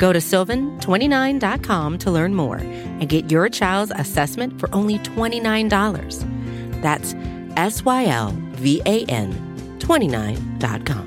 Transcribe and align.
Go 0.00 0.14
to 0.14 0.18
sylvan29.com 0.18 1.98
to 1.98 2.10
learn 2.10 2.34
more 2.34 2.56
and 2.56 3.06
get 3.06 3.30
your 3.30 3.50
child's 3.50 3.92
assessment 3.94 4.58
for 4.58 4.74
only 4.74 4.98
$29. 5.00 6.80
That's 6.80 7.14
S 7.58 7.84
Y 7.84 8.06
L 8.06 8.34
V 8.52 8.80
A 8.86 9.04
N 9.04 9.78
29.com. 9.78 11.06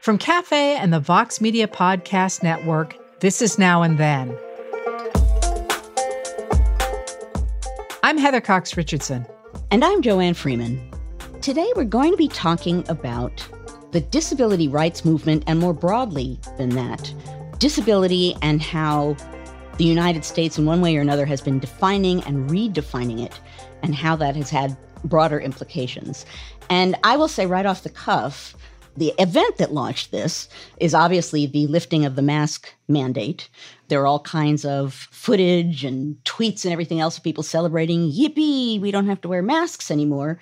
From 0.00 0.16
Cafe 0.16 0.76
and 0.76 0.90
the 0.90 1.00
Vox 1.00 1.38
Media 1.38 1.68
Podcast 1.68 2.42
Network, 2.42 2.96
this 3.20 3.42
is 3.42 3.58
Now 3.58 3.82
and 3.82 3.98
Then. 3.98 4.34
I'm 8.02 8.16
Heather 8.16 8.40
Cox 8.40 8.74
Richardson. 8.74 9.26
And 9.70 9.84
I'm 9.84 10.00
Joanne 10.00 10.32
Freeman. 10.32 10.87
Today 11.42 11.72
we're 11.76 11.84
going 11.84 12.10
to 12.10 12.16
be 12.16 12.26
talking 12.26 12.84
about 12.88 13.46
the 13.92 14.00
disability 14.00 14.66
rights 14.66 15.04
movement 15.04 15.44
and 15.46 15.60
more 15.60 15.72
broadly 15.72 16.38
than 16.58 16.70
that, 16.70 17.14
disability 17.58 18.36
and 18.42 18.60
how 18.60 19.16
the 19.76 19.84
United 19.84 20.24
States, 20.24 20.58
in 20.58 20.66
one 20.66 20.80
way 20.80 20.96
or 20.96 21.00
another, 21.00 21.24
has 21.24 21.40
been 21.40 21.60
defining 21.60 22.24
and 22.24 22.50
redefining 22.50 23.24
it, 23.24 23.40
and 23.82 23.94
how 23.94 24.16
that 24.16 24.34
has 24.34 24.50
had 24.50 24.76
broader 25.04 25.40
implications. 25.40 26.26
And 26.70 26.96
I 27.04 27.16
will 27.16 27.28
say 27.28 27.46
right 27.46 27.66
off 27.66 27.84
the 27.84 27.88
cuff, 27.88 28.56
the 28.96 29.14
event 29.20 29.58
that 29.58 29.72
launched 29.72 30.10
this 30.10 30.48
is 30.78 30.92
obviously 30.92 31.46
the 31.46 31.68
lifting 31.68 32.04
of 32.04 32.16
the 32.16 32.22
mask 32.22 32.74
mandate. 32.88 33.48
There 33.86 34.02
are 34.02 34.06
all 34.08 34.18
kinds 34.18 34.64
of 34.64 34.92
footage 34.92 35.84
and 35.84 36.16
tweets 36.24 36.64
and 36.64 36.72
everything 36.72 36.98
else 36.98 37.16
of 37.16 37.22
people 37.22 37.44
celebrating, 37.44 38.10
yippee, 38.10 38.80
we 38.80 38.90
don't 38.90 39.06
have 39.06 39.20
to 39.20 39.28
wear 39.28 39.40
masks 39.40 39.92
anymore, 39.92 40.40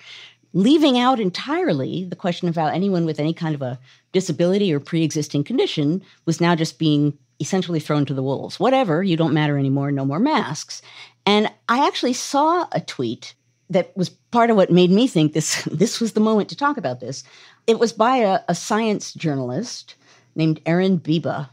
leaving 0.56 0.98
out 0.98 1.20
entirely 1.20 2.06
the 2.06 2.16
question 2.16 2.48
of 2.48 2.56
how 2.56 2.66
anyone 2.66 3.04
with 3.04 3.20
any 3.20 3.34
kind 3.34 3.54
of 3.54 3.60
a 3.60 3.78
disability 4.12 4.72
or 4.72 4.80
pre 4.80 5.02
existing 5.02 5.44
condition 5.44 6.02
was 6.24 6.40
now 6.40 6.54
just 6.54 6.78
being 6.78 7.16
essentially 7.38 7.78
thrown 7.78 8.06
to 8.06 8.14
the 8.14 8.22
wolves. 8.22 8.58
Whatever, 8.58 9.02
you 9.02 9.18
don't 9.18 9.34
matter 9.34 9.58
anymore, 9.58 9.92
no 9.92 10.06
more 10.06 10.18
masks. 10.18 10.80
And 11.26 11.52
I 11.68 11.86
actually 11.86 12.14
saw 12.14 12.66
a 12.72 12.80
tweet 12.80 13.34
that 13.68 13.94
was 13.98 14.08
part 14.08 14.48
of 14.48 14.56
what 14.56 14.70
made 14.70 14.90
me 14.90 15.06
think 15.06 15.34
this 15.34 15.62
this 15.70 16.00
was 16.00 16.14
the 16.14 16.20
moment 16.20 16.48
to 16.48 16.56
talk 16.56 16.78
about 16.78 17.00
this. 17.00 17.22
It 17.66 17.78
was 17.78 17.92
by 17.92 18.16
a, 18.16 18.40
a 18.48 18.54
science 18.54 19.12
journalist 19.12 19.94
named 20.34 20.62
Erin 20.64 20.98
Biba. 20.98 21.50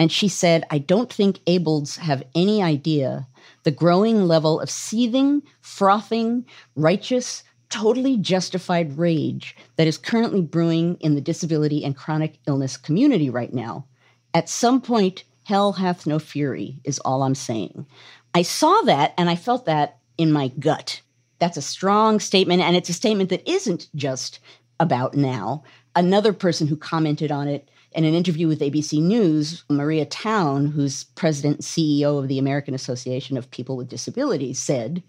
And 0.00 0.10
she 0.10 0.26
said, 0.26 0.64
I 0.68 0.78
don't 0.78 1.12
think 1.12 1.38
Ables 1.46 1.96
have 1.98 2.24
any 2.34 2.60
idea 2.60 3.28
the 3.62 3.70
growing 3.70 4.26
level 4.26 4.60
of 4.60 4.68
seething, 4.68 5.42
frothing, 5.60 6.44
righteous, 6.74 7.44
totally 7.68 8.16
justified 8.16 8.98
rage 8.98 9.56
that 9.76 9.86
is 9.86 9.98
currently 9.98 10.40
brewing 10.40 10.96
in 11.00 11.14
the 11.14 11.20
disability 11.20 11.84
and 11.84 11.96
chronic 11.96 12.38
illness 12.46 12.76
community 12.76 13.30
right 13.30 13.52
now. 13.52 13.86
At 14.34 14.48
some 14.48 14.80
point, 14.80 15.24
hell 15.44 15.72
hath 15.72 16.06
no 16.06 16.18
fury, 16.18 16.78
is 16.84 16.98
all 17.00 17.22
I'm 17.22 17.34
saying. 17.34 17.86
I 18.34 18.42
saw 18.42 18.82
that 18.82 19.14
and 19.16 19.30
I 19.30 19.36
felt 19.36 19.66
that 19.66 19.98
in 20.18 20.32
my 20.32 20.48
gut. 20.48 21.00
That's 21.38 21.56
a 21.56 21.62
strong 21.62 22.20
statement, 22.20 22.62
and 22.62 22.74
it's 22.74 22.88
a 22.88 22.94
statement 22.94 23.30
that 23.30 23.48
isn't 23.48 23.88
just 23.94 24.38
about 24.80 25.14
now. 25.14 25.64
Another 25.94 26.32
person 26.32 26.66
who 26.66 26.76
commented 26.76 27.30
on 27.30 27.48
it 27.48 27.68
in 27.92 28.04
an 28.04 28.14
interview 28.14 28.48
with 28.48 28.60
ABC 28.60 29.00
News, 29.00 29.64
Maria 29.68 30.04
Town, 30.04 30.66
who's 30.66 31.04
president 31.04 31.56
and 31.56 31.64
CEO 31.64 32.18
of 32.18 32.28
the 32.28 32.38
American 32.38 32.74
Association 32.74 33.36
of 33.36 33.50
People 33.50 33.76
with 33.76 33.88
Disabilities, 33.88 34.58
said, 34.58 35.02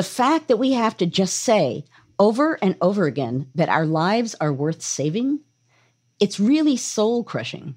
The 0.00 0.04
fact 0.04 0.48
that 0.48 0.56
we 0.56 0.72
have 0.72 0.96
to 0.96 1.04
just 1.04 1.36
say 1.36 1.84
over 2.18 2.58
and 2.62 2.74
over 2.80 3.04
again 3.04 3.48
that 3.54 3.68
our 3.68 3.84
lives 3.84 4.34
are 4.40 4.50
worth 4.50 4.80
saving, 4.80 5.40
it's 6.18 6.40
really 6.40 6.78
soul 6.78 7.22
crushing. 7.22 7.74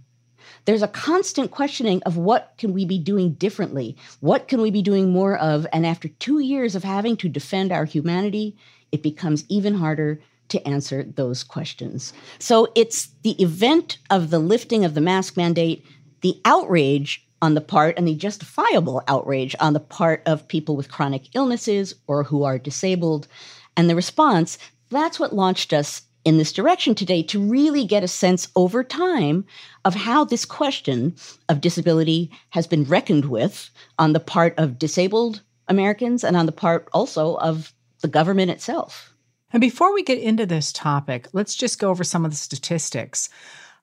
There's 0.64 0.84
a 0.84 0.88
constant 0.88 1.52
questioning 1.52 2.02
of 2.04 2.16
what 2.16 2.54
can 2.58 2.72
we 2.72 2.86
be 2.86 2.98
doing 2.98 3.34
differently? 3.34 3.98
What 4.22 4.48
can 4.48 4.62
we 4.62 4.72
be 4.72 4.82
doing 4.82 5.12
more 5.12 5.38
of? 5.38 5.68
And 5.74 5.86
after 5.86 6.08
two 6.08 6.40
years 6.40 6.76
of 6.76 6.86
having 6.86 7.18
to 7.18 7.28
defend 7.28 7.74
our 7.74 7.84
humanity, 7.84 8.56
it 8.94 9.04
becomes 9.04 9.44
even 9.50 9.74
harder 9.74 10.22
to 10.48 10.66
answer 10.66 11.04
those 11.04 11.44
questions. 11.44 12.14
So 12.40 12.72
it's 12.74 13.10
the 13.24 13.36
event 13.44 13.98
of 14.10 14.30
the 14.30 14.40
lifting 14.40 14.86
of 14.86 14.94
the 14.94 15.02
mask 15.02 15.36
mandate, 15.36 15.86
the 16.22 16.40
outrage 16.46 17.23
on 17.44 17.56
the 17.56 17.62
part 17.62 17.98
and 17.98 18.08
the 18.08 18.16
justifiable 18.16 19.02
outrage 19.10 19.54
on 19.60 19.74
the 19.74 19.80
part 19.82 20.24
of 20.26 20.48
people 20.48 20.78
with 20.78 20.90
chronic 20.90 21.36
illnesses 21.36 21.94
or 22.08 22.24
who 22.24 22.44
are 22.44 22.58
disabled, 22.58 23.28
and 23.76 23.90
the 23.90 23.96
response. 23.98 24.58
That's 24.90 25.20
what 25.20 25.36
launched 25.36 25.74
us 25.74 26.04
in 26.24 26.38
this 26.38 26.54
direction 26.54 26.96
today 26.96 27.22
to 27.24 27.44
really 27.44 27.84
get 27.84 28.02
a 28.02 28.08
sense 28.08 28.48
over 28.56 28.82
time 28.82 29.44
of 29.84 29.94
how 29.94 30.24
this 30.24 30.46
question 30.46 31.18
of 31.50 31.60
disability 31.60 32.32
has 32.52 32.66
been 32.66 32.86
reckoned 32.86 33.26
with 33.26 33.70
on 34.00 34.14
the 34.14 34.22
part 34.22 34.58
of 34.58 34.80
disabled 34.80 35.42
Americans 35.68 36.24
and 36.24 36.38
on 36.38 36.46
the 36.46 36.54
part 36.54 36.88
also 36.94 37.36
of 37.40 37.74
the 38.00 38.08
government 38.08 38.52
itself. 38.52 39.14
And 39.52 39.60
before 39.60 39.94
we 39.94 40.02
get 40.02 40.18
into 40.18 40.46
this 40.46 40.72
topic, 40.72 41.28
let's 41.34 41.56
just 41.56 41.78
go 41.78 41.90
over 41.90 42.06
some 42.06 42.24
of 42.24 42.32
the 42.32 42.38
statistics. 42.38 43.30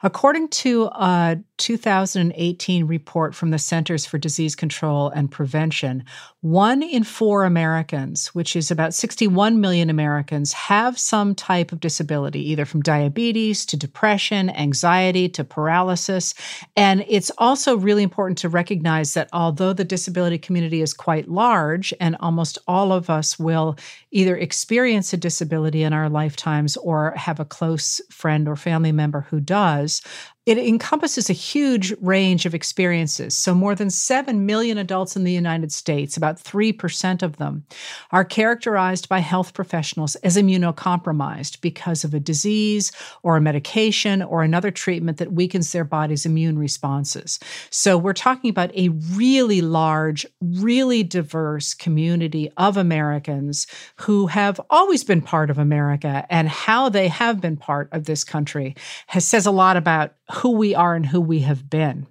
According 0.02 0.48
to 0.48 0.84
a 0.94 1.38
2018 1.58 2.86
report 2.86 3.34
from 3.34 3.50
the 3.50 3.58
Centers 3.58 4.06
for 4.06 4.16
Disease 4.16 4.56
Control 4.56 5.10
and 5.10 5.30
Prevention, 5.30 6.04
one 6.40 6.82
in 6.82 7.04
four 7.04 7.44
Americans, 7.44 8.28
which 8.28 8.56
is 8.56 8.70
about 8.70 8.94
61 8.94 9.60
million 9.60 9.90
Americans, 9.90 10.54
have 10.54 10.98
some 10.98 11.34
type 11.34 11.70
of 11.70 11.80
disability, 11.80 12.50
either 12.50 12.64
from 12.64 12.80
diabetes 12.80 13.66
to 13.66 13.76
depression, 13.76 14.48
anxiety 14.48 15.28
to 15.28 15.44
paralysis. 15.44 16.32
And 16.76 17.04
it's 17.06 17.30
also 17.36 17.76
really 17.76 18.02
important 18.02 18.38
to 18.38 18.48
recognize 18.48 19.12
that 19.12 19.28
although 19.34 19.74
the 19.74 19.84
disability 19.84 20.38
community 20.38 20.80
is 20.80 20.94
quite 20.94 21.28
large, 21.28 21.92
and 22.00 22.16
almost 22.20 22.56
all 22.66 22.90
of 22.90 23.10
us 23.10 23.38
will 23.38 23.76
either 24.10 24.34
experience 24.34 25.12
a 25.12 25.18
disability 25.18 25.82
in 25.82 25.92
our 25.92 26.08
lifetimes 26.08 26.78
or 26.78 27.12
have 27.16 27.38
a 27.38 27.44
close 27.44 28.00
friend 28.10 28.48
or 28.48 28.56
family 28.56 28.92
member 28.92 29.26
who 29.28 29.40
does, 29.40 29.89
years 29.90 30.02
it 30.46 30.56
encompasses 30.56 31.28
a 31.28 31.34
huge 31.34 31.92
range 32.00 32.46
of 32.46 32.54
experiences. 32.54 33.36
So, 33.36 33.54
more 33.54 33.74
than 33.74 33.90
7 33.90 34.46
million 34.46 34.78
adults 34.78 35.14
in 35.14 35.24
the 35.24 35.32
United 35.32 35.70
States, 35.70 36.16
about 36.16 36.42
3% 36.42 37.22
of 37.22 37.36
them, 37.36 37.64
are 38.10 38.24
characterized 38.24 39.08
by 39.08 39.18
health 39.18 39.52
professionals 39.52 40.16
as 40.16 40.38
immunocompromised 40.38 41.60
because 41.60 42.04
of 42.04 42.14
a 42.14 42.20
disease 42.20 42.90
or 43.22 43.36
a 43.36 43.40
medication 43.40 44.22
or 44.22 44.42
another 44.42 44.70
treatment 44.70 45.18
that 45.18 45.32
weakens 45.32 45.72
their 45.72 45.84
body's 45.84 46.24
immune 46.24 46.58
responses. 46.58 47.38
So, 47.68 47.98
we're 47.98 48.14
talking 48.14 48.48
about 48.48 48.74
a 48.74 48.88
really 48.88 49.60
large, 49.60 50.24
really 50.40 51.02
diverse 51.02 51.74
community 51.74 52.50
of 52.56 52.78
Americans 52.78 53.66
who 53.96 54.26
have 54.28 54.58
always 54.70 55.04
been 55.04 55.20
part 55.20 55.50
of 55.50 55.58
America 55.58 56.26
and 56.30 56.48
how 56.48 56.88
they 56.88 57.08
have 57.08 57.42
been 57.42 57.58
part 57.58 57.90
of 57.92 58.06
this 58.06 58.24
country 58.24 58.74
has 59.08 59.26
says 59.26 59.44
a 59.44 59.50
lot 59.50 59.76
about 59.76 60.14
who 60.32 60.50
we 60.50 60.74
are 60.74 60.94
and 60.94 61.06
who 61.06 61.20
we 61.20 61.40
have 61.40 61.68
been. 61.68 62.06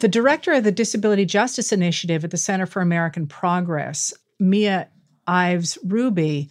The 0.00 0.08
director 0.08 0.52
of 0.52 0.64
the 0.64 0.72
Disability 0.72 1.24
Justice 1.24 1.72
Initiative 1.72 2.24
at 2.24 2.30
the 2.30 2.36
Center 2.36 2.66
for 2.66 2.82
American 2.82 3.26
Progress, 3.26 4.12
Mia 4.40 4.88
Ives 5.26 5.78
Rublee, 5.86 6.50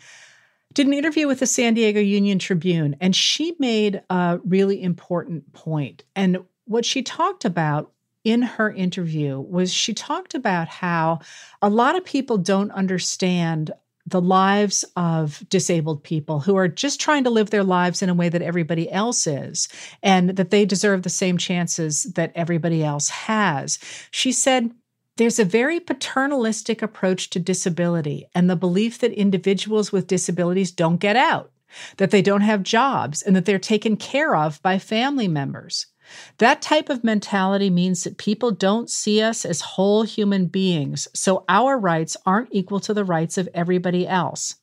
did 0.73 0.87
an 0.87 0.93
interview 0.93 1.27
with 1.27 1.39
the 1.39 1.45
San 1.45 1.73
Diego 1.73 1.99
Union 1.99 2.39
Tribune, 2.39 2.95
and 3.01 3.13
she 3.15 3.55
made 3.59 4.01
a 4.09 4.39
really 4.45 4.81
important 4.81 5.51
point. 5.51 6.03
And 6.15 6.37
what 6.65 6.85
she 6.85 7.03
talked 7.03 7.43
about 7.43 7.91
in 8.23 8.41
her 8.41 8.71
interview 8.71 9.39
was 9.39 9.73
she 9.73 9.93
talked 9.93 10.33
about 10.33 10.67
how 10.67 11.19
a 11.61 11.69
lot 11.69 11.97
of 11.97 12.05
people 12.05 12.37
don't 12.37 12.71
understand 12.71 13.71
the 14.06 14.21
lives 14.21 14.83
of 14.95 15.44
disabled 15.50 16.03
people 16.03 16.39
who 16.39 16.56
are 16.56 16.68
just 16.68 17.00
trying 17.00 17.24
to 17.24 17.30
live 17.30 17.50
their 17.50 17.63
lives 17.63 18.01
in 18.01 18.09
a 18.09 18.13
way 18.13 18.30
that 18.30 18.42
everybody 18.42 18.92
else 18.92 19.27
is 19.27 19.68
and 20.01 20.31
that 20.31 20.50
they 20.50 20.65
deserve 20.65 21.03
the 21.03 21.09
same 21.09 21.38
chances 21.38 22.03
that 22.15 22.31
everybody 22.36 22.83
else 22.83 23.09
has. 23.09 23.80
She 24.12 24.31
said, 24.31 24.71
there's 25.18 25.39
a 25.39 25.45
very 25.45 25.80
paternalistic 25.80 26.81
approach 26.81 27.30
to 27.31 27.39
disability 27.39 28.25
and 28.33 28.50
the 28.50 28.56
belief 28.56 29.00
that 29.00 29.12
individuals 29.13 29.92
with 29.92 30.07
disabilities 30.07 30.71
don't 30.71 30.98
get 30.98 31.15
out, 31.15 31.51
that 31.98 32.12
they 32.12 32.21
don't 32.21 32.42
have 32.42 32.63
jobs, 32.63 33.21
and 33.21 33.36
that 33.36 33.45
they're 33.45 33.59
taken 33.59 33.98
care 33.98 34.36
of 34.36 34.62
by 34.62 34.80
family 34.80 35.27
members. 35.27 35.88
That 36.37 36.61
type 36.61 36.89
of 36.89 37.03
mentality 37.03 37.69
means 37.69 38.03
that 38.03 38.17
people 38.17 38.51
don't 38.51 38.89
see 38.89 39.21
us 39.21 39.45
as 39.45 39.61
whole 39.61 40.03
human 40.03 40.47
beings, 40.47 41.07
so 41.13 41.45
our 41.47 41.77
rights 41.77 42.17
aren't 42.25 42.53
equal 42.53 42.79
to 42.81 42.93
the 42.93 43.05
rights 43.05 43.37
of 43.37 43.49
everybody 43.53 44.07
else. 44.07 44.55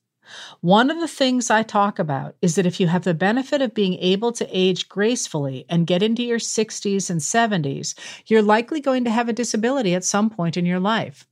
One 0.61 0.91
of 0.91 1.01
the 1.01 1.09
things 1.09 1.51
I 1.51 1.63
talk 1.63 1.99
about 1.99 2.37
is 2.43 2.55
that 2.57 2.67
if 2.67 2.81
you 2.81 2.87
have 2.89 3.05
the 3.05 3.15
benefit 3.15 3.63
of 3.63 3.75
being 3.75 3.95
able 3.95 4.33
to 4.33 4.49
age 4.51 4.89
gracefully 4.89 5.65
and 5.69 5.87
get 5.87 6.03
into 6.03 6.23
your 6.23 6.39
60s 6.39 7.09
and 7.09 7.21
70s, 7.21 7.95
you're 8.27 8.43
likely 8.43 8.81
going 8.81 9.05
to 9.05 9.11
have 9.11 9.29
a 9.29 9.33
disability 9.33 9.95
at 9.95 10.05
some 10.05 10.29
point 10.29 10.57
in 10.57 10.67
your 10.67 10.81
life. 10.81 11.27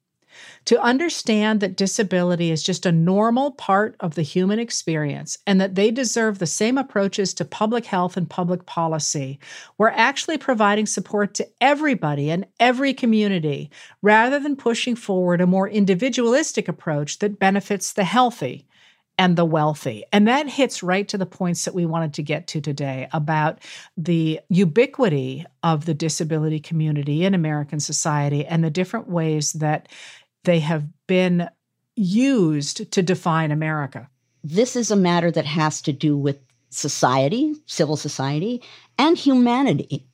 To 0.66 0.82
understand 0.82 1.60
that 1.60 1.76
disability 1.76 2.50
is 2.50 2.62
just 2.62 2.86
a 2.86 2.92
normal 2.92 3.52
part 3.52 3.96
of 4.00 4.14
the 4.14 4.22
human 4.22 4.58
experience 4.58 5.38
and 5.46 5.60
that 5.60 5.74
they 5.76 5.90
deserve 5.90 6.38
the 6.38 6.46
same 6.46 6.76
approaches 6.76 7.32
to 7.34 7.44
public 7.44 7.86
health 7.86 8.16
and 8.16 8.28
public 8.28 8.66
policy, 8.66 9.38
we're 9.78 9.88
actually 9.88 10.38
providing 10.38 10.86
support 10.86 11.34
to 11.34 11.48
everybody 11.60 12.30
and 12.30 12.46
every 12.58 12.92
community 12.92 13.70
rather 14.02 14.40
than 14.40 14.56
pushing 14.56 14.96
forward 14.96 15.40
a 15.40 15.46
more 15.46 15.68
individualistic 15.68 16.68
approach 16.68 17.20
that 17.20 17.38
benefits 17.38 17.92
the 17.92 18.04
healthy 18.04 18.66
and 19.18 19.36
the 19.36 19.44
wealthy. 19.44 20.04
And 20.12 20.28
that 20.28 20.48
hits 20.48 20.82
right 20.82 21.08
to 21.08 21.18
the 21.18 21.26
points 21.26 21.64
that 21.64 21.74
we 21.74 21.86
wanted 21.86 22.14
to 22.14 22.22
get 22.22 22.46
to 22.48 22.60
today 22.60 23.08
about 23.12 23.60
the 23.96 24.40
ubiquity 24.48 25.46
of 25.62 25.86
the 25.86 25.94
disability 25.94 26.60
community 26.60 27.24
in 27.24 27.34
American 27.34 27.80
society 27.80 28.44
and 28.44 28.62
the 28.62 28.70
different 28.70 29.08
ways 29.08 29.52
that 29.54 29.88
they 30.46 30.60
have 30.60 30.84
been 31.06 31.48
used 31.94 32.90
to 32.92 33.02
define 33.02 33.50
America. 33.50 34.08
This 34.42 34.76
is 34.76 34.90
a 34.90 34.96
matter 34.96 35.30
that 35.30 35.44
has 35.44 35.82
to 35.82 35.92
do 35.92 36.16
with 36.16 36.38
society, 36.70 37.54
civil 37.66 37.96
society, 37.96 38.62
and 38.98 39.18
humanity. 39.18 40.06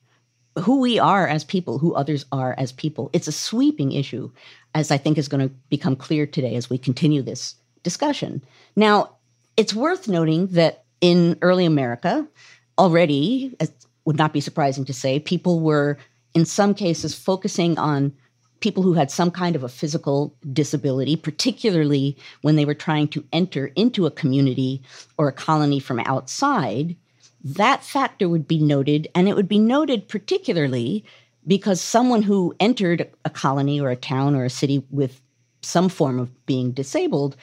Who 0.59 0.81
we 0.81 0.99
are 0.99 1.27
as 1.27 1.45
people, 1.45 1.79
who 1.79 1.95
others 1.95 2.27
are 2.33 2.55
as 2.59 2.73
people. 2.73 3.11
It's 3.13 3.29
a 3.29 3.33
sweeping 3.33 3.93
issue, 3.93 4.31
as 4.75 4.91
I 4.91 4.99
think 4.99 5.17
is 5.17 5.29
going 5.29 5.49
to 5.49 5.55
become 5.71 5.97
clear 5.97 6.27
today 6.27 6.57
as 6.57 6.69
we 6.69 6.79
continue 6.79 7.23
this 7.23 7.55
discussion. 7.83 8.43
Now, 8.77 9.17
it's 9.57 9.75
worth 9.75 10.09
noting 10.09 10.49
that 10.49 10.85
in 11.01 11.39
early 11.43 11.65
America, 11.65 12.27
already, 12.79 13.55
it 13.61 13.71
would 14.05 14.17
not 14.17 14.33
be 14.33 14.41
surprising 14.41 14.85
to 14.87 14.95
say, 14.95 15.19
people 15.21 15.61
were 15.61 15.99
in 16.35 16.45
some 16.45 16.75
cases 16.75 17.15
focusing 17.15 17.79
on 17.79 18.13
people 18.63 18.83
who 18.83 18.95
had 18.95 19.11
some 19.11 19.31
kind 19.31 19.55
of 19.55 19.63
a 19.63 19.69
physical 19.69 20.35
disability, 20.53 21.17
particularly 21.17 22.17
when 22.41 22.57
they 22.57 22.65
were 22.65 22.75
trying 22.75 23.09
to 23.09 23.25
enter 23.33 23.67
into 23.77 24.07
a 24.07 24.11
community 24.11 24.81
or 25.19 25.29
a 25.29 25.33
colony 25.33 25.79
from 25.79 26.01
outside, 26.01 26.97
that 27.45 27.85
factor 27.85 28.29
would 28.29 28.49
be 28.49 28.59
noted. 28.59 29.09
And 29.15 29.29
it 29.29 29.37
would 29.37 29.49
be 29.49 29.59
noted 29.59 30.09
particularly 30.09 31.05
because 31.47 31.81
someone 31.81 32.23
who 32.23 32.55
entered 32.61 33.11
a 33.25 33.31
colony 33.31 33.81
or 33.81 33.91
a 33.91 33.97
town 33.97 34.35
or 34.35 34.45
a 34.45 34.51
city 34.51 34.85
with 34.91 35.21
some 35.63 35.89
form 35.89 36.19
of 36.19 36.47
being 36.47 36.73
disabled 36.73 37.37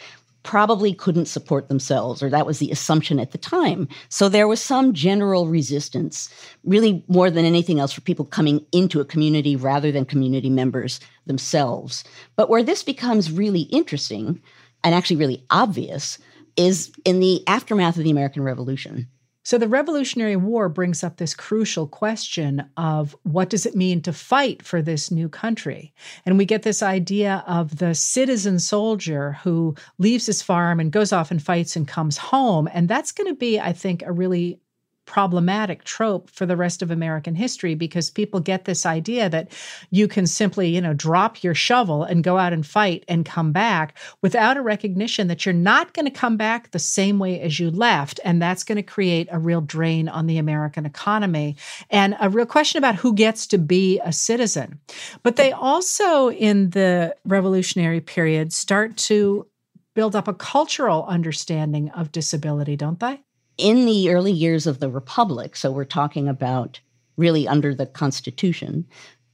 probably 0.43 0.93
couldn't 0.93 1.25
support 1.25 1.67
themselves, 1.67 2.23
or 2.23 2.29
that 2.29 2.45
was 2.45 2.59
the 2.59 2.71
assumption 2.71 3.19
at 3.19 3.31
the 3.31 3.37
time. 3.37 3.87
So 4.09 4.29
there 4.29 4.47
was 4.47 4.61
some 4.61 4.93
general 4.93 5.47
resistance, 5.47 6.29
really 6.63 7.03
more 7.07 7.29
than 7.29 7.45
anything 7.45 7.79
else, 7.79 7.91
for 7.91 8.01
people 8.01 8.25
coming 8.25 8.65
into 8.71 9.01
a 9.01 9.05
community 9.05 9.55
rather 9.55 9.91
than 9.91 10.05
community 10.05 10.49
members 10.49 10.99
themselves. 11.25 12.03
But 12.35 12.49
where 12.49 12.63
this 12.63 12.83
becomes 12.83 13.31
really 13.31 13.63
interesting 13.63 14.41
and 14.83 14.95
actually 14.95 15.17
really 15.17 15.45
obvious 15.49 16.17
is 16.55 16.91
in 17.05 17.19
the 17.19 17.45
aftermath 17.47 17.97
of 17.97 18.03
the 18.03 18.11
American 18.11 18.43
Revolution. 18.43 19.07
So 19.43 19.57
the 19.57 19.67
Revolutionary 19.67 20.35
War 20.35 20.69
brings 20.69 21.03
up 21.03 21.17
this 21.17 21.33
crucial 21.33 21.87
question 21.87 22.69
of 22.77 23.15
what 23.23 23.49
does 23.49 23.65
it 23.65 23.75
mean 23.75 24.01
to 24.01 24.13
fight 24.13 24.61
for 24.63 24.81
this 24.81 25.11
new 25.11 25.29
country? 25.29 25.93
And 26.25 26.37
we 26.37 26.45
get 26.45 26.63
this 26.63 26.83
idea 26.83 27.43
of 27.47 27.77
the 27.77 27.95
citizen 27.95 28.59
soldier 28.59 29.37
who 29.43 29.75
leaves 29.97 30.25
his 30.25 30.41
farm 30.41 30.79
and 30.79 30.91
goes 30.91 31.13
off 31.13 31.31
and 31.31 31.41
fights 31.41 31.75
and 31.75 31.87
comes 31.87 32.17
home. 32.17 32.69
And 32.73 32.87
that's 32.87 33.11
going 33.11 33.27
to 33.27 33.35
be, 33.35 33.59
I 33.59 33.73
think, 33.73 34.03
a 34.03 34.11
really 34.11 34.59
problematic 35.09 35.83
trope 35.85 36.29
for 36.29 36.45
the 36.45 36.55
rest 36.55 36.83
of 36.83 36.91
American 36.91 37.33
history 37.33 37.73
because 37.73 38.11
people 38.11 38.39
get 38.39 38.65
this 38.65 38.85
idea 38.85 39.27
that 39.27 39.51
you 39.89 40.07
can 40.07 40.27
simply, 40.27 40.69
you 40.69 40.79
know, 40.79 40.93
drop 40.93 41.43
your 41.43 41.55
shovel 41.55 42.03
and 42.03 42.23
go 42.23 42.37
out 42.37 42.53
and 42.53 42.63
fight 42.63 43.03
and 43.07 43.25
come 43.25 43.51
back 43.51 43.97
without 44.21 44.55
a 44.55 44.61
recognition 44.61 45.27
that 45.27 45.47
you're 45.47 45.53
not 45.53 45.93
going 45.93 46.05
to 46.05 46.11
come 46.11 46.37
back 46.37 46.69
the 46.69 46.77
same 46.77 47.17
way 47.17 47.41
as 47.41 47.59
you 47.59 47.71
left. 47.71 48.19
And 48.23 48.39
that's 48.39 48.63
going 48.63 48.75
to 48.75 48.83
create 48.83 49.27
a 49.31 49.39
real 49.39 49.61
drain 49.61 50.07
on 50.07 50.27
the 50.27 50.37
American 50.37 50.85
economy 50.85 51.55
and 51.89 52.15
a 52.21 52.29
real 52.29 52.45
question 52.45 52.77
about 52.77 52.93
who 52.93 53.15
gets 53.15 53.47
to 53.47 53.57
be 53.57 53.99
a 54.03 54.13
citizen. 54.13 54.79
But 55.23 55.37
they 55.37 55.51
also, 55.51 56.29
in 56.29 56.69
the 56.69 57.15
revolutionary 57.25 57.99
period, 57.99 58.53
start 58.53 58.95
to 58.97 59.47
build 59.95 60.15
up 60.15 60.27
a 60.27 60.35
cultural 60.35 61.03
understanding 61.07 61.89
of 61.89 62.11
disability, 62.11 62.75
don't 62.75 62.99
they? 62.99 63.23
In 63.59 63.85
the 63.85 64.09
early 64.09 64.31
years 64.31 64.65
of 64.65 64.79
the 64.79 64.89
Republic, 64.89 65.55
so 65.55 65.71
we're 65.71 65.85
talking 65.85 66.27
about 66.27 66.79
really 67.17 67.47
under 67.47 67.75
the 67.75 67.85
Constitution, 67.85 68.85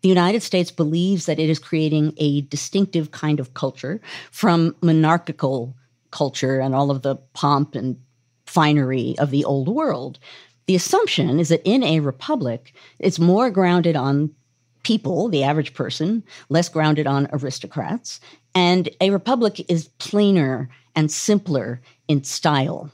the 0.01 0.09
United 0.09 0.43
States 0.43 0.71
believes 0.71 1.25
that 1.25 1.39
it 1.39 1.49
is 1.49 1.59
creating 1.59 2.13
a 2.17 2.41
distinctive 2.41 3.11
kind 3.11 3.39
of 3.39 3.53
culture 3.53 4.01
from 4.31 4.75
monarchical 4.81 5.75
culture 6.11 6.59
and 6.59 6.75
all 6.75 6.91
of 6.91 7.01
the 7.01 7.15
pomp 7.33 7.75
and 7.75 7.97
finery 8.45 9.15
of 9.19 9.31
the 9.31 9.45
old 9.45 9.67
world. 9.67 10.19
The 10.67 10.75
assumption 10.75 11.39
is 11.39 11.49
that 11.49 11.61
in 11.63 11.83
a 11.83 11.99
republic, 11.99 12.73
it's 12.99 13.19
more 13.19 13.49
grounded 13.49 13.95
on 13.95 14.31
people, 14.83 15.29
the 15.29 15.43
average 15.43 15.73
person, 15.73 16.23
less 16.49 16.69
grounded 16.69 17.07
on 17.07 17.27
aristocrats, 17.31 18.19
and 18.53 18.89
a 19.01 19.09
republic 19.09 19.65
is 19.69 19.87
plainer 19.99 20.69
and 20.95 21.11
simpler 21.11 21.81
in 22.07 22.23
style 22.23 22.91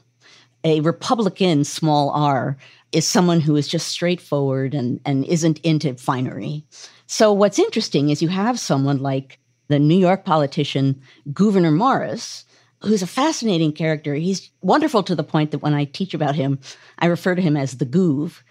a 0.64 0.80
Republican, 0.80 1.64
small 1.64 2.10
r, 2.10 2.56
is 2.92 3.06
someone 3.06 3.40
who 3.40 3.56
is 3.56 3.68
just 3.68 3.88
straightforward 3.88 4.74
and, 4.74 5.00
and 5.04 5.24
isn't 5.24 5.58
into 5.60 5.94
finery. 5.94 6.64
So, 7.06 7.32
what's 7.32 7.58
interesting 7.58 8.10
is 8.10 8.22
you 8.22 8.28
have 8.28 8.58
someone 8.58 8.98
like 8.98 9.38
the 9.68 9.78
New 9.78 9.98
York 9.98 10.24
politician 10.24 11.00
Gouverneur 11.32 11.70
Morris, 11.70 12.44
who's 12.80 13.02
a 13.02 13.06
fascinating 13.06 13.72
character. 13.72 14.14
He's 14.14 14.50
wonderful 14.60 15.02
to 15.04 15.14
the 15.14 15.24
point 15.24 15.50
that 15.50 15.62
when 15.62 15.74
I 15.74 15.84
teach 15.84 16.14
about 16.14 16.34
him, 16.34 16.58
I 16.98 17.06
refer 17.06 17.34
to 17.34 17.42
him 17.42 17.56
as 17.56 17.78
the 17.78 17.86
Gouv 17.86 18.42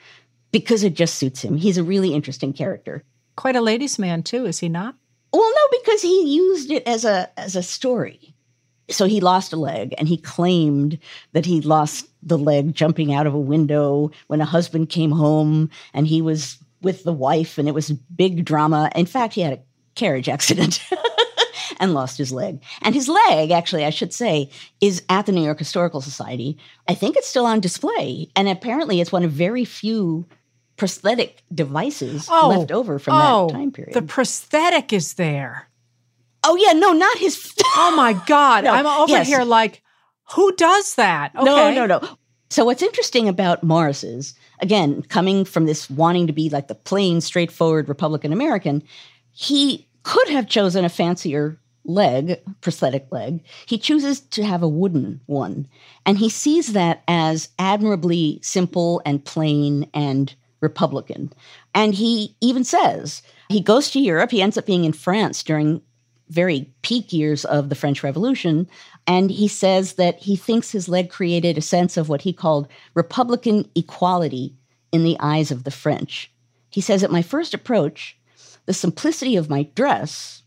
because 0.51 0.83
it 0.83 0.95
just 0.95 1.15
suits 1.15 1.41
him. 1.41 1.57
He's 1.57 1.77
a 1.77 1.83
really 1.83 2.13
interesting 2.13 2.53
character. 2.53 3.03
Quite 3.35 3.55
a 3.55 3.61
ladies' 3.61 3.99
man, 3.99 4.23
too, 4.23 4.45
is 4.45 4.59
he 4.59 4.69
not? 4.69 4.95
Well, 5.33 5.49
no, 5.49 5.79
because 5.79 6.01
he 6.01 6.35
used 6.35 6.71
it 6.71 6.85
as 6.85 7.05
a 7.05 7.29
as 7.39 7.55
a 7.55 7.63
story 7.63 8.35
so 8.91 9.05
he 9.05 9.21
lost 9.21 9.53
a 9.53 9.57
leg 9.57 9.93
and 9.97 10.07
he 10.07 10.17
claimed 10.17 10.99
that 11.33 11.45
he 11.45 11.61
lost 11.61 12.07
the 12.21 12.37
leg 12.37 12.73
jumping 12.73 13.13
out 13.13 13.27
of 13.27 13.33
a 13.33 13.39
window 13.39 14.11
when 14.27 14.41
a 14.41 14.45
husband 14.45 14.89
came 14.89 15.11
home 15.11 15.69
and 15.93 16.07
he 16.07 16.21
was 16.21 16.57
with 16.81 17.03
the 17.03 17.13
wife 17.13 17.57
and 17.57 17.67
it 17.67 17.73
was 17.73 17.91
big 17.91 18.45
drama. 18.45 18.91
In 18.95 19.05
fact, 19.05 19.33
he 19.33 19.41
had 19.41 19.53
a 19.53 19.61
carriage 19.95 20.29
accident. 20.29 20.83
and 21.79 21.93
lost 21.93 22.17
his 22.17 22.31
leg. 22.31 22.61
And 22.83 22.93
his 22.93 23.09
leg, 23.09 23.51
actually, 23.51 23.85
I 23.85 23.89
should 23.89 24.13
say, 24.13 24.49
is 24.81 25.03
at 25.09 25.25
the 25.25 25.31
New 25.31 25.43
York 25.43 25.57
Historical 25.57 25.99
Society. 25.99 26.57
I 26.87 26.93
think 26.93 27.17
it's 27.17 27.27
still 27.27 27.45
on 27.45 27.59
display. 27.59 28.29
And 28.35 28.47
apparently, 28.47 29.01
it's 29.01 29.11
one 29.11 29.23
of 29.23 29.31
very 29.31 29.65
few 29.65 30.25
prosthetic 30.77 31.43
devices 31.53 32.27
oh, 32.29 32.49
left 32.49 32.71
over 32.71 32.99
from 32.99 33.15
oh, 33.15 33.47
that 33.47 33.53
time 33.53 33.71
period. 33.71 33.93
The 33.93 34.01
prosthetic 34.01 34.93
is 34.93 35.15
there. 35.15 35.67
Oh 36.43 36.55
yeah, 36.55 36.73
no, 36.73 36.91
not 36.91 37.17
his. 37.17 37.53
oh 37.75 37.93
my 37.95 38.13
God, 38.25 38.63
no, 38.63 38.71
I'm 38.71 38.87
over 38.87 39.11
yes. 39.11 39.27
here 39.27 39.43
like, 39.43 39.81
who 40.33 40.55
does 40.55 40.95
that? 40.95 41.35
Okay. 41.35 41.45
No, 41.45 41.73
no, 41.73 41.85
no. 41.85 42.17
So 42.49 42.65
what's 42.65 42.81
interesting 42.81 43.29
about 43.29 43.63
Morris 43.63 44.03
is, 44.03 44.33
again, 44.59 45.03
coming 45.03 45.45
from 45.45 45.65
this 45.65 45.89
wanting 45.89 46.27
to 46.27 46.33
be 46.33 46.49
like 46.49 46.67
the 46.67 46.75
plain, 46.75 47.21
straightforward 47.21 47.87
Republican 47.87 48.33
American, 48.33 48.83
he 49.31 49.87
could 50.03 50.27
have 50.29 50.49
chosen 50.49 50.83
a 50.83 50.89
fancier 50.89 51.57
leg, 51.85 52.41
prosthetic 52.59 53.07
leg. 53.11 53.43
He 53.65 53.77
chooses 53.77 54.19
to 54.19 54.43
have 54.43 54.63
a 54.63 54.67
wooden 54.67 55.21
one, 55.27 55.67
and 56.05 56.17
he 56.17 56.29
sees 56.29 56.73
that 56.73 57.03
as 57.07 57.49
admirably 57.57 58.39
simple 58.41 59.01
and 59.05 59.23
plain 59.23 59.89
and 59.93 60.33
Republican. 60.59 61.31
And 61.73 61.93
he 61.93 62.35
even 62.41 62.63
says 62.63 63.21
he 63.49 63.61
goes 63.61 63.91
to 63.91 63.99
Europe. 63.99 64.31
He 64.31 64.41
ends 64.41 64.57
up 64.57 64.65
being 64.65 64.85
in 64.85 64.93
France 64.93 65.43
during 65.43 65.81
very 66.31 66.71
peak 66.81 67.11
years 67.11 67.43
of 67.45 67.69
the 67.69 67.75
French 67.75 68.03
Revolution. 68.03 68.67
And 69.05 69.29
he 69.29 69.47
says 69.47 69.93
that 69.93 70.19
he 70.19 70.35
thinks 70.35 70.71
his 70.71 70.87
leg 70.87 71.09
created 71.09 71.57
a 71.57 71.61
sense 71.61 71.97
of 71.97 72.07
what 72.07 72.21
he 72.21 72.31
called 72.31 72.67
Republican 72.93 73.69
equality 73.75 74.55
in 74.91 75.03
the 75.03 75.17
eyes 75.19 75.51
of 75.51 75.65
the 75.65 75.71
French. 75.71 76.31
He 76.69 76.81
says, 76.81 77.03
At 77.03 77.11
my 77.11 77.21
first 77.21 77.53
approach, 77.53 78.17
the 78.65 78.73
simplicity 78.73 79.35
of 79.35 79.49
my 79.49 79.63
dress, 79.75 80.43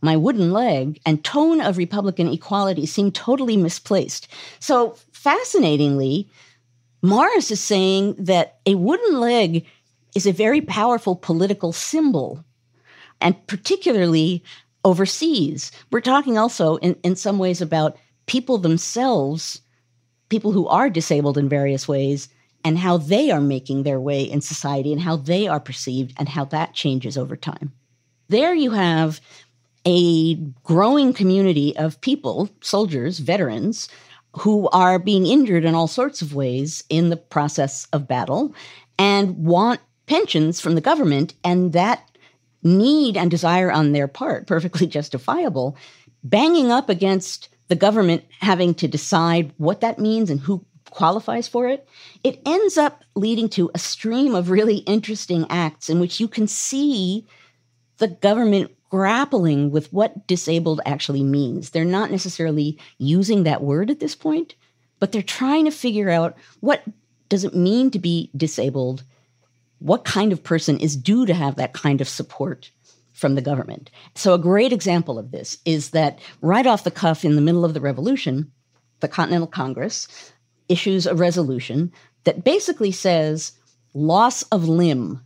my 0.00 0.16
wooden 0.16 0.52
leg, 0.52 1.00
and 1.04 1.24
tone 1.24 1.60
of 1.60 1.78
Republican 1.78 2.28
equality 2.28 2.86
seemed 2.86 3.14
totally 3.14 3.56
misplaced. 3.56 4.28
So, 4.60 4.96
fascinatingly, 5.12 6.28
Morris 7.02 7.50
is 7.50 7.60
saying 7.60 8.14
that 8.18 8.58
a 8.66 8.76
wooden 8.76 9.18
leg 9.18 9.66
is 10.14 10.26
a 10.26 10.32
very 10.32 10.60
powerful 10.60 11.16
political 11.16 11.72
symbol, 11.72 12.44
and 13.20 13.46
particularly 13.46 14.44
overseas. 14.84 15.72
We're 15.90 16.00
talking 16.00 16.38
also 16.38 16.76
in, 16.76 16.96
in 17.02 17.16
some 17.16 17.38
ways 17.38 17.60
about 17.60 17.96
people 18.26 18.58
themselves, 18.58 19.60
people 20.28 20.52
who 20.52 20.66
are 20.68 20.90
disabled 20.90 21.38
in 21.38 21.48
various 21.48 21.88
ways, 21.88 22.28
and 22.64 22.78
how 22.78 22.96
they 22.96 23.30
are 23.30 23.40
making 23.40 23.82
their 23.82 24.00
way 24.00 24.22
in 24.22 24.40
society 24.40 24.92
and 24.92 25.00
how 25.00 25.16
they 25.16 25.46
are 25.46 25.60
perceived 25.60 26.14
and 26.16 26.28
how 26.28 26.44
that 26.46 26.74
changes 26.74 27.18
over 27.18 27.36
time. 27.36 27.72
There 28.28 28.54
you 28.54 28.70
have 28.70 29.20
a 29.86 30.36
growing 30.62 31.12
community 31.12 31.76
of 31.76 32.00
people, 32.00 32.48
soldiers, 32.62 33.18
veterans, 33.18 33.88
who 34.32 34.68
are 34.70 34.98
being 34.98 35.26
injured 35.26 35.64
in 35.64 35.74
all 35.74 35.86
sorts 35.86 36.22
of 36.22 36.34
ways 36.34 36.82
in 36.88 37.10
the 37.10 37.16
process 37.16 37.86
of 37.92 38.08
battle 38.08 38.54
and 38.98 39.36
want 39.36 39.80
pensions 40.06 40.60
from 40.60 40.74
the 40.74 40.80
government. 40.80 41.34
And 41.44 41.72
that 41.74 42.08
need 42.64 43.16
and 43.16 43.30
desire 43.30 43.70
on 43.70 43.92
their 43.92 44.08
part, 44.08 44.46
perfectly 44.46 44.86
justifiable, 44.98 45.76
banging 46.22 46.72
up 46.72 46.88
against 46.88 47.48
the 47.68 47.76
government 47.76 48.24
having 48.40 48.74
to 48.74 48.88
decide 48.88 49.52
what 49.56 49.80
that 49.80 49.98
means 49.98 50.30
and 50.30 50.40
who 50.40 50.64
qualifies 50.90 51.48
for 51.48 51.68
it, 51.68 51.86
it 52.22 52.40
ends 52.46 52.78
up 52.78 53.02
leading 53.14 53.48
to 53.48 53.70
a 53.74 53.78
stream 53.78 54.34
of 54.34 54.50
really 54.50 54.78
interesting 54.78 55.46
acts 55.50 55.88
in 55.88 55.98
which 55.98 56.20
you 56.20 56.28
can 56.28 56.46
see 56.46 57.26
the 57.98 58.08
government 58.08 58.70
grappling 58.90 59.70
with 59.70 59.92
what 59.92 60.26
disabled 60.26 60.80
actually 60.86 61.24
means. 61.24 61.70
They're 61.70 61.84
not 61.84 62.10
necessarily 62.10 62.78
using 62.98 63.42
that 63.42 63.62
word 63.62 63.90
at 63.90 63.98
this 63.98 64.14
point, 64.14 64.54
but 65.00 65.10
they're 65.10 65.22
trying 65.22 65.64
to 65.64 65.70
figure 65.72 66.10
out 66.10 66.36
what 66.60 66.84
does 67.28 67.44
it 67.44 67.54
mean 67.56 67.90
to 67.90 67.98
be 67.98 68.30
disabled? 68.36 69.02
What 69.84 70.06
kind 70.06 70.32
of 70.32 70.42
person 70.42 70.80
is 70.80 70.96
due 70.96 71.26
to 71.26 71.34
have 71.34 71.56
that 71.56 71.74
kind 71.74 72.00
of 72.00 72.08
support 72.08 72.70
from 73.12 73.34
the 73.34 73.42
government? 73.42 73.90
So, 74.14 74.32
a 74.32 74.38
great 74.38 74.72
example 74.72 75.18
of 75.18 75.30
this 75.30 75.58
is 75.66 75.90
that 75.90 76.20
right 76.40 76.66
off 76.66 76.84
the 76.84 76.90
cuff 76.90 77.22
in 77.22 77.36
the 77.36 77.42
middle 77.42 77.66
of 77.66 77.74
the 77.74 77.82
revolution, 77.82 78.50
the 79.00 79.08
Continental 79.08 79.46
Congress 79.46 80.32
issues 80.70 81.04
a 81.04 81.14
resolution 81.14 81.92
that 82.24 82.44
basically 82.44 82.92
says 82.92 83.52
loss 83.92 84.42
of 84.44 84.66
limb 84.66 85.20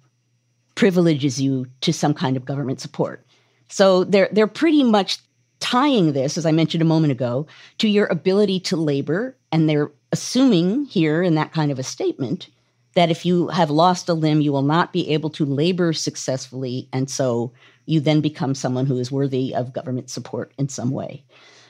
privileges 0.74 1.40
you 1.40 1.66
to 1.82 1.92
some 1.92 2.12
kind 2.12 2.36
of 2.36 2.44
government 2.44 2.80
support. 2.80 3.24
So 3.68 4.02
they're 4.02 4.28
they're 4.32 4.48
pretty 4.48 4.82
much 4.82 5.18
tying 5.60 6.14
this, 6.14 6.36
as 6.36 6.44
I 6.44 6.50
mentioned 6.50 6.82
a 6.82 6.94
moment 6.94 7.12
ago, 7.12 7.46
to 7.78 7.88
your 7.88 8.06
ability 8.06 8.58
to 8.58 8.76
labor, 8.76 9.36
and 9.52 9.68
they're 9.68 9.92
assuming 10.10 10.86
here 10.86 11.22
in 11.22 11.36
that 11.36 11.52
kind 11.52 11.70
of 11.70 11.78
a 11.78 11.84
statement 11.84 12.48
that 12.94 13.10
if 13.10 13.24
you 13.24 13.48
have 13.48 13.70
lost 13.70 14.08
a 14.08 14.14
limb, 14.14 14.40
you 14.40 14.52
will 14.52 14.62
not 14.62 14.92
be 14.92 15.10
able 15.10 15.30
to 15.30 15.44
labor 15.44 15.92
successfully, 15.92 16.88
and 16.92 17.08
so 17.08 17.52
you 17.86 18.00
then 18.00 18.20
become 18.20 18.54
someone 18.54 18.86
who 18.86 18.98
is 18.98 19.12
worthy 19.12 19.54
of 19.54 19.72
government 19.72 20.10
support 20.10 20.52
in 20.58 20.68
some 20.68 20.90
way. 20.90 21.24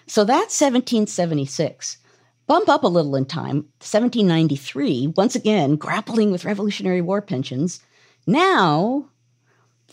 So 0.07 0.25
that's 0.25 0.61
1776. 0.61 1.99
Bump 2.47 2.69
up 2.69 2.83
a 2.83 2.89
little 2.89 3.15
in 3.15 3.27
time, 3.27 3.57
1793, 3.81 5.09
once 5.17 5.35
again, 5.35 5.77
grappling 5.77 6.33
with 6.33 6.47
Revolutionary 6.47 7.03
War 7.03 7.21
pensions. 7.21 7.81
Now, 8.27 9.11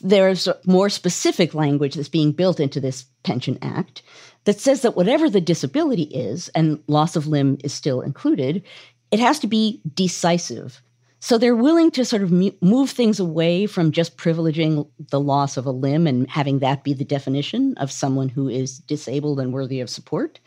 there's 0.01 0.47
more 0.65 0.89
specific 0.89 1.53
language 1.53 1.95
that's 1.95 2.09
being 2.09 2.31
built 2.31 2.59
into 2.59 2.79
this 2.79 3.05
Pension 3.23 3.57
Act 3.61 4.01
that 4.45 4.59
says 4.59 4.81
that 4.81 4.95
whatever 4.95 5.29
the 5.29 5.41
disability 5.41 6.03
is, 6.03 6.49
and 6.49 6.81
loss 6.87 7.15
of 7.15 7.27
limb 7.27 7.57
is 7.63 7.73
still 7.73 8.01
included, 8.01 8.63
it 9.11 9.19
has 9.19 9.39
to 9.39 9.47
be 9.47 9.81
decisive. 9.93 10.81
So 11.25 11.39
they're 11.39 11.55
willing 11.55 11.89
to 11.89 12.05
sort 12.05 12.21
of 12.21 12.31
move 12.61 12.91
things 12.91 13.19
away 13.19 13.65
from 13.65 13.91
just 13.91 14.15
privileging 14.15 14.87
the 15.09 15.19
loss 15.19 15.57
of 15.57 15.65
a 15.65 15.71
limb 15.71 16.05
and 16.05 16.29
having 16.29 16.59
that 16.59 16.83
be 16.83 16.93
the 16.93 17.03
definition 17.03 17.73
of 17.77 17.91
someone 17.91 18.29
who 18.29 18.47
is 18.47 18.77
disabled 18.77 19.39
and 19.39 19.51
worthy 19.51 19.79
of 19.79 19.89
support, 19.89 20.39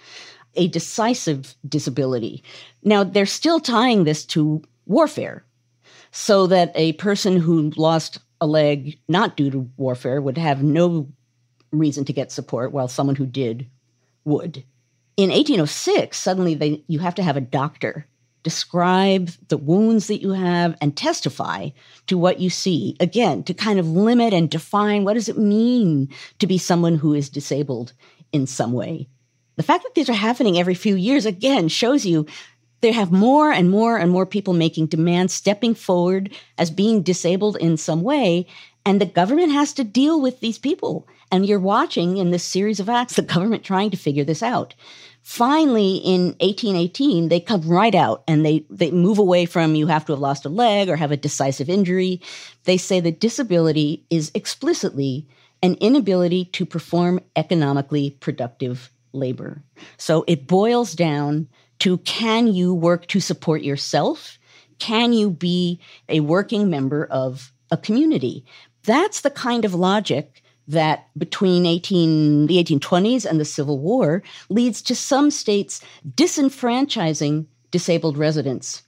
a 0.54 0.68
decisive 0.68 1.56
disability. 1.68 2.44
Now, 2.84 3.02
they're 3.02 3.26
still 3.26 3.58
tying 3.58 4.04
this 4.04 4.24
to 4.26 4.62
warfare, 4.86 5.44
so 6.12 6.46
that 6.46 6.70
a 6.76 6.92
person 6.92 7.38
who 7.38 7.72
lost 7.76 8.20
a 8.40 8.46
leg 8.46 9.00
not 9.08 9.36
due 9.36 9.50
to 9.50 9.68
warfare 9.78 10.22
would 10.22 10.38
have 10.38 10.62
no 10.62 11.08
reason 11.72 12.04
to 12.04 12.12
get 12.12 12.30
support, 12.30 12.70
while 12.70 12.86
someone 12.86 13.16
who 13.16 13.26
did 13.26 13.66
would. 14.24 14.62
In 15.16 15.30
1806, 15.30 16.16
suddenly 16.16 16.54
they, 16.54 16.84
you 16.86 17.00
have 17.00 17.16
to 17.16 17.24
have 17.24 17.36
a 17.36 17.40
doctor 17.40 18.06
describe 18.42 19.30
the 19.48 19.56
wounds 19.56 20.06
that 20.06 20.22
you 20.22 20.32
have 20.32 20.76
and 20.80 20.96
testify 20.96 21.70
to 22.06 22.16
what 22.16 22.40
you 22.40 22.50
see. 22.50 22.96
Again, 23.00 23.42
to 23.44 23.54
kind 23.54 23.78
of 23.78 23.88
limit 23.88 24.32
and 24.32 24.50
define 24.50 25.04
what 25.04 25.14
does 25.14 25.28
it 25.28 25.38
mean 25.38 26.08
to 26.38 26.46
be 26.46 26.58
someone 26.58 26.96
who 26.96 27.14
is 27.14 27.28
disabled 27.28 27.92
in 28.32 28.46
some 28.46 28.72
way. 28.72 29.08
The 29.56 29.62
fact 29.62 29.82
that 29.82 29.94
these 29.94 30.08
are 30.08 30.14
happening 30.14 30.58
every 30.58 30.74
few 30.74 30.94
years, 30.94 31.26
again, 31.26 31.68
shows 31.68 32.06
you 32.06 32.26
they 32.80 32.92
have 32.92 33.10
more 33.10 33.50
and 33.50 33.70
more 33.70 33.98
and 33.98 34.10
more 34.10 34.26
people 34.26 34.54
making 34.54 34.86
demands, 34.86 35.32
stepping 35.32 35.74
forward 35.74 36.30
as 36.58 36.70
being 36.70 37.02
disabled 37.02 37.56
in 37.56 37.76
some 37.76 38.02
way. 38.02 38.46
And 38.86 39.00
the 39.00 39.06
government 39.06 39.52
has 39.52 39.72
to 39.74 39.84
deal 39.84 40.20
with 40.20 40.40
these 40.40 40.58
people. 40.58 41.08
And 41.30 41.44
you're 41.44 41.58
watching 41.58 42.16
in 42.16 42.30
this 42.30 42.44
series 42.44 42.80
of 42.80 42.88
acts 42.88 43.16
the 43.16 43.22
government 43.22 43.64
trying 43.64 43.90
to 43.90 43.96
figure 43.96 44.24
this 44.24 44.42
out. 44.42 44.74
Finally, 45.28 45.96
in 45.96 46.28
1818, 46.40 47.28
they 47.28 47.38
come 47.38 47.60
right 47.60 47.94
out 47.94 48.24
and 48.26 48.46
they, 48.46 48.64
they 48.70 48.90
move 48.90 49.18
away 49.18 49.44
from 49.44 49.74
you 49.74 49.86
have 49.86 50.02
to 50.06 50.12
have 50.12 50.18
lost 50.18 50.46
a 50.46 50.48
leg 50.48 50.88
or 50.88 50.96
have 50.96 51.12
a 51.12 51.18
decisive 51.18 51.68
injury. 51.68 52.18
They 52.64 52.78
say 52.78 52.98
that 53.00 53.20
disability 53.20 54.06
is 54.08 54.32
explicitly 54.34 55.28
an 55.62 55.74
inability 55.82 56.46
to 56.46 56.64
perform 56.64 57.20
economically 57.36 58.16
productive 58.20 58.90
labor. 59.12 59.62
So 59.98 60.24
it 60.26 60.46
boils 60.46 60.94
down 60.94 61.46
to 61.80 61.98
can 61.98 62.46
you 62.46 62.72
work 62.72 63.06
to 63.08 63.20
support 63.20 63.60
yourself? 63.62 64.38
Can 64.78 65.12
you 65.12 65.28
be 65.28 65.78
a 66.08 66.20
working 66.20 66.70
member 66.70 67.04
of 67.04 67.52
a 67.70 67.76
community? 67.76 68.46
That's 68.84 69.20
the 69.20 69.30
kind 69.30 69.66
of 69.66 69.74
logic 69.74 70.42
that 70.68 71.08
between 71.18 71.66
18, 71.66 72.46
the 72.46 72.62
1820s 72.62 73.24
and 73.24 73.40
the 73.40 73.44
Civil 73.44 73.78
War 73.78 74.22
leads 74.48 74.82
to 74.82 74.94
some 74.94 75.30
states 75.30 75.80
disenfranchising 76.14 77.46
disabled 77.70 78.16
residents, 78.16 78.82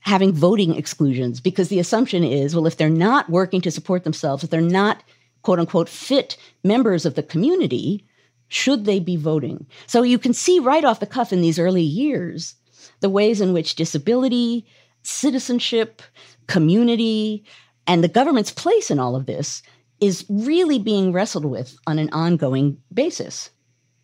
having 0.00 0.32
voting 0.32 0.76
exclusions, 0.76 1.40
because 1.40 1.68
the 1.68 1.78
assumption 1.78 2.22
is 2.22 2.54
well, 2.54 2.66
if 2.66 2.76
they're 2.76 2.88
not 2.88 3.28
working 3.30 3.60
to 3.62 3.70
support 3.70 4.04
themselves, 4.04 4.44
if 4.44 4.50
they're 4.50 4.60
not 4.60 5.02
quote 5.42 5.58
unquote 5.58 5.88
fit 5.88 6.36
members 6.62 7.06
of 7.06 7.14
the 7.14 7.22
community, 7.22 8.04
should 8.48 8.84
they 8.84 9.00
be 9.00 9.16
voting? 9.16 9.66
So 9.86 10.02
you 10.02 10.18
can 10.18 10.34
see 10.34 10.58
right 10.58 10.84
off 10.84 11.00
the 11.00 11.06
cuff 11.06 11.32
in 11.32 11.40
these 11.40 11.58
early 11.58 11.82
years 11.82 12.54
the 13.00 13.10
ways 13.10 13.40
in 13.40 13.52
which 13.52 13.74
disability, 13.74 14.66
citizenship, 15.02 16.02
community, 16.46 17.44
and 17.86 18.02
the 18.02 18.08
government's 18.08 18.50
place 18.50 18.90
in 18.90 18.98
all 18.98 19.16
of 19.16 19.26
this 19.26 19.62
is 20.00 20.24
really 20.28 20.78
being 20.78 21.12
wrestled 21.12 21.44
with 21.44 21.76
on 21.86 21.98
an 21.98 22.10
ongoing 22.12 22.78
basis. 22.92 23.50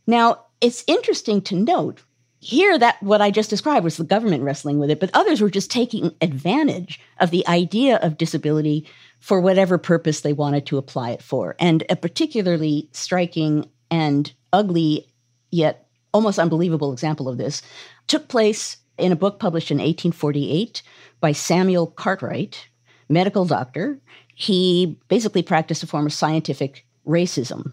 Now, 0.06 0.46
it's 0.60 0.84
interesting 0.86 1.42
to 1.42 1.56
note 1.56 2.02
here 2.38 2.76
that 2.76 3.00
what 3.02 3.20
I 3.20 3.30
just 3.30 3.50
described 3.50 3.84
was 3.84 3.96
the 3.96 4.04
government 4.04 4.42
wrestling 4.42 4.78
with 4.78 4.90
it, 4.90 4.98
but 4.98 5.10
others 5.14 5.40
were 5.40 5.50
just 5.50 5.70
taking 5.70 6.12
advantage 6.20 7.00
of 7.20 7.30
the 7.30 7.46
idea 7.46 7.96
of 7.98 8.18
disability 8.18 8.86
for 9.20 9.40
whatever 9.40 9.78
purpose 9.78 10.20
they 10.22 10.32
wanted 10.32 10.66
to 10.66 10.78
apply 10.78 11.10
it 11.10 11.22
for. 11.22 11.54
And 11.60 11.84
a 11.88 11.94
particularly 11.94 12.88
striking 12.92 13.70
and 13.90 14.32
ugly 14.52 15.06
yet 15.52 15.86
almost 16.12 16.38
unbelievable 16.38 16.92
example 16.92 17.28
of 17.28 17.38
this 17.38 17.62
took 18.08 18.28
place 18.28 18.76
in 18.98 19.12
a 19.12 19.16
book 19.16 19.38
published 19.38 19.70
in 19.70 19.78
1848 19.78 20.82
by 21.20 21.32
Samuel 21.32 21.86
Cartwright, 21.86 22.68
medical 23.08 23.44
doctor. 23.44 24.00
He 24.34 24.98
basically 25.08 25.42
practiced 25.42 25.82
a 25.82 25.86
form 25.86 26.06
of 26.06 26.12
scientific 26.12 26.86
racism. 27.06 27.72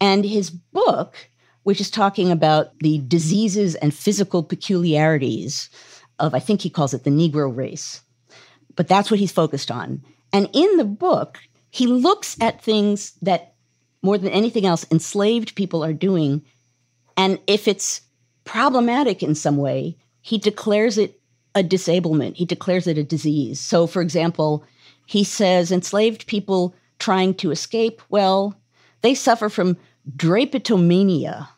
And 0.00 0.24
his 0.24 0.50
book, 0.50 1.28
which 1.62 1.80
is 1.80 1.90
talking 1.90 2.30
about 2.30 2.78
the 2.78 2.98
diseases 3.06 3.74
and 3.76 3.94
physical 3.94 4.42
peculiarities 4.42 5.68
of, 6.18 6.34
I 6.34 6.38
think 6.38 6.62
he 6.62 6.70
calls 6.70 6.94
it 6.94 7.04
the 7.04 7.10
Negro 7.10 7.54
race, 7.54 8.00
but 8.76 8.88
that's 8.88 9.10
what 9.10 9.20
he's 9.20 9.32
focused 9.32 9.70
on. 9.70 10.02
And 10.32 10.48
in 10.52 10.76
the 10.76 10.84
book, 10.84 11.38
he 11.70 11.86
looks 11.86 12.36
at 12.40 12.62
things 12.62 13.12
that 13.22 13.54
more 14.02 14.18
than 14.18 14.30
anything 14.30 14.66
else 14.66 14.86
enslaved 14.90 15.54
people 15.54 15.84
are 15.84 15.92
doing. 15.92 16.42
And 17.16 17.38
if 17.46 17.68
it's 17.68 18.00
problematic 18.44 19.22
in 19.22 19.34
some 19.34 19.56
way, 19.56 19.96
he 20.22 20.38
declares 20.38 20.98
it 20.98 21.20
a 21.54 21.62
disablement, 21.62 22.36
he 22.36 22.44
declares 22.44 22.86
it 22.86 22.96
a 22.96 23.02
disease. 23.02 23.60
So, 23.60 23.86
for 23.86 24.00
example, 24.02 24.64
he 25.10 25.24
says 25.24 25.72
enslaved 25.72 26.28
people 26.28 26.72
trying 27.00 27.34
to 27.34 27.50
escape, 27.50 28.00
well, 28.10 28.54
they 29.00 29.12
suffer 29.12 29.48
from 29.48 29.76
drapetomania. 30.16 31.48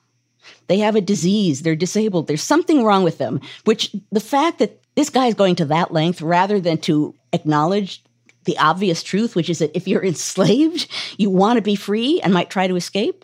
They 0.68 0.78
have 0.78 0.96
a 0.96 1.02
disease, 1.02 1.60
they're 1.60 1.76
disabled, 1.76 2.28
there's 2.28 2.42
something 2.42 2.82
wrong 2.82 3.04
with 3.04 3.18
them, 3.18 3.42
which 3.66 3.94
the 4.10 4.20
fact 4.20 4.58
that 4.58 4.80
this 4.94 5.10
guy 5.10 5.26
is 5.26 5.34
going 5.34 5.56
to 5.56 5.66
that 5.66 5.92
length 5.92 6.22
rather 6.22 6.60
than 6.60 6.78
to 6.78 7.14
acknowledge 7.34 8.02
the 8.44 8.56
obvious 8.56 9.02
truth, 9.02 9.36
which 9.36 9.50
is 9.50 9.58
that 9.58 9.76
if 9.76 9.86
you're 9.86 10.02
enslaved, 10.12 10.90
you 11.18 11.28
want 11.28 11.58
to 11.58 11.62
be 11.62 11.76
free 11.76 12.22
and 12.22 12.32
might 12.32 12.48
try 12.48 12.66
to 12.66 12.76
escape. 12.76 13.22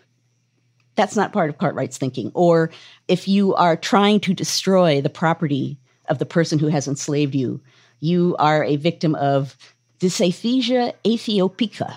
That's 0.93 1.15
not 1.15 1.33
part 1.33 1.49
of 1.49 1.57
Cartwright's 1.57 1.97
thinking. 1.97 2.31
Or 2.35 2.69
if 3.07 3.27
you 3.27 3.55
are 3.55 3.75
trying 3.75 4.19
to 4.19 4.35
destroy 4.35 5.01
the 5.01 5.09
property 5.09 5.79
of 6.07 6.19
the 6.19 6.27
person 6.27 6.59
who 6.59 6.67
has 6.67 6.87
enslaved 6.87 7.33
you, 7.33 7.61
you 7.99 8.35
are 8.37 8.63
a 8.63 8.75
victim 8.75 9.15
of 9.15 9.57
dysaesthesia 9.99 10.93
aethiopica. 11.03 11.95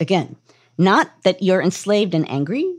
Again, 0.00 0.36
not 0.78 1.10
that 1.24 1.42
you're 1.42 1.62
enslaved 1.62 2.14
and 2.14 2.28
angry, 2.30 2.72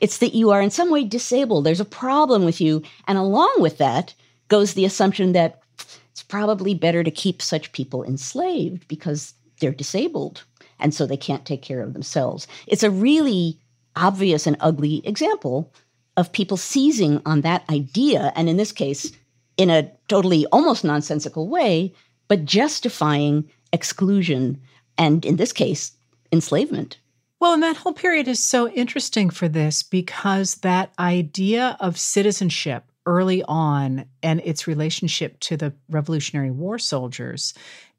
it's 0.00 0.18
that 0.18 0.34
you 0.34 0.50
are 0.50 0.60
in 0.60 0.70
some 0.70 0.90
way 0.90 1.04
disabled. 1.04 1.64
There's 1.64 1.80
a 1.80 1.84
problem 1.84 2.44
with 2.44 2.60
you. 2.60 2.82
And 3.06 3.18
along 3.18 3.54
with 3.58 3.78
that 3.78 4.14
goes 4.48 4.74
the 4.74 4.84
assumption 4.84 5.32
that 5.32 5.62
it's 6.10 6.22
probably 6.22 6.74
better 6.74 7.02
to 7.02 7.10
keep 7.10 7.40
such 7.42 7.72
people 7.72 8.04
enslaved 8.04 8.86
because 8.88 9.34
they're 9.60 9.72
disabled 9.72 10.44
and 10.78 10.92
so 10.94 11.06
they 11.06 11.16
can't 11.16 11.46
take 11.46 11.62
care 11.62 11.80
of 11.80 11.92
themselves. 11.92 12.46
It's 12.66 12.82
a 12.82 12.90
really 12.90 13.58
obvious 13.94 14.46
and 14.46 14.56
ugly 14.60 15.06
example 15.06 15.72
of 16.16 16.32
people 16.32 16.56
seizing 16.56 17.20
on 17.26 17.42
that 17.42 17.64
idea, 17.70 18.32
and 18.36 18.48
in 18.48 18.56
this 18.56 18.72
case, 18.72 19.12
in 19.56 19.70
a 19.70 19.90
totally 20.08 20.46
almost 20.46 20.84
nonsensical 20.84 21.48
way, 21.48 21.92
but 22.28 22.44
justifying 22.44 23.48
exclusion 23.72 24.60
and, 24.98 25.24
in 25.24 25.36
this 25.36 25.52
case, 25.52 25.92
enslavement. 26.32 26.98
Well, 27.38 27.52
and 27.52 27.62
that 27.62 27.76
whole 27.76 27.92
period 27.92 28.28
is 28.28 28.40
so 28.42 28.68
interesting 28.68 29.28
for 29.30 29.48
this 29.48 29.82
because 29.82 30.56
that 30.56 30.92
idea 30.98 31.76
of 31.80 31.98
citizenship 31.98 32.84
early 33.04 33.42
on 33.44 34.06
and 34.22 34.40
its 34.44 34.66
relationship 34.66 35.38
to 35.40 35.56
the 35.56 35.74
Revolutionary 35.88 36.50
War 36.50 36.78
soldiers 36.78 37.54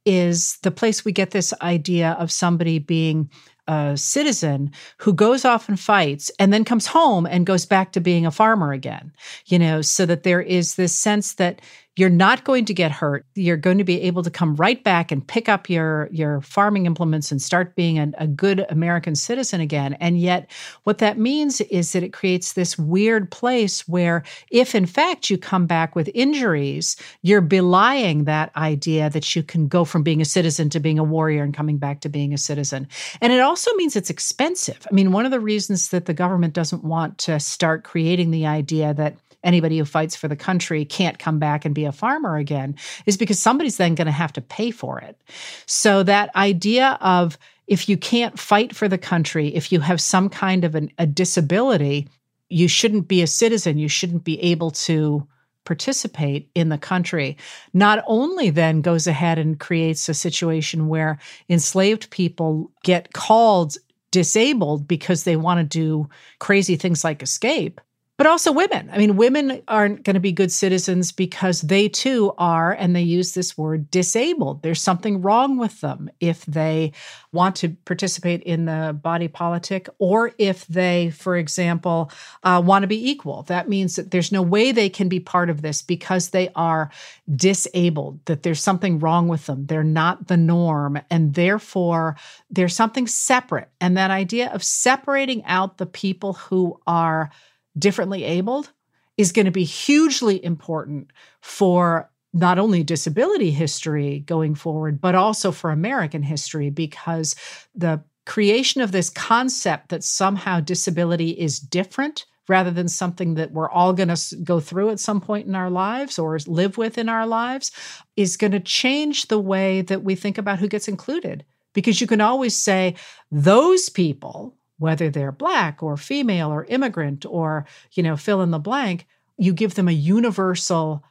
is 0.05 0.57
the 0.63 0.71
place 0.71 1.05
we 1.05 1.12
get 1.12 1.31
this 1.31 1.53
idea 1.62 2.12
of 2.13 2.31
somebody 2.31 2.79
being 2.79 3.29
a 3.67 3.97
citizen 3.97 4.71
who 4.97 5.13
goes 5.13 5.43
off 5.43 5.67
and 5.67 5.79
fights 5.79 6.31
and 6.39 6.53
then 6.53 6.63
comes 6.63 6.88
home 6.88 7.25
and 7.25 7.45
goes 7.45 7.65
back 7.65 7.91
to 7.91 8.00
being 8.00 8.25
a 8.25 8.31
farmer 8.31 8.71
again, 8.71 9.12
you 9.45 9.59
know, 9.59 9.81
so 9.81 10.05
that 10.05 10.24
there 10.24 10.41
is 10.41 10.75
this 10.75 10.95
sense 10.95 11.33
that 11.33 11.62
you're 11.98 12.10
not 12.10 12.44
going 12.44 12.63
to 12.66 12.74
get 12.75 12.92
hurt. 12.92 13.25
You're 13.34 13.58
going 13.58 13.80
to 13.80 13.84
be 13.84 14.01
able 14.04 14.22
to 14.22 14.30
come 14.30 14.56
right 14.56 14.82
back 14.84 15.12
and 15.12 15.27
pick 15.27 15.50
up 15.50 15.68
your 15.70 16.08
your 16.12 16.42
farming 16.42 16.86
implements 16.86 17.32
and 17.32 17.42
start 17.42 17.75
being 17.75 17.98
a, 17.98 18.12
a 18.20 18.27
good 18.27 18.66
American 18.70 19.16
citizen 19.16 19.60
again. 19.60 19.96
And 19.96 20.20
yet, 20.20 20.50
what 20.84 21.00
that 21.00 21.18
means 21.18 21.60
is 21.62 21.92
that 21.92 22.04
it 22.04 22.13
creates 22.13 22.54
this 22.54 22.77
weird 22.77 23.32
place 23.32 23.88
where, 23.88 24.24
if 24.51 24.75
in 24.75 24.86
fact 24.86 25.32
you 25.32 25.39
come 25.39 25.66
back 25.66 25.96
with 25.96 26.10
injuries, 26.13 26.96
you're 27.24 27.42
belying 27.42 28.25
that 28.25 28.56
idea 28.56 29.10
that 29.10 29.36
you 29.36 29.42
can 29.42 29.68
go 29.68 29.84
from 29.84 30.04
being 30.04 30.22
a 30.22 30.25
citizen 30.25 30.70
to 30.70 30.80
being 30.80 31.00
a 31.00 31.04
warrior 31.04 31.44
and 31.44 31.56
coming 31.56 31.80
back 31.80 32.01
to 32.01 32.10
being 32.10 32.32
a 32.32 32.38
citizen. 32.38 32.88
And 33.22 33.34
it 33.34 33.39
also 33.39 33.74
means 33.74 33.96
it's 33.96 34.12
expensive. 34.12 34.86
I 34.89 34.94
mean, 34.94 35.12
one 35.12 35.25
of 35.25 35.32
the 35.32 35.39
reasons 35.39 35.89
that 35.89 36.06
the 36.06 36.13
government 36.13 36.54
doesn't 36.54 36.84
want 36.84 37.18
to 37.20 37.39
start 37.39 37.84
creating 37.84 38.30
the 38.30 38.46
idea 38.46 38.94
that 38.94 39.18
anybody 39.44 39.77
who 39.77 39.86
fights 39.86 40.15
for 40.15 40.27
the 40.27 40.36
country 40.36 40.86
can't 40.86 41.20
come 41.20 41.39
back 41.39 41.65
and 41.65 41.75
be 41.75 41.86
a 41.86 41.91
farmer 41.91 42.38
again 42.38 42.75
is 43.06 43.17
because 43.17 43.39
somebody's 43.39 43.77
then 43.77 43.96
going 43.96 44.06
to 44.06 44.12
have 44.12 44.34
to 44.34 44.41
pay 44.41 44.72
for 44.72 45.00
it. 45.00 45.20
So 45.65 46.03
that 46.03 46.36
idea 46.36 46.98
of 47.01 47.38
if 47.67 47.89
you 47.89 47.98
can't 47.98 48.39
fight 48.39 48.75
for 48.75 48.88
the 48.88 48.98
country, 48.98 49.53
if 49.53 49.72
you 49.72 49.79
have 49.82 50.01
some 50.01 50.29
kind 50.29 50.63
of 50.63 50.75
an, 50.75 50.91
a 50.98 51.06
disability, 51.06 52.08
you 52.50 52.67
shouldn't 52.67 53.08
be 53.08 53.22
a 53.22 53.27
citizen. 53.27 53.77
You 53.77 53.89
shouldn't 53.89 54.24
be 54.24 54.41
able 54.41 54.72
to 54.72 55.27
participate 55.65 56.50
in 56.56 56.70
the 56.70 56.77
country. 56.77 57.36
Not 57.74 58.01
only 58.08 58.50
then 58.50 58.82
goes 58.82 59.06
ahead 59.06 59.38
and 59.38 59.60
creates 59.60 60.08
a 60.08 60.13
situation 60.13 60.88
where 60.88 61.20
enslaved 61.50 62.10
people 62.10 62.72
get 62.84 63.12
called 63.12 63.75
disabled 64.12 64.88
because 64.88 65.25
they 65.25 65.36
want 65.36 65.60
to 65.60 65.65
do 65.65 66.10
crazy 66.39 66.77
things 66.77 67.03
like 67.03 67.22
escape, 67.22 67.81
but 68.18 68.25
also 68.25 68.51
women. 68.51 68.90
I 68.92 68.98
mean, 68.98 69.16
women 69.16 69.62
aren't 69.68 70.03
going 70.03 70.16
to 70.16 70.20
be 70.20 70.32
good 70.32 70.51
citizens 70.51 71.12
because 71.12 71.62
they 71.62 71.88
too 71.88 72.34
are, 72.40 72.72
and 72.72 72.96
they 72.96 73.03
use 73.03 73.34
this 73.34 73.56
word 73.56 73.92
disabled. 73.92 74.64
There's 74.64 74.82
something 74.82 75.22
wrong 75.22 75.58
with 75.58 75.80
them 75.82 76.10
if 76.20 76.44
they 76.48 76.94
want 77.32 77.56
to 77.58 77.70
participate 77.86 78.42
in 78.42 78.66
the 78.66 78.98
body 79.00 79.27
politic 79.27 79.88
or 80.00 80.32
if 80.40 80.66
they, 80.66 81.12
for 81.12 81.38
example, 81.38 82.12
uh, 82.44 82.62
want 82.66 82.82
to 82.82 82.88
be 82.88 83.10
equal. 83.10 83.44
That 83.44 83.70
means 83.70 83.96
that 83.98 84.10
there's 84.10 84.32
no 84.32 84.42
way 84.42 84.72
they 84.72 84.90
can 84.90 85.10
be 85.10 85.20
part 85.20 85.51
of 85.51 85.62
this 85.62 85.84
because 85.84 86.30
they 86.30 86.50
are 86.56 86.90
disabled, 87.36 88.25
that 88.25 88.42
there's 88.42 88.64
something 88.64 88.98
wrong 88.98 89.27
with 89.27 89.46
them. 89.46 89.68
They're 89.68 89.84
not 89.84 90.27
the 90.27 90.38
norm, 90.38 91.00
and 91.12 91.36
therefore 91.36 92.16
there's 92.50 92.75
something 92.75 93.06
separate. 93.06 93.70
And 93.80 93.96
that 93.96 94.10
idea 94.10 94.50
of 94.51 94.64
separating 94.64 95.46
out 95.46 95.77
the 95.77 95.86
people 95.86 96.34
who 96.34 96.80
are 96.88 97.30
differently 97.77 98.24
abled 98.24 98.72
is 99.18 99.31
going 99.31 99.46
to 99.46 99.51
be 99.51 99.63
hugely 99.63 100.44
important 100.44 101.11
for 101.42 102.09
not 102.33 102.59
only 102.59 102.83
disability 102.83 103.51
history 103.51 104.20
going 104.20 104.53
forward, 104.53 105.01
but 105.01 105.16
also 105.16 105.51
for 105.51 105.72
American 105.72 106.22
history, 106.22 106.70
because 106.70 107.35
the 107.74 108.03
creation 108.25 108.81
of 108.81 108.92
this 108.92 109.09
concept 109.09 109.90
that 109.90 110.03
somehow 110.03 110.59
disability 110.59 111.31
is 111.31 111.59
different 111.59 112.25
rather 112.50 112.72
than 112.72 112.87
something 112.87 113.35
that 113.35 113.51
we're 113.51 113.70
all 113.70 113.94
going 113.94 114.13
to 114.13 114.35
go 114.44 114.59
through 114.59 114.90
at 114.90 115.00
some 115.00 115.20
point 115.20 115.48
in 115.48 115.55
our 115.55 115.70
lives 115.70 116.20
or 116.20 116.37
live 116.48 116.77
with 116.77 116.98
in 116.98 117.09
our 117.09 117.25
lives 117.25 117.72
is 118.16 118.37
going 118.37 118.51
to 118.51 118.59
change 118.59 119.27
the 119.27 119.40
way 119.40 119.81
that 119.81 120.03
we 120.03 120.16
think 120.16 120.37
about 120.37 120.59
who 120.59 120.68
gets 120.68 120.87
included. 120.87 121.44
Because 121.74 122.00
you 122.01 122.07
can 122.07 122.22
always 122.22 122.55
say, 122.55 122.96
those 123.31 123.90
people 123.90 124.55
whether 124.79 125.09
they're 125.09 125.31
black 125.31 125.81
or 125.81 125.98
female 125.98 126.51
or 126.51 126.66
immigrant 126.66 127.25
or, 127.25 127.66
you 127.94 128.03
know, 128.03 128.16
fill 128.16 128.42
in 128.42 128.51
the 128.51 128.59
blank, 128.59 129.07
you 129.37 129.53
give 129.53 129.75
them 129.75 129.87
a 129.87 129.94
universal 129.94 131.03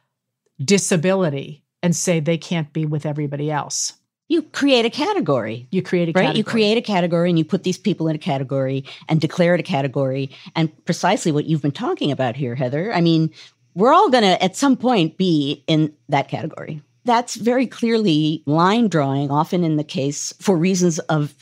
disability 0.63 1.63
and 1.83 1.95
say 1.95 2.19
they 2.19 2.37
can't 2.37 2.73
be 2.73 2.85
with 2.85 3.05
everybody 3.05 3.51
else. 3.51 3.93
You 4.29 4.41
create 4.41 4.85
a 4.85 4.89
category. 4.89 5.67
You 5.71 5.81
create 5.81 6.09
a 6.09 6.11
right? 6.11 6.23
Category. 6.23 6.37
You 6.37 6.43
create 6.43 6.77
a 6.77 6.81
category 6.81 7.29
and 7.29 7.39
you 7.39 7.45
put 7.45 7.63
these 7.63 7.77
people 7.77 8.09
in 8.09 8.15
a 8.15 8.19
category 8.19 8.83
and 9.07 9.21
declare 9.21 9.53
it 9.53 9.59
a 9.59 9.63
category. 9.63 10.31
And 10.55 10.69
precisely 10.85 11.31
what 11.31 11.45
you've 11.45 11.61
been 11.61 11.71
talking 11.71 12.11
about 12.11 12.35
here, 12.35 12.55
Heather. 12.55 12.93
I 12.93 12.99
mean, 12.99 13.31
we're 13.73 13.93
all 13.93 14.09
going 14.09 14.23
to, 14.23 14.43
at 14.43 14.55
some 14.55 14.75
point, 14.75 15.17
be 15.17 15.63
in 15.67 15.93
that 16.09 16.27
category. 16.27 16.81
That's 17.05 17.35
very 17.35 17.67
clearly 17.67 18.43
line 18.45 18.89
drawing, 18.89 19.31
often 19.31 19.63
in 19.63 19.77
the 19.77 19.83
case 19.85 20.33
for 20.41 20.57
reasons 20.57 20.99
of 20.99 21.33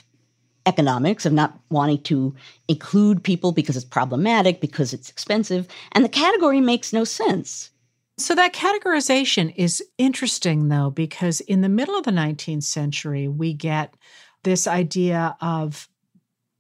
economics 0.65 1.25
of 1.25 1.33
not 1.33 1.59
wanting 1.69 2.01
to 2.03 2.35
include 2.67 3.23
people 3.23 3.51
because 3.51 3.75
it's 3.75 3.85
problematic, 3.85 4.61
because 4.61 4.93
it's 4.93 5.09
expensive, 5.09 5.67
and 5.91 6.03
the 6.03 6.09
category 6.09 6.61
makes 6.61 6.93
no 6.93 7.03
sense. 7.03 7.71
So, 8.17 8.33
that 8.35 8.53
categorization 8.53 9.53
is 9.57 9.83
interesting, 9.97 10.69
though, 10.69 10.89
because 10.89 11.41
in 11.41 11.61
the 11.61 11.69
middle 11.69 11.97
of 11.97 12.05
the 12.05 12.11
19th 12.11 12.63
century, 12.63 13.27
we 13.27 13.53
get 13.53 13.93
this 14.43 14.67
idea 14.67 15.35
of 15.41 15.89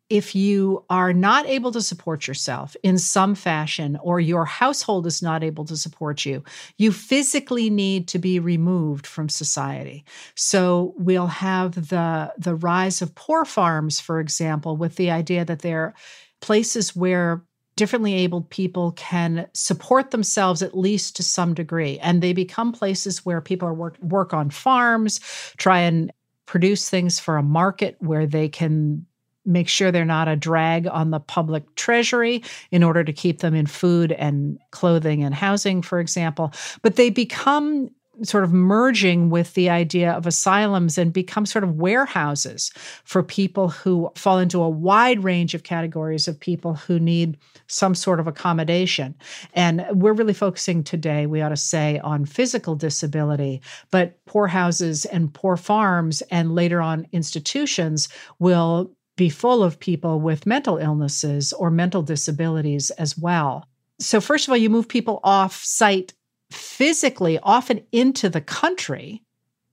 if 0.09 0.35
you 0.35 0.85
are 0.89 1.13
not 1.13 1.47
able 1.47 1.71
to 1.71 1.81
support 1.81 2.27
yourself 2.27 2.75
in 2.83 2.97
some 2.97 3.33
fashion 3.33 3.97
or 4.03 4.19
your 4.19 4.45
household 4.45 5.07
is 5.07 5.21
not 5.21 5.43
able 5.43 5.65
to 5.65 5.75
support 5.75 6.25
you, 6.25 6.43
you 6.77 6.91
physically 6.91 7.69
need 7.69 8.07
to 8.07 8.19
be 8.19 8.39
removed 8.39 9.07
from 9.07 9.29
society. 9.29 10.05
So 10.35 10.93
we'll 10.97 11.27
have 11.27 11.89
the 11.89 12.33
the 12.37 12.55
rise 12.55 13.01
of 13.01 13.15
poor 13.15 13.45
farms 13.45 13.99
for 13.99 14.19
example 14.19 14.77
with 14.77 14.95
the 14.95 15.11
idea 15.11 15.43
that 15.45 15.59
they're 15.59 15.93
places 16.41 16.95
where 16.95 17.43
differently 17.75 18.13
abled 18.13 18.49
people 18.49 18.91
can 18.93 19.47
support 19.53 20.11
themselves 20.11 20.61
at 20.61 20.77
least 20.77 21.15
to 21.15 21.23
some 21.23 21.53
degree 21.53 21.99
and 21.99 22.21
they 22.21 22.31
become 22.31 22.71
places 22.71 23.25
where 23.25 23.41
people 23.41 23.67
are 23.67 23.73
work 23.73 23.97
work 24.01 24.33
on 24.33 24.49
farms, 24.49 25.19
try 25.57 25.79
and 25.79 26.11
produce 26.45 26.89
things 26.89 27.19
for 27.19 27.37
a 27.37 27.43
market 27.43 27.97
where 27.99 28.27
they 28.27 28.47
can 28.47 29.05
make 29.45 29.67
sure 29.67 29.91
they're 29.91 30.05
not 30.05 30.27
a 30.27 30.35
drag 30.35 30.87
on 30.87 31.11
the 31.11 31.19
public 31.19 31.75
treasury 31.75 32.43
in 32.71 32.83
order 32.83 33.03
to 33.03 33.13
keep 33.13 33.39
them 33.39 33.55
in 33.55 33.65
food 33.65 34.11
and 34.13 34.59
clothing 34.71 35.23
and 35.23 35.35
housing, 35.35 35.81
for 35.81 35.99
example. 35.99 36.51
But 36.81 36.95
they 36.95 37.09
become 37.09 37.89
sort 38.23 38.43
of 38.43 38.53
merging 38.53 39.29
with 39.29 39.53
the 39.55 39.69
idea 39.69 40.11
of 40.11 40.25
asylums 40.25 40.97
and 40.97 41.11
become 41.11 41.45
sort 41.45 41.63
of 41.63 41.75
warehouses 41.75 42.71
for 43.03 43.21
people 43.21 43.69
who 43.69 44.09
fall 44.15 44.39
into 44.39 44.61
a 44.61 44.69
wide 44.69 45.23
range 45.23 45.53
of 45.53 45.63
categories 45.63 46.27
of 46.27 46.39
people 46.39 46.75
who 46.75 46.99
need 46.99 47.37
some 47.67 47.95
sort 47.95 48.19
of 48.19 48.27
accommodation. 48.27 49.15
And 49.53 49.85
we're 49.91 50.13
really 50.13 50.33
focusing 50.33 50.83
today, 50.83 51.25
we 51.25 51.41
ought 51.41 51.49
to 51.49 51.57
say, 51.57 51.99
on 51.99 52.25
physical 52.25 52.75
disability, 52.75 53.61
but 53.91 54.23
poor 54.25 54.47
houses 54.47 55.05
and 55.05 55.33
poor 55.33 55.57
farms 55.57 56.21
and 56.31 56.55
later 56.55 56.81
on 56.81 57.07
institutions 57.11 58.07
will 58.39 58.94
be 59.15 59.29
full 59.29 59.63
of 59.63 59.79
people 59.79 60.19
with 60.19 60.45
mental 60.45 60.77
illnesses 60.77 61.53
or 61.53 61.71
mental 61.71 62.01
disabilities 62.01 62.89
as 62.91 63.17
well. 63.17 63.67
So, 63.99 64.19
first 64.19 64.47
of 64.47 64.51
all, 64.51 64.57
you 64.57 64.69
move 64.69 64.87
people 64.87 65.19
off 65.23 65.63
site 65.63 66.13
physically, 66.51 67.39
often 67.39 67.81
into 67.91 68.29
the 68.29 68.41
country. 68.41 69.23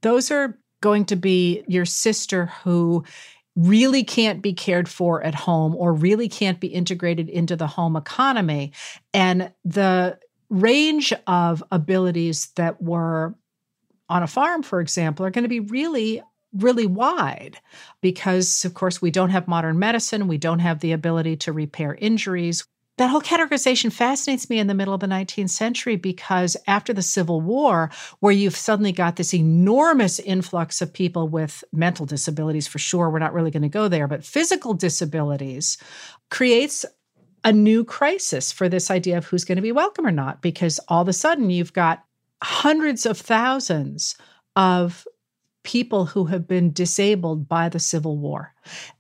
Those 0.02 0.30
are 0.30 0.58
going 0.80 1.04
to 1.06 1.16
be 1.16 1.64
your 1.66 1.84
sister 1.84 2.46
who 2.64 3.04
really 3.56 4.02
can't 4.02 4.40
be 4.42 4.52
cared 4.52 4.88
for 4.88 5.22
at 5.22 5.34
home 5.34 5.74
or 5.76 5.92
really 5.92 6.28
can't 6.28 6.60
be 6.60 6.68
integrated 6.68 7.28
into 7.28 7.56
the 7.56 7.66
home 7.66 7.96
economy. 7.96 8.72
And 9.12 9.52
the 9.64 10.18
range 10.48 11.12
of 11.26 11.62
abilities 11.70 12.48
that 12.56 12.82
were 12.82 13.34
on 14.08 14.22
a 14.22 14.26
farm, 14.26 14.62
for 14.62 14.80
example, 14.80 15.24
are 15.24 15.30
going 15.30 15.44
to 15.44 15.48
be 15.48 15.60
really 15.60 16.22
really 16.56 16.86
wide 16.86 17.58
because, 18.00 18.64
of 18.64 18.74
course, 18.74 19.00
we 19.00 19.10
don't 19.10 19.30
have 19.30 19.48
modern 19.48 19.78
medicine. 19.78 20.28
We 20.28 20.38
don't 20.38 20.58
have 20.58 20.80
the 20.80 20.92
ability 20.92 21.36
to 21.38 21.52
repair 21.52 21.94
injuries. 21.94 22.66
That 22.98 23.08
whole 23.08 23.22
categorization 23.22 23.90
fascinates 23.90 24.50
me 24.50 24.58
in 24.58 24.66
the 24.66 24.74
middle 24.74 24.92
of 24.92 25.00
the 25.00 25.06
19th 25.06 25.50
century 25.50 25.96
because 25.96 26.56
after 26.66 26.92
the 26.92 27.02
Civil 27.02 27.40
War, 27.40 27.90
where 28.20 28.32
you've 28.32 28.56
suddenly 28.56 28.92
got 28.92 29.16
this 29.16 29.32
enormous 29.32 30.18
influx 30.18 30.82
of 30.82 30.92
people 30.92 31.26
with 31.26 31.64
mental 31.72 32.04
disabilities, 32.04 32.68
for 32.68 32.78
sure, 32.78 33.08
we're 33.08 33.18
not 33.18 33.32
really 33.32 33.50
going 33.50 33.62
to 33.62 33.68
go 33.68 33.88
there, 33.88 34.06
but 34.06 34.24
physical 34.24 34.74
disabilities 34.74 35.78
creates 36.30 36.84
a 37.44 37.52
new 37.52 37.82
crisis 37.82 38.52
for 38.52 38.68
this 38.68 38.90
idea 38.90 39.18
of 39.18 39.24
who's 39.24 39.44
going 39.44 39.56
to 39.56 39.62
be 39.62 39.72
welcome 39.72 40.06
or 40.06 40.12
not, 40.12 40.42
because 40.42 40.78
all 40.88 41.02
of 41.02 41.08
a 41.08 41.12
sudden 41.12 41.50
you've 41.50 41.72
got 41.72 42.04
hundreds 42.42 43.06
of 43.06 43.18
thousands 43.18 44.16
of 44.54 45.06
people 45.62 46.06
who 46.06 46.24
have 46.26 46.46
been 46.46 46.72
disabled 46.72 47.48
by 47.48 47.68
the 47.68 47.78
Civil 47.78 48.18
War. 48.18 48.52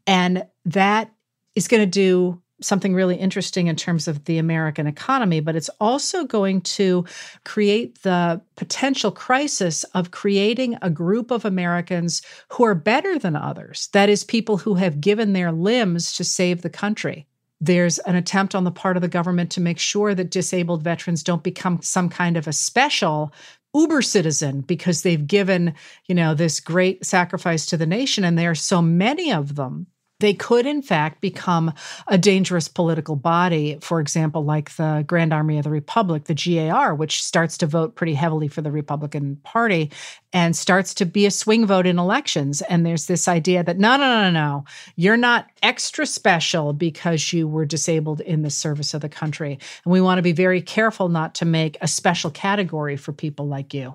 And 0.06 0.46
that 0.64 1.10
is 1.54 1.68
going 1.68 1.82
to 1.82 1.86
do 1.86 2.40
something 2.60 2.94
really 2.94 3.16
interesting 3.16 3.66
in 3.66 3.76
terms 3.76 4.06
of 4.08 4.24
the 4.24 4.38
American 4.38 4.86
economy, 4.86 5.40
but 5.40 5.56
it's 5.56 5.70
also 5.80 6.24
going 6.24 6.60
to 6.60 7.04
create 7.44 8.02
the 8.02 8.40
potential 8.56 9.10
crisis 9.10 9.84
of 9.94 10.10
creating 10.10 10.78
a 10.80 10.90
group 10.90 11.30
of 11.30 11.44
Americans 11.44 12.22
who 12.50 12.64
are 12.64 12.74
better 12.74 13.18
than 13.18 13.36
others. 13.36 13.88
That 13.92 14.08
is, 14.08 14.24
people 14.24 14.58
who 14.58 14.74
have 14.74 15.00
given 15.00 15.32
their 15.32 15.52
limbs 15.52 16.12
to 16.12 16.24
save 16.24 16.62
the 16.62 16.70
country. 16.70 17.26
There's 17.60 17.98
an 18.00 18.16
attempt 18.16 18.54
on 18.54 18.64
the 18.64 18.70
part 18.72 18.96
of 18.96 19.02
the 19.02 19.08
government 19.08 19.50
to 19.52 19.60
make 19.60 19.78
sure 19.78 20.14
that 20.14 20.30
disabled 20.30 20.82
veterans 20.82 21.22
don't 21.22 21.44
become 21.44 21.80
some 21.80 22.08
kind 22.08 22.36
of 22.36 22.48
a 22.48 22.52
special 22.52 23.32
uber 23.74 24.02
citizen 24.02 24.60
because 24.60 25.02
they've 25.02 25.26
given, 25.26 25.74
you 26.06 26.14
know, 26.14 26.34
this 26.34 26.60
great 26.60 27.04
sacrifice 27.04 27.66
to 27.66 27.76
the 27.76 27.86
nation 27.86 28.24
and 28.24 28.38
there 28.38 28.50
are 28.50 28.54
so 28.54 28.82
many 28.82 29.32
of 29.32 29.54
them 29.54 29.86
they 30.22 30.32
could, 30.32 30.64
in 30.66 30.80
fact, 30.80 31.20
become 31.20 31.74
a 32.06 32.16
dangerous 32.16 32.68
political 32.68 33.16
body, 33.16 33.76
for 33.80 34.00
example, 34.00 34.44
like 34.44 34.74
the 34.76 35.04
Grand 35.06 35.32
Army 35.32 35.58
of 35.58 35.64
the 35.64 35.70
Republic, 35.70 36.24
the 36.24 36.34
GAR, 36.34 36.94
which 36.94 37.22
starts 37.22 37.58
to 37.58 37.66
vote 37.66 37.96
pretty 37.96 38.14
heavily 38.14 38.46
for 38.46 38.62
the 38.62 38.70
Republican 38.70 39.36
Party 39.42 39.90
and 40.32 40.56
starts 40.56 40.94
to 40.94 41.04
be 41.04 41.26
a 41.26 41.30
swing 41.30 41.66
vote 41.66 41.86
in 41.86 41.98
elections. 41.98 42.62
And 42.62 42.86
there's 42.86 43.06
this 43.06 43.26
idea 43.26 43.64
that 43.64 43.78
no, 43.78 43.96
no, 43.96 44.22
no, 44.22 44.30
no, 44.30 44.64
you're 44.94 45.16
not 45.16 45.50
extra 45.62 46.06
special 46.06 46.72
because 46.72 47.32
you 47.32 47.48
were 47.48 47.66
disabled 47.66 48.20
in 48.20 48.42
the 48.42 48.50
service 48.50 48.94
of 48.94 49.00
the 49.00 49.08
country. 49.08 49.58
And 49.84 49.92
we 49.92 50.00
want 50.00 50.18
to 50.18 50.22
be 50.22 50.32
very 50.32 50.62
careful 50.62 51.08
not 51.08 51.34
to 51.36 51.44
make 51.44 51.76
a 51.80 51.88
special 51.88 52.30
category 52.30 52.96
for 52.96 53.12
people 53.12 53.48
like 53.48 53.74
you. 53.74 53.94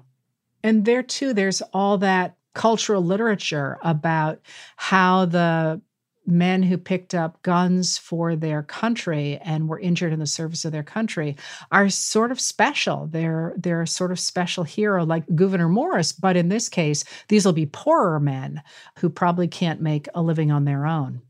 And 0.62 0.84
there 0.84 1.04
too, 1.04 1.34
there's 1.34 1.62
all 1.74 1.98
that 2.00 2.36
cultural 2.54 3.04
literature 3.04 3.78
about 3.82 4.42
how 4.76 5.26
the 5.26 5.80
men 6.28 6.62
who 6.64 6.78
picked 6.78 7.16
up 7.16 7.42
guns 7.42 7.98
for 7.98 8.36
their 8.36 8.62
country 8.62 9.38
and 9.38 9.68
were 9.68 9.80
injured 9.80 10.14
in 10.14 10.20
the 10.20 10.28
service 10.28 10.66
of 10.66 10.72
their 10.72 10.84
country 10.84 11.36
are 11.72 11.90
sort 11.90 12.32
of 12.32 12.40
special. 12.40 13.08
They're 13.08 13.54
they're 13.58 13.82
a 13.82 13.88
sort 13.88 14.12
of 14.12 14.20
special 14.20 14.64
hero 14.64 15.06
like 15.06 15.24
Gouverneur 15.36 15.70
Morris, 15.70 16.12
but 16.12 16.36
in 16.36 16.50
this 16.50 16.70
case, 16.70 17.04
these 17.30 17.46
will 17.46 17.54
be 17.54 17.66
poorer 17.66 18.20
men 18.20 18.62
who 19.00 19.10
probably 19.10 19.48
can't 19.48 19.82
make 19.82 20.08
a 20.14 20.22
living 20.22 20.52
on 20.52 20.66
their 20.66 20.86
own. 20.86 21.22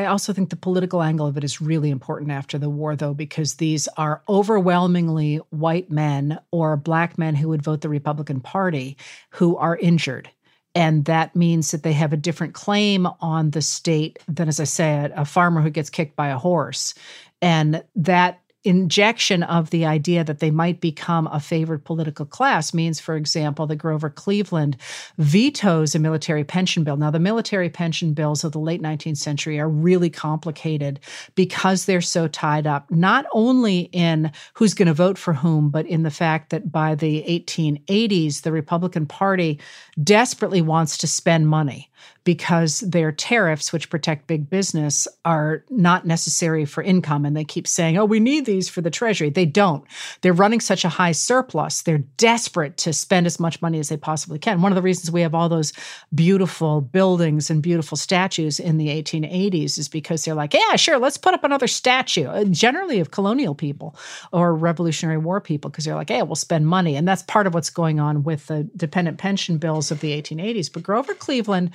I 0.00 0.06
also 0.06 0.32
think 0.32 0.48
the 0.48 0.56
political 0.56 1.02
angle 1.02 1.26
of 1.26 1.36
it 1.36 1.44
is 1.44 1.60
really 1.60 1.90
important 1.90 2.30
after 2.30 2.56
the 2.56 2.70
war, 2.70 2.96
though, 2.96 3.12
because 3.12 3.56
these 3.56 3.86
are 3.98 4.22
overwhelmingly 4.30 5.36
white 5.50 5.90
men 5.90 6.40
or 6.50 6.78
black 6.78 7.18
men 7.18 7.34
who 7.34 7.50
would 7.50 7.60
vote 7.60 7.82
the 7.82 7.90
Republican 7.90 8.40
Party 8.40 8.96
who 9.28 9.58
are 9.58 9.76
injured 9.76 10.30
and 10.74 11.04
that 11.06 11.34
means 11.34 11.70
that 11.72 11.82
they 11.82 11.92
have 11.92 12.12
a 12.12 12.16
different 12.16 12.54
claim 12.54 13.06
on 13.20 13.50
the 13.50 13.62
state 13.62 14.18
than, 14.28 14.48
as 14.48 14.60
I 14.60 14.64
said, 14.64 15.12
a 15.16 15.24
farmer 15.24 15.60
who 15.60 15.70
gets 15.70 15.90
kicked 15.90 16.16
by 16.16 16.28
a 16.28 16.38
horse. 16.38 16.94
And 17.42 17.82
that 17.96 18.40
injection 18.64 19.42
of 19.42 19.70
the 19.70 19.86
idea 19.86 20.22
that 20.22 20.40
they 20.40 20.50
might 20.50 20.80
become 20.80 21.26
a 21.28 21.40
favored 21.40 21.84
political 21.84 22.26
class 22.26 22.74
means, 22.74 23.00
for 23.00 23.16
example, 23.16 23.66
that 23.66 23.76
Grover 23.76 24.10
Cleveland 24.10 24.76
vetoes 25.18 25.94
a 25.94 25.98
military 25.98 26.44
pension 26.44 26.84
bill. 26.84 26.96
Now, 26.96 27.10
the 27.10 27.18
military 27.18 27.70
pension 27.70 28.12
bills 28.12 28.44
of 28.44 28.52
the 28.52 28.58
late 28.58 28.82
19th 28.82 29.16
century 29.16 29.58
are 29.58 29.68
really 29.68 30.10
complicated 30.10 31.00
because 31.34 31.86
they're 31.86 32.00
so 32.00 32.28
tied 32.28 32.66
up, 32.66 32.90
not 32.90 33.24
only 33.32 33.88
in 33.92 34.30
who's 34.54 34.74
going 34.74 34.88
to 34.88 34.94
vote 34.94 35.16
for 35.16 35.32
whom, 35.32 35.70
but 35.70 35.86
in 35.86 36.02
the 36.02 36.10
fact 36.10 36.50
that 36.50 36.70
by 36.70 36.94
the 36.94 37.24
1880s, 37.28 38.42
the 38.42 38.52
Republican 38.52 39.06
Party 39.06 39.58
desperately 40.02 40.60
wants 40.60 40.98
to 40.98 41.06
spend 41.06 41.48
money 41.48 41.90
because 42.24 42.80
their 42.80 43.12
tariffs, 43.12 43.72
which 43.72 43.88
protect 43.88 44.26
big 44.26 44.50
business, 44.50 45.08
are 45.24 45.64
not 45.70 46.06
necessary 46.06 46.64
for 46.64 46.82
income. 46.82 47.24
And 47.24 47.36
they 47.36 47.44
keep 47.44 47.66
saying, 47.66 47.96
oh, 47.96 48.04
we 48.04 48.20
need 48.20 48.44
these 48.44 48.68
for 48.68 48.80
the 48.80 48.90
Treasury. 48.90 49.30
They 49.30 49.46
don't. 49.46 49.84
They're 50.20 50.32
running 50.32 50.60
such 50.60 50.84
a 50.84 50.90
high 50.90 51.12
surplus. 51.12 51.82
They're 51.82 52.04
desperate 52.18 52.76
to 52.78 52.92
spend 52.92 53.26
as 53.26 53.40
much 53.40 53.62
money 53.62 53.78
as 53.78 53.88
they 53.88 53.96
possibly 53.96 54.38
can. 54.38 54.60
One 54.60 54.72
of 54.72 54.76
the 54.76 54.82
reasons 54.82 55.10
we 55.10 55.22
have 55.22 55.34
all 55.34 55.48
those 55.48 55.72
beautiful 56.14 56.80
buildings 56.80 57.48
and 57.48 57.62
beautiful 57.62 57.96
statues 57.96 58.60
in 58.60 58.76
the 58.76 58.88
1880s 58.88 59.78
is 59.78 59.88
because 59.88 60.24
they're 60.24 60.34
like, 60.34 60.52
yeah, 60.52 60.76
sure, 60.76 60.98
let's 60.98 61.16
put 61.16 61.34
up 61.34 61.44
another 61.44 61.66
statue, 61.66 62.26
uh, 62.26 62.44
generally 62.44 63.00
of 63.00 63.10
colonial 63.10 63.54
people 63.54 63.96
or 64.32 64.54
Revolutionary 64.54 65.18
War 65.18 65.40
people, 65.40 65.70
because 65.70 65.84
they're 65.84 65.94
like, 65.94 66.10
hey, 66.10 66.22
we'll 66.22 66.36
spend 66.36 66.66
money. 66.66 66.96
And 66.96 67.08
that's 67.08 67.22
part 67.22 67.46
of 67.46 67.54
what's 67.54 67.70
going 67.70 67.98
on 67.98 68.24
with 68.24 68.46
the 68.48 68.64
dependent 68.76 69.18
pension 69.18 69.56
bills 69.56 69.90
of 69.90 70.00
the 70.00 70.20
1880s. 70.20 70.70
But 70.72 70.82
Grover 70.82 71.14
Cleveland 71.14 71.70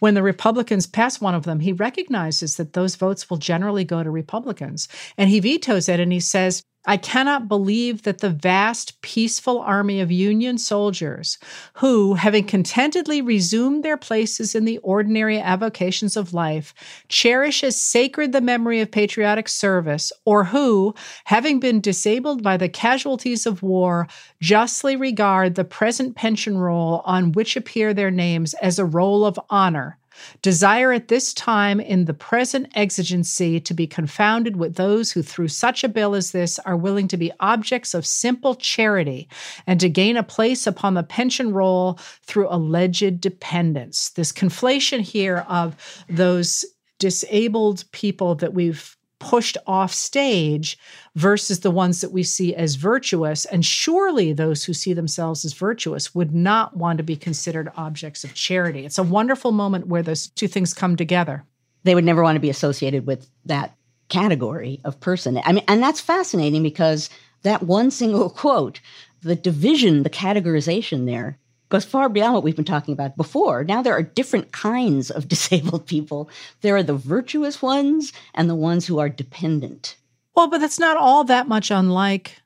when 0.00 0.14
the 0.14 0.22
Republicans 0.22 0.86
pass 0.86 1.20
one 1.20 1.34
of 1.34 1.44
them, 1.44 1.60
he 1.60 1.72
recognizes 1.72 2.56
that 2.56 2.72
those 2.72 2.96
votes 2.96 3.28
will 3.28 3.36
generally 3.36 3.84
go 3.84 4.02
to 4.02 4.10
Republicans. 4.10 4.88
And 5.16 5.30
he 5.30 5.40
vetoes 5.40 5.88
it 5.88 6.00
and 6.00 6.12
he 6.12 6.20
says, 6.20 6.62
I 6.88 6.96
cannot 6.96 7.48
believe 7.48 8.02
that 8.02 8.18
the 8.18 8.30
vast, 8.30 9.00
peaceful 9.02 9.58
army 9.58 10.00
of 10.00 10.12
Union 10.12 10.56
soldiers 10.56 11.36
who, 11.74 12.14
having 12.14 12.44
contentedly 12.44 13.20
resumed 13.20 13.82
their 13.82 13.96
places 13.96 14.54
in 14.54 14.64
the 14.64 14.78
ordinary 14.78 15.40
avocations 15.40 16.16
of 16.16 16.32
life, 16.32 16.72
cherish 17.08 17.64
as 17.64 17.76
sacred 17.76 18.30
the 18.32 18.40
memory 18.40 18.80
of 18.80 18.92
patriotic 18.92 19.48
service, 19.48 20.12
or 20.24 20.44
who, 20.44 20.94
having 21.24 21.58
been 21.58 21.80
disabled 21.80 22.42
by 22.42 22.56
the 22.56 22.68
casualties 22.68 23.46
of 23.46 23.64
war, 23.64 24.06
justly 24.40 24.94
regard 24.94 25.56
the 25.56 25.64
present 25.64 26.14
pension 26.14 26.56
roll 26.56 27.02
on 27.04 27.32
which 27.32 27.56
appear 27.56 27.92
their 27.92 28.12
names 28.12 28.54
as 28.54 28.78
a 28.78 28.84
roll 28.84 29.24
of 29.24 29.40
honor 29.50 29.98
Desire 30.42 30.92
at 30.92 31.08
this 31.08 31.34
time 31.34 31.80
in 31.80 32.04
the 32.04 32.14
present 32.14 32.68
exigency 32.74 33.60
to 33.60 33.74
be 33.74 33.86
confounded 33.86 34.56
with 34.56 34.76
those 34.76 35.12
who, 35.12 35.22
through 35.22 35.48
such 35.48 35.84
a 35.84 35.88
bill 35.88 36.14
as 36.14 36.30
this, 36.30 36.58
are 36.60 36.76
willing 36.76 37.08
to 37.08 37.16
be 37.16 37.32
objects 37.40 37.94
of 37.94 38.06
simple 38.06 38.54
charity 38.54 39.28
and 39.66 39.80
to 39.80 39.88
gain 39.88 40.16
a 40.16 40.22
place 40.22 40.66
upon 40.66 40.94
the 40.94 41.02
pension 41.02 41.52
roll 41.52 41.98
through 42.22 42.48
alleged 42.48 43.20
dependence. 43.20 44.10
This 44.10 44.32
conflation 44.32 45.00
here 45.00 45.44
of 45.48 45.76
those 46.08 46.64
disabled 46.98 47.84
people 47.92 48.34
that 48.36 48.54
we've 48.54 48.95
pushed 49.18 49.56
off 49.66 49.92
stage 49.92 50.78
versus 51.14 51.60
the 51.60 51.70
ones 51.70 52.00
that 52.00 52.12
we 52.12 52.22
see 52.22 52.54
as 52.54 52.74
virtuous. 52.74 53.44
And 53.46 53.64
surely 53.64 54.32
those 54.32 54.64
who 54.64 54.74
see 54.74 54.92
themselves 54.92 55.44
as 55.44 55.52
virtuous 55.52 56.14
would 56.14 56.34
not 56.34 56.76
want 56.76 56.98
to 56.98 57.04
be 57.04 57.16
considered 57.16 57.72
objects 57.76 58.24
of 58.24 58.34
charity. 58.34 58.84
It's 58.84 58.98
a 58.98 59.02
wonderful 59.02 59.52
moment 59.52 59.86
where 59.86 60.02
those 60.02 60.28
two 60.28 60.48
things 60.48 60.74
come 60.74 60.96
together. 60.96 61.44
They 61.84 61.94
would 61.94 62.04
never 62.04 62.22
want 62.22 62.36
to 62.36 62.40
be 62.40 62.50
associated 62.50 63.06
with 63.06 63.28
that 63.46 63.76
category 64.08 64.80
of 64.84 65.00
person. 65.00 65.40
I 65.44 65.52
mean, 65.52 65.64
and 65.68 65.82
that's 65.82 66.00
fascinating 66.00 66.62
because 66.62 67.10
that 67.42 67.62
one 67.62 67.90
single 67.90 68.30
quote, 68.42 68.80
the 69.22 69.36
division, 69.36 70.02
the 70.02 70.10
categorization 70.10 71.06
there 71.06 71.38
goes 71.68 71.84
far 71.84 72.08
beyond 72.08 72.34
what 72.34 72.44
we've 72.44 72.56
been 72.56 72.64
talking 72.64 72.94
about 72.94 73.16
before. 73.16 73.64
Now 73.64 73.82
there 73.82 73.94
are 73.94 74.02
different 74.02 74.52
kinds 74.52 75.10
of 75.10 75.28
disabled 75.28 75.86
people. 75.86 76.30
There 76.60 76.76
are 76.76 76.82
the 76.82 76.94
virtuous 76.94 77.60
ones 77.62 78.12
and 78.34 78.48
the 78.48 78.54
ones 78.54 78.86
who 78.86 78.98
are 78.98 79.08
dependent. 79.08 79.96
Well, 80.34 80.48
but 80.48 80.58
that's 80.58 80.78
not 80.78 80.96
all 80.96 81.24
that 81.24 81.48
much 81.48 81.70
unlike 81.70 82.40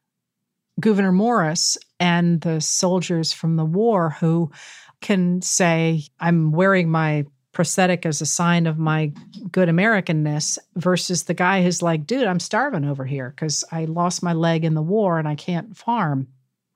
Gouverneur 0.78 1.12
Morris 1.12 1.76
and 1.98 2.40
the 2.40 2.60
soldiers 2.60 3.32
from 3.32 3.56
the 3.56 3.64
war 3.64 4.10
who 4.20 4.50
can 5.00 5.42
say, 5.42 6.04
I'm 6.20 6.52
wearing 6.52 6.88
my 6.88 7.26
prosthetic 7.52 8.06
as 8.06 8.20
a 8.20 8.26
sign 8.26 8.66
of 8.66 8.78
my 8.78 9.12
good 9.50 9.68
Americanness 9.68 10.58
versus 10.76 11.24
the 11.24 11.34
guy 11.34 11.62
who's 11.62 11.82
like, 11.82 12.06
dude, 12.06 12.26
I'm 12.26 12.40
starving 12.40 12.84
over 12.84 13.04
here 13.04 13.30
because 13.30 13.64
I 13.72 13.86
lost 13.86 14.22
my 14.22 14.32
leg 14.32 14.64
in 14.64 14.74
the 14.74 14.82
war 14.82 15.18
and 15.18 15.26
I 15.26 15.34
can't 15.34 15.76
farm. 15.76 16.28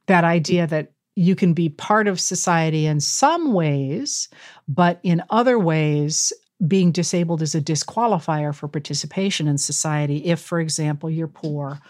That 0.06 0.24
idea 0.24 0.66
that 0.66 0.92
you 1.16 1.36
can 1.36 1.52
be 1.52 1.68
part 1.68 2.08
of 2.08 2.20
society 2.20 2.86
in 2.86 3.00
some 3.00 3.52
ways, 3.52 4.28
but 4.66 5.00
in 5.02 5.22
other 5.30 5.58
ways, 5.58 6.32
being 6.66 6.92
disabled 6.92 7.42
is 7.42 7.54
a 7.54 7.60
disqualifier 7.60 8.54
for 8.54 8.68
participation 8.68 9.46
in 9.46 9.58
society 9.58 10.24
if, 10.24 10.40
for 10.40 10.60
example, 10.60 11.10
you're 11.10 11.28
poor 11.28 11.80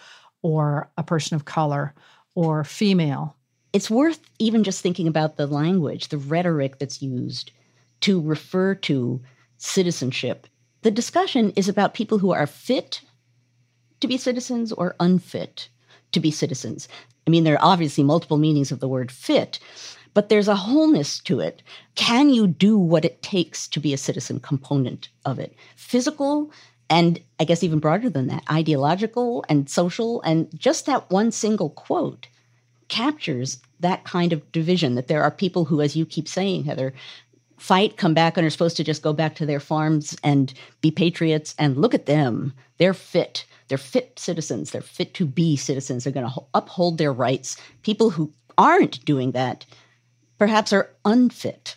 or 0.43 0.91
a 0.99 1.03
person 1.03 1.37
of 1.37 1.45
color 1.45 1.95
or 2.35 2.65
female. 2.65 3.37
It's 3.73 3.91
worth 3.91 4.21
even 4.39 4.63
just 4.63 4.83
thinking 4.83 5.09
about 5.09 5.37
the 5.37 5.47
language, 5.47 6.09
the 6.09 6.19
rhetoric 6.19 6.79
that's 6.79 7.03
used 7.03 7.51
to 8.03 8.21
refer 8.21 8.75
to 8.75 9.23
citizenship. 9.59 10.47
The 10.83 10.91
discussion 10.91 11.53
is 11.57 11.69
about 11.69 11.95
people 11.95 12.19
who 12.19 12.33
are 12.33 12.47
fit 12.47 13.01
to 14.01 14.07
be 14.07 14.19
citizens 14.19 14.71
or 14.73 14.97
unfit 15.01 15.71
to 16.15 16.21
be 16.21 16.31
citizens. 16.31 16.89
I 17.27 17.31
mean, 17.31 17.45
there 17.45 17.55
are 17.55 17.73
obviously 17.73 18.05
multiple 18.05 18.37
meanings 18.37 18.73
of 18.73 18.81
the 18.81 18.89
word 18.89 19.13
fit, 19.13 19.59
but 20.15 20.29
there's 20.29 20.49
a 20.49 20.57
wholeness 20.57 21.19
to 21.21 21.41
it. 21.41 21.63
Can 21.95 22.31
you 22.31 22.47
do 22.47 22.79
what 22.79 23.05
it 23.05 23.23
takes 23.23 23.69
to 23.69 23.81
be 23.81 23.93
a 23.93 23.99
citizen 23.99 24.41
component 24.41 25.09
of 25.25 25.39
it? 25.39 25.55
Physical, 25.77 26.51
and 26.89 27.21
I 27.41 27.45
guess 27.45 27.63
even 27.63 27.79
broader 27.79 28.09
than 28.11 28.29
that, 28.29 28.45
ideological 28.51 29.45
and 29.49 29.69
social. 29.69 30.23
And 30.23 30.49
just 30.59 30.87
that 30.87 31.11
one 31.11 31.33
single 31.33 31.71
quote 31.71 32.29
captures 32.89 33.61
that 33.81 34.05
kind 34.05 34.33
of 34.33 34.53
division 34.53 34.95
that 34.95 35.09
there 35.09 35.23
are 35.23 35.31
people 35.31 35.65
who, 35.65 35.81
as 35.81 35.97
you 35.97 36.07
keep 36.07 36.29
saying, 36.29 36.65
Heather, 36.65 36.95
fight, 37.57 37.97
come 37.97 38.15
back, 38.15 38.37
and 38.37 38.47
are 38.47 38.51
supposed 38.51 38.77
to 38.77 38.85
just 38.85 39.03
go 39.03 39.13
back 39.13 39.35
to 39.37 39.47
their 39.47 39.61
farms 39.61 40.17
and 40.23 40.53
be 40.81 40.91
patriots. 40.91 41.55
And 41.59 41.77
look 41.77 41.95
at 41.95 42.07
them. 42.07 42.53
They're 42.79 42.95
fit. 42.95 43.47
They're 43.69 43.79
fit 43.79 44.19
citizens. 44.19 44.71
They're 44.71 44.83
fit 44.83 45.15
to 45.15 45.27
be 45.27 45.57
citizens. 45.57 46.05
They're 46.05 46.13
going 46.13 46.31
to 46.31 46.41
uphold 46.55 46.99
their 46.99 47.13
rights. 47.13 47.57
People 47.83 48.11
who 48.11 48.33
aren't 48.59 49.05
doing 49.05 49.33
that 49.33 49.67
perhaps 50.39 50.73
are 50.73 50.91
unfit, 51.05 51.77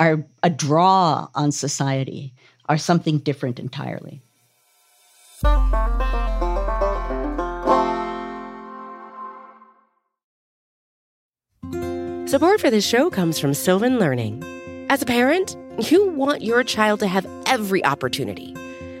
are 0.00 0.24
a 0.42 0.50
draw 0.50 1.28
on 1.34 1.52
society, 1.52 2.32
are 2.68 2.78
something 2.78 3.18
different 3.18 3.58
entirely. 3.58 4.20
Support 12.26 12.60
for 12.60 12.70
this 12.70 12.84
show 12.84 13.10
comes 13.10 13.38
from 13.38 13.54
Sylvan 13.54 13.98
Learning. 13.98 14.42
As 14.88 15.02
a 15.02 15.06
parent, 15.06 15.56
you 15.90 16.08
want 16.08 16.42
your 16.42 16.64
child 16.64 17.00
to 17.00 17.06
have 17.06 17.26
every 17.46 17.84
opportunity, 17.84 18.56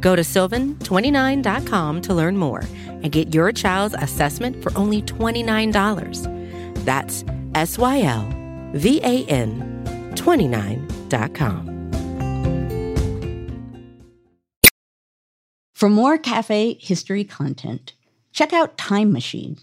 Go 0.00 0.16
to 0.16 0.22
sylvan29.com 0.22 2.02
to 2.02 2.14
learn 2.14 2.36
more 2.36 2.62
and 2.86 3.10
get 3.12 3.34
your 3.34 3.52
child's 3.52 3.94
assessment 3.98 4.62
for 4.62 4.76
only 4.76 5.02
$29. 5.02 6.84
That's 6.84 7.24
S 7.54 7.78
Y 7.78 8.02
L 8.02 8.28
V 8.72 9.00
A 9.02 9.24
N 9.26 10.12
29.com. 10.14 11.76
For 15.74 15.90
more 15.90 16.16
cafe 16.16 16.78
history 16.80 17.22
content, 17.22 17.92
check 18.32 18.54
out 18.54 18.78
Time 18.78 19.12
Machine, 19.12 19.58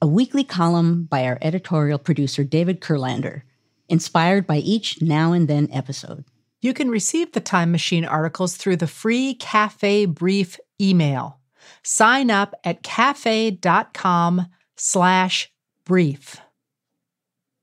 a 0.00 0.06
weekly 0.06 0.44
column 0.44 1.04
by 1.04 1.24
our 1.24 1.38
editorial 1.40 1.98
producer 1.98 2.44
David 2.44 2.82
Kurlander, 2.82 3.42
inspired 3.88 4.46
by 4.46 4.58
each 4.58 5.00
now 5.00 5.32
and 5.32 5.48
then 5.48 5.68
episode. 5.72 6.26
You 6.60 6.74
can 6.74 6.90
receive 6.90 7.32
the 7.32 7.40
Time 7.40 7.70
Machine 7.70 8.04
articles 8.04 8.56
through 8.56 8.76
the 8.76 8.88
free 8.88 9.34
Cafe 9.34 10.06
Brief 10.06 10.58
email. 10.80 11.38
Sign 11.84 12.30
up 12.30 12.54
at 12.64 12.82
cafe.com 12.82 14.46
slash 14.76 15.52
brief. 15.84 16.40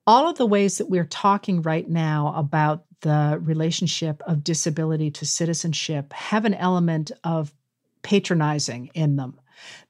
All 0.08 0.30
of 0.30 0.38
the 0.38 0.46
ways 0.46 0.78
that 0.78 0.90
we're 0.90 1.06
talking 1.06 1.62
right 1.62 1.90
now 1.90 2.34
about 2.38 2.86
the 3.02 3.38
relationship 3.42 4.22
of 4.26 4.44
disability 4.44 5.12
to 5.12 5.26
citizenship 5.26 6.14
have 6.14 6.46
an 6.46 6.54
element 6.54 7.12
of 7.24 7.54
patronizing 8.02 8.90
in 8.94 9.16
them. 9.16 9.40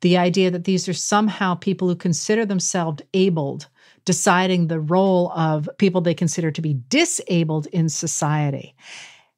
The 0.02 0.18
idea 0.18 0.52
that 0.52 0.64
these 0.64 0.90
are 0.90 0.94
somehow 0.94 1.56
people 1.56 1.88
who 1.88 1.96
consider 1.96 2.46
themselves 2.46 3.04
abled 3.14 3.68
deciding 4.06 4.68
the 4.68 4.80
role 4.80 5.32
of 5.32 5.70
people 5.78 6.02
they 6.02 6.14
consider 6.14 6.52
to 6.52 6.62
be 6.62 6.80
disabled 6.90 7.68
in 7.68 7.90
society. 7.90 8.76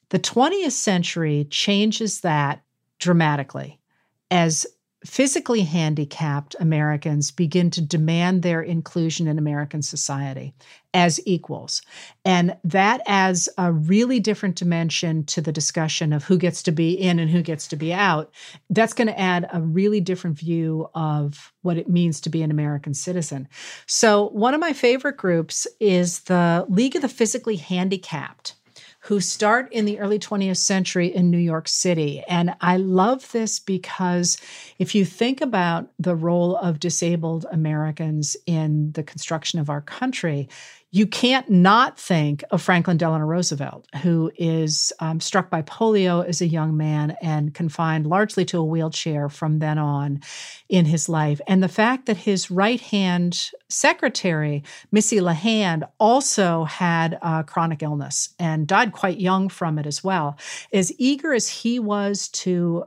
The 0.10 0.19
20th 0.19 0.73
century 0.73 1.47
changes 1.49 2.21
that 2.21 2.63
dramatically 2.99 3.80
as 4.30 4.65
physically 5.07 5.61
handicapped 5.61 6.55
Americans 6.59 7.31
begin 7.31 7.71
to 7.71 7.81
demand 7.81 8.43
their 8.43 8.61
inclusion 8.61 9.25
in 9.25 9.37
American 9.37 9.81
society 9.81 10.53
as 10.93 11.19
equals. 11.25 11.81
And 12.25 12.57
that 12.65 13.01
adds 13.07 13.47
a 13.57 13.71
really 13.71 14.19
different 14.19 14.57
dimension 14.57 15.23
to 15.25 15.41
the 15.41 15.53
discussion 15.53 16.11
of 16.11 16.25
who 16.25 16.37
gets 16.37 16.61
to 16.63 16.71
be 16.71 16.91
in 16.91 17.19
and 17.19 17.29
who 17.29 17.41
gets 17.41 17.67
to 17.69 17.77
be 17.77 17.93
out. 17.93 18.33
That's 18.69 18.93
going 18.93 19.07
to 19.07 19.19
add 19.19 19.49
a 19.53 19.61
really 19.61 20.01
different 20.01 20.37
view 20.37 20.89
of 20.93 21.53
what 21.61 21.77
it 21.77 21.89
means 21.89 22.19
to 22.21 22.29
be 22.29 22.41
an 22.41 22.51
American 22.51 22.93
citizen. 22.93 23.47
So, 23.85 24.29
one 24.29 24.53
of 24.53 24.59
my 24.59 24.73
favorite 24.73 25.17
groups 25.17 25.67
is 25.79 26.19
the 26.21 26.65
League 26.67 26.97
of 26.97 27.01
the 27.01 27.09
Physically 27.09 27.55
Handicapped 27.55 28.55
who 29.07 29.21
start 29.21 29.71
in 29.71 29.85
the 29.85 29.99
early 29.99 30.19
20th 30.19 30.57
century 30.57 31.07
in 31.07 31.31
New 31.31 31.37
York 31.37 31.69
City. 31.69 32.21
And 32.27 32.53
I 32.59 32.75
love 32.75 33.31
this 33.31 33.57
because 33.57 34.37
if 34.79 34.93
you 34.93 35.05
think 35.05 35.39
about 35.39 35.87
the 35.97 36.13
role 36.13 36.57
of 36.57 36.81
disabled 36.81 37.45
Americans 37.49 38.35
in 38.45 38.91
the 38.91 39.03
construction 39.03 39.59
of 39.59 39.69
our 39.69 39.79
country, 39.79 40.49
you 40.97 41.05
can't 41.05 41.47
not 41.47 41.99
think 41.99 42.43
of 42.49 42.60
Franklin 42.60 42.97
Delano 42.97 43.25
Roosevelt, 43.25 43.86
who 44.01 44.31
is 44.36 44.91
um, 44.99 45.19
struck 45.19 45.51
by 45.51 45.62
polio 45.62 46.25
as 46.25 46.41
a 46.41 46.47
young 46.47 46.75
man 46.75 47.15
and 47.21 47.53
confined 47.53 48.07
largely 48.07 48.43
to 48.45 48.57
a 48.57 48.63
wheelchair 48.63 49.29
from 49.29 49.60
then 49.60 49.77
on 49.77 50.21
in 50.69 50.86
his 50.86 51.07
life. 51.07 51.39
And 51.47 51.62
the 51.62 51.67
fact 51.67 52.07
that 52.07 52.17
his 52.17 52.49
right 52.49 52.81
hand 52.81 53.51
secretary, 53.69 54.63
Missy 54.91 55.17
LeHand, 55.17 55.88
also 55.99 56.63
had 56.63 57.19
a 57.21 57.43
chronic 57.43 57.83
illness 57.83 58.29
and 58.39 58.65
died 58.65 58.91
quite 58.91 59.19
young 59.19 59.49
from 59.49 59.77
it 59.77 59.86
as 59.86 60.03
well. 60.03 60.36
As 60.73 60.91
eager 60.97 61.31
as 61.31 61.47
he 61.47 61.77
was 61.77 62.27
to 62.29 62.86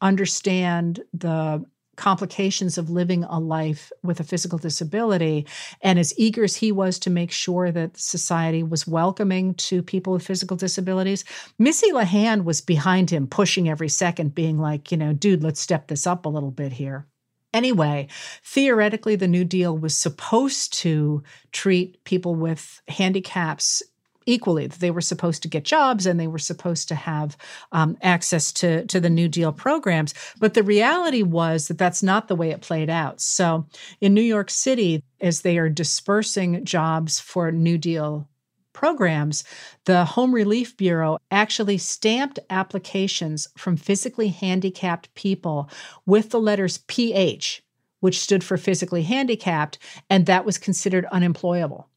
understand 0.00 1.00
the 1.12 1.64
complications 2.00 2.78
of 2.78 2.88
living 2.88 3.24
a 3.24 3.38
life 3.38 3.92
with 4.02 4.20
a 4.20 4.24
physical 4.24 4.58
disability. 4.58 5.46
And 5.82 5.98
as 5.98 6.14
eager 6.16 6.42
as 6.42 6.56
he 6.56 6.72
was 6.72 6.98
to 7.00 7.10
make 7.10 7.30
sure 7.30 7.70
that 7.70 7.98
society 7.98 8.62
was 8.62 8.86
welcoming 8.86 9.52
to 9.68 9.82
people 9.82 10.14
with 10.14 10.26
physical 10.26 10.56
disabilities, 10.56 11.24
Missy 11.58 11.92
LeHand 11.92 12.44
was 12.44 12.62
behind 12.62 13.10
him, 13.10 13.26
pushing 13.26 13.68
every 13.68 13.90
second, 13.90 14.34
being 14.34 14.58
like, 14.58 14.90
you 14.90 14.96
know, 14.96 15.12
dude, 15.12 15.42
let's 15.42 15.60
step 15.60 15.88
this 15.88 16.06
up 16.06 16.24
a 16.24 16.30
little 16.30 16.50
bit 16.50 16.72
here. 16.72 17.06
Anyway, 17.52 18.08
theoretically, 18.44 19.16
the 19.16 19.28
New 19.28 19.44
Deal 19.44 19.76
was 19.76 19.94
supposed 19.94 20.72
to 20.72 21.22
treat 21.52 22.02
people 22.04 22.34
with 22.34 22.80
handicaps 22.88 23.82
equally. 24.26 24.66
that 24.66 24.80
They 24.80 24.90
were 24.90 25.00
supposed 25.00 25.42
to 25.42 25.48
get 25.48 25.64
jobs 25.64 26.06
and 26.06 26.18
they 26.18 26.26
were 26.26 26.38
supposed 26.38 26.88
to 26.88 26.94
have 26.94 27.36
um, 27.72 27.96
access 28.02 28.52
to, 28.52 28.86
to 28.86 29.00
the 29.00 29.10
New 29.10 29.28
Deal 29.28 29.52
programs. 29.52 30.14
But 30.38 30.54
the 30.54 30.62
reality 30.62 31.22
was 31.22 31.68
that 31.68 31.78
that's 31.78 32.02
not 32.02 32.28
the 32.28 32.36
way 32.36 32.50
it 32.50 32.60
played 32.60 32.90
out. 32.90 33.20
So 33.20 33.66
in 34.00 34.14
New 34.14 34.20
York 34.20 34.50
City, 34.50 35.02
as 35.20 35.40
they 35.40 35.58
are 35.58 35.68
dispersing 35.68 36.64
jobs 36.64 37.18
for 37.18 37.50
New 37.50 37.78
Deal 37.78 38.28
programs, 38.72 39.44
the 39.84 40.04
Home 40.04 40.34
Relief 40.34 40.76
Bureau 40.76 41.18
actually 41.30 41.78
stamped 41.78 42.38
applications 42.48 43.48
from 43.56 43.76
physically 43.76 44.28
handicapped 44.28 45.12
people 45.14 45.68
with 46.06 46.30
the 46.30 46.40
letters 46.40 46.78
PH, 46.86 47.62
which 48.00 48.20
stood 48.20 48.42
for 48.42 48.56
physically 48.56 49.02
handicapped, 49.02 49.78
and 50.08 50.26
that 50.26 50.44
was 50.44 50.56
considered 50.56 51.04
unemployable. 51.12 51.88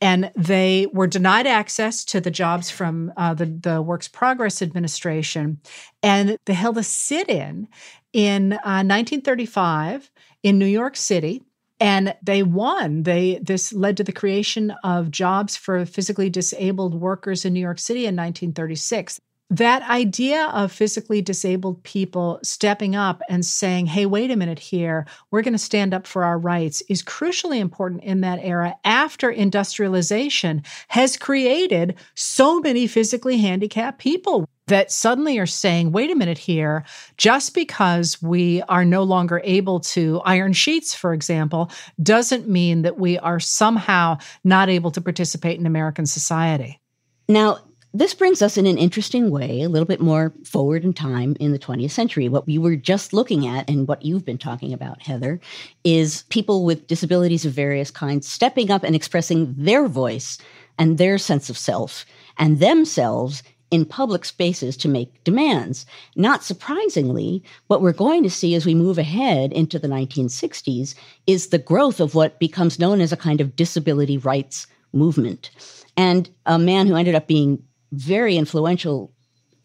And 0.00 0.30
they 0.36 0.86
were 0.92 1.06
denied 1.06 1.46
access 1.46 2.04
to 2.06 2.20
the 2.20 2.30
jobs 2.30 2.70
from 2.70 3.12
uh, 3.16 3.34
the, 3.34 3.46
the 3.46 3.82
Works 3.82 4.08
Progress 4.08 4.62
Administration. 4.62 5.60
And 6.02 6.38
they 6.44 6.54
held 6.54 6.78
a 6.78 6.82
sit 6.82 7.28
in 7.28 7.68
in 8.12 8.52
uh, 8.52 8.84
1935 8.84 10.10
in 10.42 10.58
New 10.58 10.66
York 10.66 10.96
City. 10.96 11.42
And 11.80 12.14
they 12.22 12.42
won. 12.42 13.02
They 13.02 13.40
this 13.42 13.72
led 13.72 13.96
to 13.96 14.04
the 14.04 14.12
creation 14.12 14.72
of 14.84 15.10
jobs 15.10 15.56
for 15.56 15.84
physically 15.84 16.30
disabled 16.30 16.94
workers 16.94 17.44
in 17.44 17.52
new 17.52 17.60
york 17.60 17.80
city 17.80 18.06
in 18.06 18.14
1936 18.14 19.20
that 19.58 19.88
idea 19.88 20.46
of 20.46 20.72
physically 20.72 21.22
disabled 21.22 21.82
people 21.84 22.40
stepping 22.42 22.96
up 22.96 23.22
and 23.28 23.46
saying, 23.46 23.86
hey, 23.86 24.04
wait 24.04 24.30
a 24.30 24.36
minute 24.36 24.58
here, 24.58 25.06
we're 25.30 25.42
going 25.42 25.52
to 25.52 25.58
stand 25.58 25.94
up 25.94 26.06
for 26.06 26.24
our 26.24 26.38
rights 26.38 26.82
is 26.88 27.02
crucially 27.02 27.58
important 27.58 28.02
in 28.02 28.20
that 28.22 28.40
era 28.42 28.74
after 28.84 29.30
industrialization 29.30 30.62
has 30.88 31.16
created 31.16 31.94
so 32.14 32.58
many 32.60 32.86
physically 32.88 33.38
handicapped 33.38 33.98
people 33.98 34.48
that 34.66 34.90
suddenly 34.90 35.38
are 35.38 35.46
saying, 35.46 35.92
wait 35.92 36.10
a 36.10 36.16
minute 36.16 36.38
here, 36.38 36.84
just 37.16 37.54
because 37.54 38.20
we 38.22 38.62
are 38.62 38.84
no 38.84 39.02
longer 39.02 39.40
able 39.44 39.78
to 39.78 40.20
iron 40.24 40.52
sheets, 40.52 40.94
for 40.94 41.12
example, 41.12 41.70
doesn't 42.02 42.48
mean 42.48 42.82
that 42.82 42.98
we 42.98 43.18
are 43.18 43.38
somehow 43.38 44.16
not 44.42 44.68
able 44.68 44.90
to 44.90 45.00
participate 45.00 45.60
in 45.60 45.66
American 45.66 46.06
society. 46.06 46.80
Now, 47.28 47.58
this 47.94 48.12
brings 48.12 48.42
us 48.42 48.58
in 48.58 48.66
an 48.66 48.76
interesting 48.76 49.30
way, 49.30 49.62
a 49.62 49.68
little 49.68 49.86
bit 49.86 50.00
more 50.00 50.32
forward 50.44 50.84
in 50.84 50.92
time 50.92 51.36
in 51.38 51.52
the 51.52 51.58
20th 51.60 51.92
century. 51.92 52.28
What 52.28 52.44
we 52.44 52.58
were 52.58 52.74
just 52.74 53.12
looking 53.12 53.46
at 53.46 53.70
and 53.70 53.86
what 53.86 54.04
you've 54.04 54.24
been 54.24 54.36
talking 54.36 54.72
about, 54.72 55.00
Heather, 55.00 55.40
is 55.84 56.24
people 56.28 56.64
with 56.64 56.88
disabilities 56.88 57.46
of 57.46 57.52
various 57.52 57.92
kinds 57.92 58.28
stepping 58.28 58.72
up 58.72 58.82
and 58.82 58.96
expressing 58.96 59.54
their 59.56 59.86
voice 59.86 60.38
and 60.76 60.98
their 60.98 61.18
sense 61.18 61.48
of 61.48 61.56
self 61.56 62.04
and 62.36 62.58
themselves 62.58 63.44
in 63.70 63.84
public 63.84 64.24
spaces 64.24 64.76
to 64.78 64.88
make 64.88 65.22
demands. 65.22 65.86
Not 66.16 66.42
surprisingly, 66.42 67.44
what 67.68 67.80
we're 67.80 67.92
going 67.92 68.24
to 68.24 68.30
see 68.30 68.56
as 68.56 68.66
we 68.66 68.74
move 68.74 68.98
ahead 68.98 69.52
into 69.52 69.78
the 69.78 69.88
1960s 69.88 70.96
is 71.28 71.48
the 71.48 71.58
growth 71.58 72.00
of 72.00 72.16
what 72.16 72.40
becomes 72.40 72.80
known 72.80 73.00
as 73.00 73.12
a 73.12 73.16
kind 73.16 73.40
of 73.40 73.54
disability 73.54 74.18
rights 74.18 74.66
movement. 74.92 75.50
And 75.96 76.28
a 76.46 76.58
man 76.58 76.88
who 76.88 76.96
ended 76.96 77.14
up 77.14 77.28
being 77.28 77.62
very 77.98 78.36
influential 78.36 79.12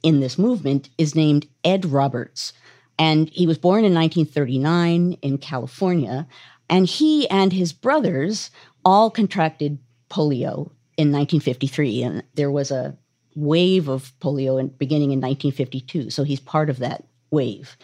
in 0.03 0.19
this 0.19 0.37
movement 0.37 0.89
is 0.97 1.15
named 1.15 1.47
Ed 1.63 1.85
Roberts. 1.85 2.53
And 2.97 3.29
he 3.29 3.47
was 3.47 3.57
born 3.57 3.85
in 3.85 3.93
1939 3.93 5.13
in 5.21 5.37
California. 5.37 6.27
And 6.69 6.85
he 6.85 7.27
and 7.29 7.53
his 7.53 7.73
brothers 7.73 8.51
all 8.85 9.09
contracted 9.09 9.79
polio 10.09 10.71
in 10.97 11.11
1953. 11.11 12.03
And 12.03 12.23
there 12.35 12.51
was 12.51 12.71
a 12.71 12.97
wave 13.35 13.87
of 13.87 14.13
polio 14.19 14.59
in, 14.59 14.67
beginning 14.67 15.11
in 15.11 15.19
1952. 15.19 16.09
So 16.09 16.23
he's 16.23 16.39
part 16.39 16.69
of 16.69 16.79
that 16.79 17.05
wave. 17.31 17.77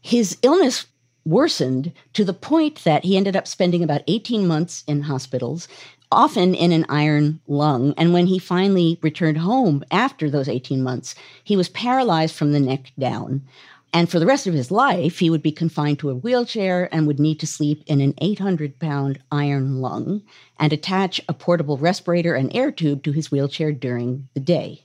His 0.00 0.38
illness 0.42 0.86
worsened 1.24 1.92
to 2.12 2.24
the 2.24 2.32
point 2.32 2.84
that 2.84 3.04
he 3.04 3.16
ended 3.16 3.34
up 3.34 3.48
spending 3.48 3.82
about 3.82 4.02
18 4.06 4.46
months 4.46 4.84
in 4.86 5.02
hospitals 5.02 5.66
often 6.10 6.54
in 6.54 6.72
an 6.72 6.86
iron 6.88 7.40
lung. 7.46 7.94
And 7.96 8.12
when 8.12 8.26
he 8.26 8.38
finally 8.38 8.98
returned 9.02 9.38
home 9.38 9.84
after 9.90 10.30
those 10.30 10.48
18 10.48 10.82
months, 10.82 11.14
he 11.44 11.56
was 11.56 11.68
paralyzed 11.68 12.34
from 12.34 12.52
the 12.52 12.60
neck 12.60 12.92
down. 12.98 13.42
And 13.92 14.10
for 14.10 14.18
the 14.18 14.26
rest 14.26 14.46
of 14.46 14.54
his 14.54 14.70
life, 14.70 15.18
he 15.18 15.30
would 15.30 15.42
be 15.42 15.52
confined 15.52 15.98
to 16.00 16.10
a 16.10 16.14
wheelchair 16.14 16.88
and 16.92 17.06
would 17.06 17.18
need 17.18 17.40
to 17.40 17.46
sleep 17.46 17.82
in 17.86 18.00
an 18.00 18.14
800 18.18 18.78
pound 18.78 19.18
iron 19.32 19.80
lung 19.80 20.22
and 20.58 20.72
attach 20.72 21.20
a 21.28 21.34
portable 21.34 21.78
respirator 21.78 22.34
and 22.34 22.54
air 22.54 22.70
tube 22.70 23.02
to 23.04 23.12
his 23.12 23.30
wheelchair 23.30 23.72
during 23.72 24.28
the 24.34 24.40
day. 24.40 24.82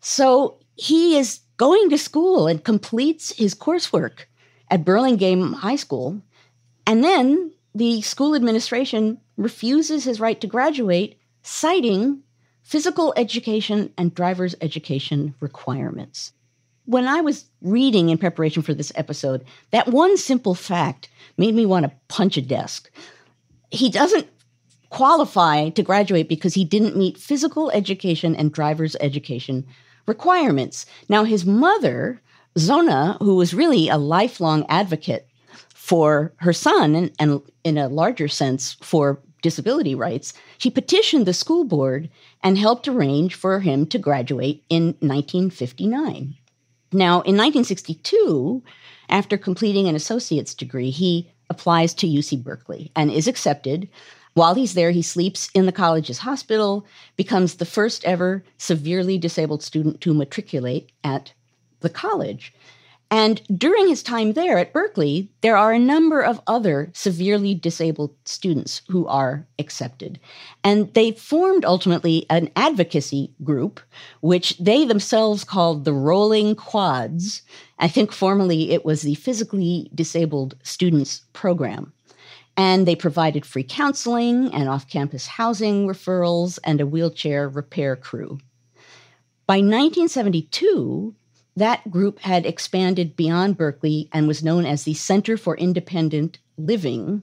So 0.00 0.58
he 0.74 1.16
is 1.18 1.40
going 1.56 1.90
to 1.90 1.98
school 1.98 2.46
and 2.46 2.62
completes 2.62 3.32
his 3.36 3.54
coursework 3.54 4.26
at 4.70 4.84
Burlingame 4.84 5.54
High 5.54 5.76
School. 5.76 6.20
And 6.86 7.02
then 7.02 7.52
the 7.74 8.02
school 8.02 8.34
administration 8.34 9.18
refuses 9.38 10.04
his 10.04 10.20
right 10.20 10.38
to 10.42 10.46
graduate, 10.46 11.18
citing 11.42 12.22
physical 12.62 13.14
education 13.16 13.90
and 13.96 14.14
driver's 14.14 14.54
education 14.60 15.34
requirements. 15.40 16.32
When 16.84 17.06
I 17.06 17.22
was 17.22 17.46
reading 17.62 18.10
in 18.10 18.18
preparation 18.18 18.62
for 18.62 18.74
this 18.74 18.92
episode, 18.94 19.44
that 19.70 19.88
one 19.88 20.18
simple 20.18 20.54
fact 20.54 21.08
made 21.38 21.54
me 21.54 21.64
want 21.64 21.86
to 21.86 21.92
punch 22.08 22.36
a 22.36 22.42
desk. 22.42 22.90
He 23.70 23.88
doesn't 23.88 24.26
qualify 24.90 25.68
to 25.70 25.82
graduate 25.82 26.28
because 26.28 26.54
he 26.54 26.64
didn't 26.64 26.96
meet 26.96 27.18
physical 27.18 27.70
education 27.70 28.34
and 28.34 28.52
driver's 28.52 28.96
education 29.00 29.66
requirements. 30.06 30.86
Now, 31.08 31.24
his 31.24 31.44
mother, 31.46 32.20
Zona, 32.58 33.18
who 33.20 33.36
was 33.36 33.54
really 33.54 33.88
a 33.88 33.98
lifelong 33.98 34.66
advocate 34.68 35.28
for 35.74 36.32
her 36.38 36.52
son 36.52 36.94
and, 36.94 37.12
and 37.18 37.40
in 37.64 37.78
a 37.78 37.88
larger 37.88 38.28
sense 38.28 38.74
for 38.82 39.20
disability 39.42 39.94
rights, 39.94 40.34
she 40.56 40.70
petitioned 40.70 41.26
the 41.26 41.32
school 41.32 41.64
board 41.64 42.08
and 42.42 42.58
helped 42.58 42.88
arrange 42.88 43.34
for 43.34 43.60
him 43.60 43.86
to 43.86 43.98
graduate 43.98 44.64
in 44.68 44.96
1959. 45.00 46.34
Now, 46.92 47.20
in 47.20 47.36
1962, 47.36 48.62
after 49.08 49.36
completing 49.36 49.88
an 49.88 49.94
associate's 49.94 50.54
degree, 50.54 50.90
he 50.90 51.30
applies 51.50 51.94
to 51.94 52.06
UC 52.06 52.42
Berkeley 52.42 52.90
and 52.96 53.10
is 53.10 53.28
accepted. 53.28 53.88
While 54.34 54.54
he's 54.54 54.74
there, 54.74 54.90
he 54.90 55.02
sleeps 55.02 55.50
in 55.54 55.66
the 55.66 55.72
college's 55.72 56.18
hospital, 56.18 56.86
becomes 57.16 57.54
the 57.54 57.66
first 57.66 58.04
ever 58.04 58.44
severely 58.56 59.18
disabled 59.18 59.62
student 59.62 60.00
to 60.02 60.14
matriculate 60.14 60.90
at 61.02 61.32
the 61.80 61.90
college. 61.90 62.52
And 63.10 63.40
during 63.56 63.88
his 63.88 64.02
time 64.02 64.34
there 64.34 64.58
at 64.58 64.74
Berkeley, 64.74 65.30
there 65.40 65.56
are 65.56 65.72
a 65.72 65.78
number 65.78 66.20
of 66.20 66.42
other 66.46 66.90
severely 66.92 67.54
disabled 67.54 68.14
students 68.24 68.82
who 68.88 69.06
are 69.06 69.46
accepted. 69.58 70.20
And 70.62 70.92
they 70.92 71.12
formed 71.12 71.64
ultimately 71.64 72.26
an 72.28 72.50
advocacy 72.54 73.32
group, 73.42 73.80
which 74.20 74.58
they 74.58 74.84
themselves 74.84 75.42
called 75.42 75.84
the 75.84 75.94
Rolling 75.94 76.54
Quads. 76.54 77.42
I 77.78 77.88
think 77.88 78.12
formally 78.12 78.72
it 78.72 78.84
was 78.84 79.00
the 79.00 79.14
Physically 79.14 79.90
Disabled 79.94 80.56
Students 80.62 81.22
Program. 81.32 81.94
And 82.58 82.86
they 82.86 82.96
provided 82.96 83.46
free 83.46 83.62
counseling 83.62 84.52
and 84.52 84.68
off 84.68 84.88
campus 84.88 85.26
housing 85.26 85.86
referrals 85.86 86.58
and 86.62 86.80
a 86.80 86.86
wheelchair 86.86 87.48
repair 87.48 87.96
crew. 87.96 88.38
By 89.46 89.58
1972, 89.58 91.14
that 91.58 91.90
group 91.90 92.20
had 92.20 92.46
expanded 92.46 93.16
beyond 93.16 93.56
Berkeley 93.56 94.08
and 94.12 94.26
was 94.26 94.42
known 94.42 94.64
as 94.64 94.84
the 94.84 94.94
Center 94.94 95.36
for 95.36 95.56
Independent 95.56 96.38
Living. 96.56 97.22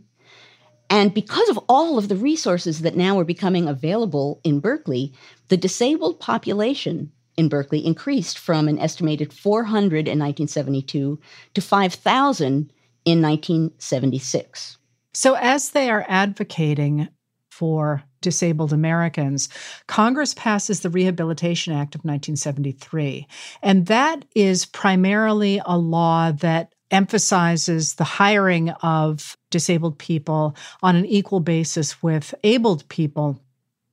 And 0.89 1.13
because 1.13 1.49
of 1.49 1.57
all 1.67 1.97
of 1.97 2.09
the 2.09 2.15
resources 2.15 2.81
that 2.81 2.95
now 2.95 3.15
were 3.15 3.25
becoming 3.25 3.67
available 3.67 4.39
in 4.43 4.59
Berkeley, 4.59 5.13
the 5.47 5.57
disabled 5.57 6.19
population 6.19 7.11
in 7.37 7.49
Berkeley 7.49 7.85
increased 7.85 8.37
from 8.37 8.67
an 8.67 8.79
estimated 8.79 9.33
400 9.33 10.07
in 10.07 10.19
1972 10.19 11.19
to 11.53 11.61
5,000 11.61 12.71
in 13.05 13.21
1976. 13.21 14.77
So, 15.13 15.35
as 15.35 15.71
they 15.71 15.89
are 15.89 16.05
advocating 16.07 17.07
for 17.49 18.03
disabled 18.25 18.73
Americans, 18.73 19.47
Congress 19.85 20.33
passes 20.33 20.79
the 20.79 20.89
Rehabilitation 20.89 21.73
Act 21.73 21.93
of 21.93 21.99
1973. 21.99 23.27
And 23.61 23.85
that 23.85 24.25
is 24.35 24.65
primarily 24.65 25.61
a 25.63 25.77
law 25.77 26.31
that 26.31 26.73
emphasizes 26.89 27.95
the 27.95 28.03
hiring 28.03 28.71
of 28.71 29.37
disabled 29.51 29.99
people 29.99 30.55
on 30.81 30.95
an 30.95 31.05
equal 31.05 31.39
basis 31.39 32.01
with 32.01 32.33
abled 32.43 32.87
people 32.89 33.39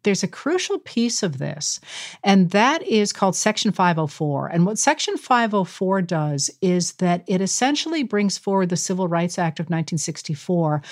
there's 0.02 0.22
a 0.22 0.28
crucial 0.28 0.78
piece 0.78 1.22
of 1.22 1.38
this, 1.38 1.80
and 2.22 2.50
that 2.50 2.82
is 2.82 3.12
called 3.12 3.36
Section 3.36 3.72
504. 3.72 4.48
And 4.48 4.66
what 4.66 4.78
Section 4.78 5.16
504 5.16 6.02
does 6.02 6.50
is 6.60 6.94
that 6.94 7.24
it 7.26 7.40
essentially 7.40 8.02
brings 8.02 8.38
forward 8.38 8.68
the 8.68 8.76
Civil 8.76 9.08
Rights 9.08 9.38
Act 9.38 9.60
of 9.60 9.66
1964 9.66 10.82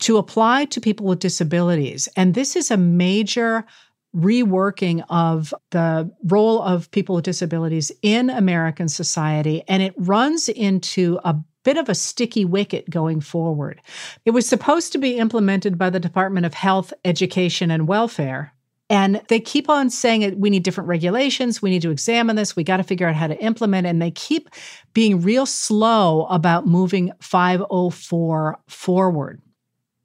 to 0.00 0.16
apply 0.18 0.66
to 0.66 0.80
people 0.80 1.06
with 1.06 1.18
disabilities. 1.18 2.08
And 2.16 2.34
this 2.34 2.56
is 2.56 2.70
a 2.70 2.76
major 2.76 3.64
reworking 4.16 5.04
of 5.10 5.52
the 5.70 6.10
role 6.24 6.62
of 6.62 6.90
people 6.90 7.16
with 7.16 7.24
disabilities 7.24 7.92
in 8.02 8.30
American 8.30 8.88
society, 8.88 9.62
and 9.68 9.82
it 9.82 9.94
runs 9.96 10.48
into 10.48 11.18
a 11.24 11.36
bit 11.64 11.76
of 11.76 11.88
a 11.88 11.94
sticky 11.94 12.44
wicket 12.44 12.88
going 12.88 13.20
forward. 13.20 13.80
It 14.24 14.30
was 14.30 14.48
supposed 14.48 14.92
to 14.92 14.98
be 14.98 15.18
implemented 15.18 15.76
by 15.76 15.90
the 15.90 15.98
Department 16.00 16.46
of 16.46 16.54
Health, 16.54 16.94
Education, 17.04 17.72
and 17.72 17.88
Welfare, 17.88 18.52
And 18.88 19.20
they 19.28 19.40
keep 19.40 19.68
on 19.68 19.90
saying 19.90 20.38
we 20.38 20.50
need 20.50 20.62
different 20.62 20.88
regulations. 20.88 21.60
We 21.60 21.70
need 21.70 21.82
to 21.82 21.90
examine 21.90 22.36
this. 22.36 22.54
We 22.54 22.62
got 22.62 22.76
to 22.76 22.84
figure 22.84 23.08
out 23.08 23.16
how 23.16 23.26
to 23.26 23.42
implement. 23.42 23.86
And 23.86 24.00
they 24.00 24.12
keep 24.12 24.48
being 24.92 25.20
real 25.20 25.44
slow 25.44 26.26
about 26.26 26.66
moving 26.66 27.10
504 27.20 28.58
forward. 28.68 29.42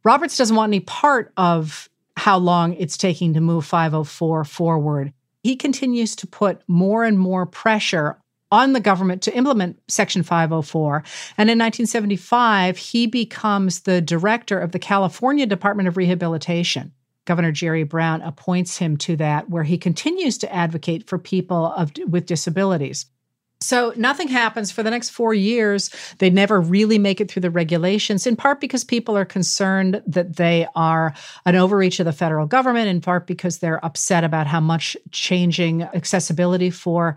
Roberts 0.03 0.35
doesn't 0.35 0.55
want 0.55 0.71
any 0.71 0.79
part 0.79 1.31
of 1.37 1.89
how 2.17 2.37
long 2.37 2.73
it's 2.73 2.97
taking 2.97 3.33
to 3.35 3.41
move 3.41 3.65
504 3.65 4.43
forward. 4.45 5.13
He 5.43 5.55
continues 5.55 6.15
to 6.17 6.27
put 6.27 6.61
more 6.67 7.03
and 7.03 7.19
more 7.19 7.45
pressure 7.45 8.17
on 8.51 8.73
the 8.73 8.79
government 8.79 9.21
to 9.23 9.35
implement 9.35 9.79
Section 9.87 10.23
504. 10.23 11.03
And 11.37 11.49
in 11.49 11.57
1975, 11.57 12.77
he 12.77 13.07
becomes 13.07 13.81
the 13.81 14.01
director 14.01 14.59
of 14.59 14.71
the 14.71 14.79
California 14.79 15.45
Department 15.45 15.87
of 15.87 15.97
Rehabilitation. 15.97 16.91
Governor 17.25 17.51
Jerry 17.51 17.83
Brown 17.83 18.21
appoints 18.21 18.77
him 18.77 18.97
to 18.97 19.15
that, 19.17 19.49
where 19.49 19.63
he 19.63 19.77
continues 19.77 20.37
to 20.39 20.53
advocate 20.53 21.07
for 21.07 21.17
people 21.17 21.67
of, 21.77 21.91
with 22.07 22.25
disabilities. 22.25 23.05
So 23.61 23.93
nothing 23.95 24.27
happens 24.27 24.71
for 24.71 24.81
the 24.81 24.89
next 24.89 25.11
four 25.11 25.35
years. 25.35 25.91
They 26.17 26.31
never 26.31 26.59
really 26.59 26.97
make 26.97 27.21
it 27.21 27.29
through 27.29 27.43
the 27.43 27.51
regulations, 27.51 28.25
in 28.25 28.35
part 28.35 28.59
because 28.59 28.83
people 28.83 29.15
are 29.15 29.23
concerned 29.23 30.01
that 30.07 30.37
they 30.37 30.67
are 30.75 31.13
an 31.45 31.55
overreach 31.55 31.99
of 31.99 32.07
the 32.07 32.11
federal 32.11 32.47
government, 32.47 32.87
in 32.87 33.01
part 33.01 33.27
because 33.27 33.59
they're 33.59 33.85
upset 33.85 34.23
about 34.23 34.47
how 34.47 34.59
much 34.59 34.97
changing 35.11 35.83
accessibility 35.83 36.71
for 36.71 37.15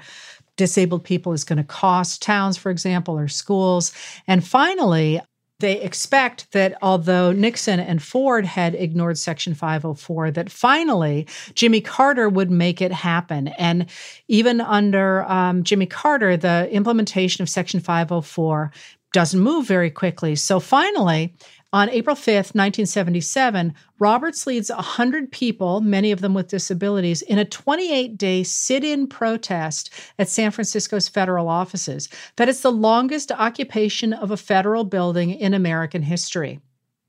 disabled 0.56 1.02
people 1.02 1.32
is 1.32 1.44
going 1.44 1.56
to 1.56 1.64
cost 1.64 2.20
towns, 2.20 2.58
for 2.58 2.70
example, 2.70 3.18
or 3.18 3.26
schools. 3.26 3.92
And 4.26 4.46
finally, 4.46 5.20
they 5.60 5.80
expect 5.80 6.50
that 6.52 6.76
although 6.82 7.32
Nixon 7.32 7.78
and 7.80 8.02
Ford 8.02 8.44
had 8.44 8.74
ignored 8.74 9.18
Section 9.18 9.54
504, 9.54 10.32
that 10.32 10.50
finally 10.50 11.26
Jimmy 11.54 11.80
Carter 11.80 12.28
would 12.28 12.50
make 12.50 12.82
it 12.82 12.92
happen. 12.92 13.48
And 13.48 13.86
even 14.28 14.60
under 14.60 15.24
um, 15.24 15.62
Jimmy 15.62 15.86
Carter, 15.86 16.36
the 16.36 16.68
implementation 16.70 17.42
of 17.42 17.48
Section 17.48 17.80
504 17.80 18.72
doesn't 19.12 19.40
move 19.40 19.66
very 19.66 19.90
quickly. 19.90 20.34
So 20.34 20.58
finally, 20.58 21.32
on 21.74 21.90
April 21.90 22.14
5th, 22.14 22.54
1977, 22.54 23.74
Roberts 23.98 24.46
leads 24.46 24.70
100 24.70 25.32
people, 25.32 25.80
many 25.80 26.12
of 26.12 26.20
them 26.20 26.32
with 26.32 26.46
disabilities, 26.46 27.20
in 27.20 27.36
a 27.36 27.44
28 27.44 28.16
day 28.16 28.44
sit 28.44 28.84
in 28.84 29.08
protest 29.08 29.90
at 30.16 30.28
San 30.28 30.52
Francisco's 30.52 31.08
federal 31.08 31.48
offices. 31.48 32.08
That 32.36 32.48
is 32.48 32.60
the 32.60 32.70
longest 32.70 33.32
occupation 33.32 34.12
of 34.12 34.30
a 34.30 34.36
federal 34.36 34.84
building 34.84 35.30
in 35.30 35.52
American 35.52 36.02
history. 36.02 36.60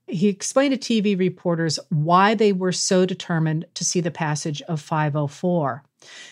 He 0.08 0.26
explained 0.26 0.80
to 0.80 1.00
TV 1.02 1.16
reporters 1.16 1.78
why 1.90 2.34
they 2.34 2.52
were 2.52 2.72
so 2.72 3.06
determined 3.06 3.66
to 3.74 3.84
see 3.84 4.00
the 4.00 4.10
passage 4.10 4.62
of 4.62 4.80
504. 4.80 5.84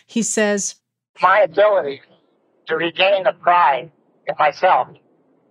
He 0.09 0.25
says, 0.25 0.75
My 1.23 1.43
ability 1.43 2.03
to 2.67 2.75
regain 2.75 3.23
the 3.23 3.33
pride 3.41 3.93
in 4.27 4.35
myself 4.41 4.89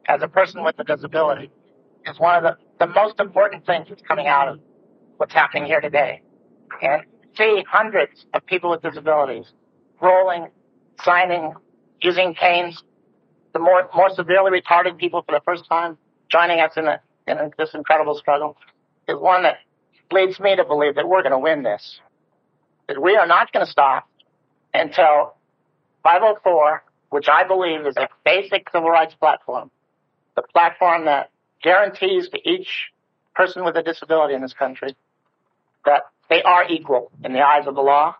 as 0.09 0.21
a 0.21 0.27
person 0.27 0.65
with 0.65 0.75
a 0.79 0.83
disability 0.83 1.49
is 2.05 2.19
one 2.19 2.35
of 2.35 2.43
the 2.43 2.57
the 2.83 2.93
most 2.93 3.19
important 3.19 3.65
thing 3.65 3.85
that's 3.87 4.01
coming 4.01 4.27
out 4.27 4.49
of 4.49 4.59
what's 5.15 5.33
happening 5.33 5.65
here 5.65 5.79
today. 5.79 6.21
And 6.81 7.03
see 7.37 7.63
hundreds 7.69 8.25
of 8.33 8.45
people 8.45 8.71
with 8.71 8.81
disabilities 8.81 9.45
rolling, 10.01 10.49
signing, 11.01 11.53
using 12.01 12.35
canes, 12.35 12.83
the 13.53 13.59
more, 13.59 13.89
more 13.95 14.09
severely 14.13 14.59
retarded 14.59 14.97
people 14.97 15.21
for 15.21 15.31
the 15.31 15.41
first 15.45 15.63
time 15.69 15.97
joining 16.29 16.59
us 16.59 16.73
in, 16.75 16.87
a, 16.87 16.99
in 17.25 17.37
a, 17.37 17.49
this 17.57 17.73
incredible 17.73 18.17
struggle 18.17 18.57
is 19.07 19.15
one 19.17 19.43
that 19.43 19.57
leads 20.11 20.37
me 20.39 20.55
to 20.55 20.65
believe 20.65 20.95
that 20.95 21.07
we're 21.07 21.21
going 21.21 21.31
to 21.31 21.39
win 21.39 21.63
this. 21.63 21.99
That 22.89 23.01
we 23.01 23.15
are 23.15 23.27
not 23.27 23.53
going 23.53 23.65
to 23.65 23.71
stop 23.71 24.09
until 24.73 25.35
504, 26.03 26.83
which 27.11 27.29
I 27.29 27.47
believe 27.47 27.85
is 27.85 27.95
a 27.95 28.09
basic 28.25 28.69
civil 28.71 28.89
rights 28.89 29.15
platform, 29.15 29.71
the 30.35 30.41
platform 30.41 31.05
that 31.05 31.29
guarantees 31.63 32.29
to 32.29 32.49
each 32.49 32.91
person 33.35 33.63
with 33.63 33.75
a 33.75 33.81
disability 33.81 34.35
in 34.35 34.41
this 34.41 34.53
country 34.53 34.95
that 35.85 36.03
they 36.29 36.43
are 36.43 36.69
equal 36.69 37.11
in 37.23 37.33
the 37.33 37.41
eyes 37.41 37.65
of 37.67 37.75
the 37.75 37.81
law 37.81 38.15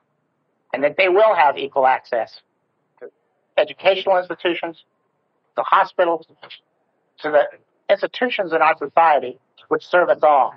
and 0.74 0.84
that 0.84 0.98
they 0.98 1.10
will 1.10 1.36
have 1.36 1.58
equal 1.58 1.86
access 1.86 2.41
to 3.00 3.10
educational 3.58 4.18
institutions, 4.18 4.84
to 5.56 5.64
hospitals, 5.64 6.26
to 7.20 7.30
the 7.30 7.44
institutions 7.89 8.54
in 8.54 8.62
our 8.62 8.76
society 8.78 9.38
which 9.68 9.86
serve 9.86 10.10
us 10.10 10.20
all. 10.24 10.54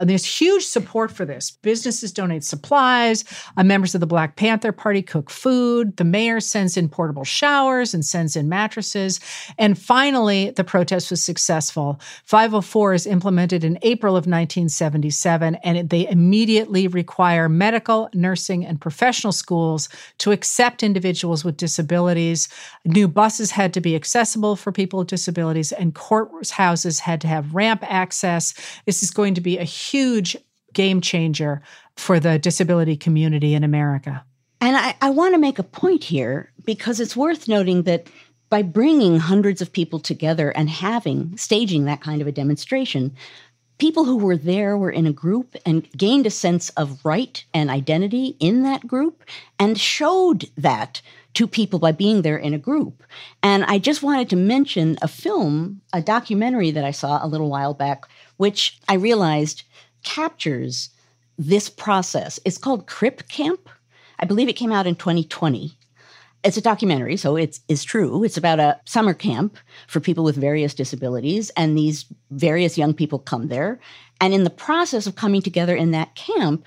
And 0.00 0.08
there's 0.08 0.24
huge 0.24 0.64
support 0.64 1.12
for 1.12 1.26
this. 1.26 1.50
Businesses 1.50 2.10
donate 2.10 2.42
supplies. 2.42 3.24
Uh, 3.56 3.62
members 3.62 3.94
of 3.94 4.00
the 4.00 4.06
Black 4.06 4.36
Panther 4.36 4.72
Party 4.72 5.02
cook 5.02 5.28
food. 5.28 5.96
The 5.98 6.04
mayor 6.04 6.40
sends 6.40 6.76
in 6.76 6.88
portable 6.88 7.24
showers 7.24 7.92
and 7.92 8.04
sends 8.04 8.34
in 8.34 8.48
mattresses. 8.48 9.20
And 9.58 9.78
finally, 9.78 10.50
the 10.50 10.64
protest 10.64 11.10
was 11.10 11.22
successful. 11.22 12.00
504 12.24 12.94
is 12.94 13.06
implemented 13.06 13.62
in 13.62 13.78
April 13.82 14.14
of 14.14 14.22
1977, 14.22 15.56
and 15.56 15.76
it, 15.76 15.90
they 15.90 16.08
immediately 16.08 16.88
require 16.88 17.48
medical, 17.48 18.08
nursing, 18.14 18.64
and 18.64 18.80
professional 18.80 19.32
schools 19.32 19.88
to 20.18 20.32
accept 20.32 20.82
individuals 20.82 21.44
with 21.44 21.56
disabilities. 21.56 22.48
New 22.84 23.06
buses 23.06 23.50
had 23.50 23.74
to 23.74 23.80
be 23.80 23.94
accessible 23.94 24.56
for 24.56 24.72
people 24.72 25.00
with 25.00 25.08
disabilities, 25.08 25.72
and 25.72 25.94
courthouses 25.94 27.00
had 27.00 27.20
to 27.20 27.28
have 27.28 27.54
ramp 27.54 27.84
access. 27.86 28.54
This 28.86 29.02
is 29.02 29.10
going 29.10 29.34
to 29.34 29.40
be 29.40 29.58
a 29.58 29.64
huge 29.90 30.36
game 30.72 31.00
changer 31.00 31.62
for 31.96 32.20
the 32.20 32.38
disability 32.38 32.96
community 32.96 33.54
in 33.54 33.64
America. 33.64 34.24
And 34.60 34.76
I, 34.76 34.94
I 35.00 35.10
want 35.10 35.34
to 35.34 35.40
make 35.40 35.58
a 35.58 35.64
point 35.64 36.04
here 36.04 36.52
because 36.64 37.00
it's 37.00 37.16
worth 37.16 37.48
noting 37.48 37.82
that 37.84 38.06
by 38.50 38.62
bringing 38.62 39.18
hundreds 39.18 39.62
of 39.62 39.72
people 39.72 40.00
together 40.00 40.50
and 40.50 40.68
having, 40.68 41.36
staging 41.36 41.84
that 41.84 42.00
kind 42.00 42.20
of 42.20 42.26
a 42.26 42.32
demonstration, 42.32 43.14
people 43.78 44.04
who 44.04 44.18
were 44.18 44.36
there 44.36 44.76
were 44.76 44.90
in 44.90 45.06
a 45.06 45.12
group 45.12 45.56
and 45.64 45.90
gained 45.92 46.26
a 46.26 46.30
sense 46.30 46.68
of 46.70 47.02
right 47.04 47.44
and 47.54 47.70
identity 47.70 48.36
in 48.38 48.62
that 48.62 48.86
group 48.86 49.24
and 49.58 49.80
showed 49.80 50.50
that 50.56 51.00
to 51.32 51.46
people 51.46 51.78
by 51.78 51.92
being 51.92 52.22
there 52.22 52.36
in 52.36 52.52
a 52.52 52.58
group. 52.58 53.02
And 53.42 53.64
I 53.64 53.78
just 53.78 54.02
wanted 54.02 54.28
to 54.30 54.36
mention 54.36 54.98
a 55.00 55.08
film, 55.08 55.80
a 55.92 56.02
documentary 56.02 56.72
that 56.72 56.84
I 56.84 56.90
saw 56.90 57.24
a 57.24 57.28
little 57.28 57.48
while 57.48 57.72
back, 57.72 58.04
which 58.36 58.78
I 58.88 58.94
realized 58.94 59.62
captures 60.02 60.90
this 61.38 61.68
process. 61.70 62.38
It's 62.44 62.58
called 62.58 62.86
Crip 62.86 63.28
Camp. 63.28 63.68
I 64.18 64.26
believe 64.26 64.48
it 64.48 64.54
came 64.56 64.72
out 64.72 64.86
in 64.86 64.94
2020. 64.94 65.72
It's 66.42 66.56
a 66.56 66.62
documentary, 66.62 67.16
so 67.16 67.36
it's 67.36 67.60
is 67.68 67.84
true. 67.84 68.24
It's 68.24 68.38
about 68.38 68.60
a 68.60 68.80
summer 68.86 69.12
camp 69.12 69.58
for 69.86 70.00
people 70.00 70.24
with 70.24 70.36
various 70.36 70.72
disabilities, 70.72 71.50
and 71.50 71.76
these 71.76 72.06
various 72.30 72.78
young 72.78 72.94
people 72.94 73.18
come 73.18 73.48
there. 73.48 73.78
And 74.20 74.32
in 74.32 74.44
the 74.44 74.50
process 74.50 75.06
of 75.06 75.16
coming 75.16 75.42
together 75.42 75.76
in 75.76 75.90
that 75.90 76.14
camp, 76.14 76.66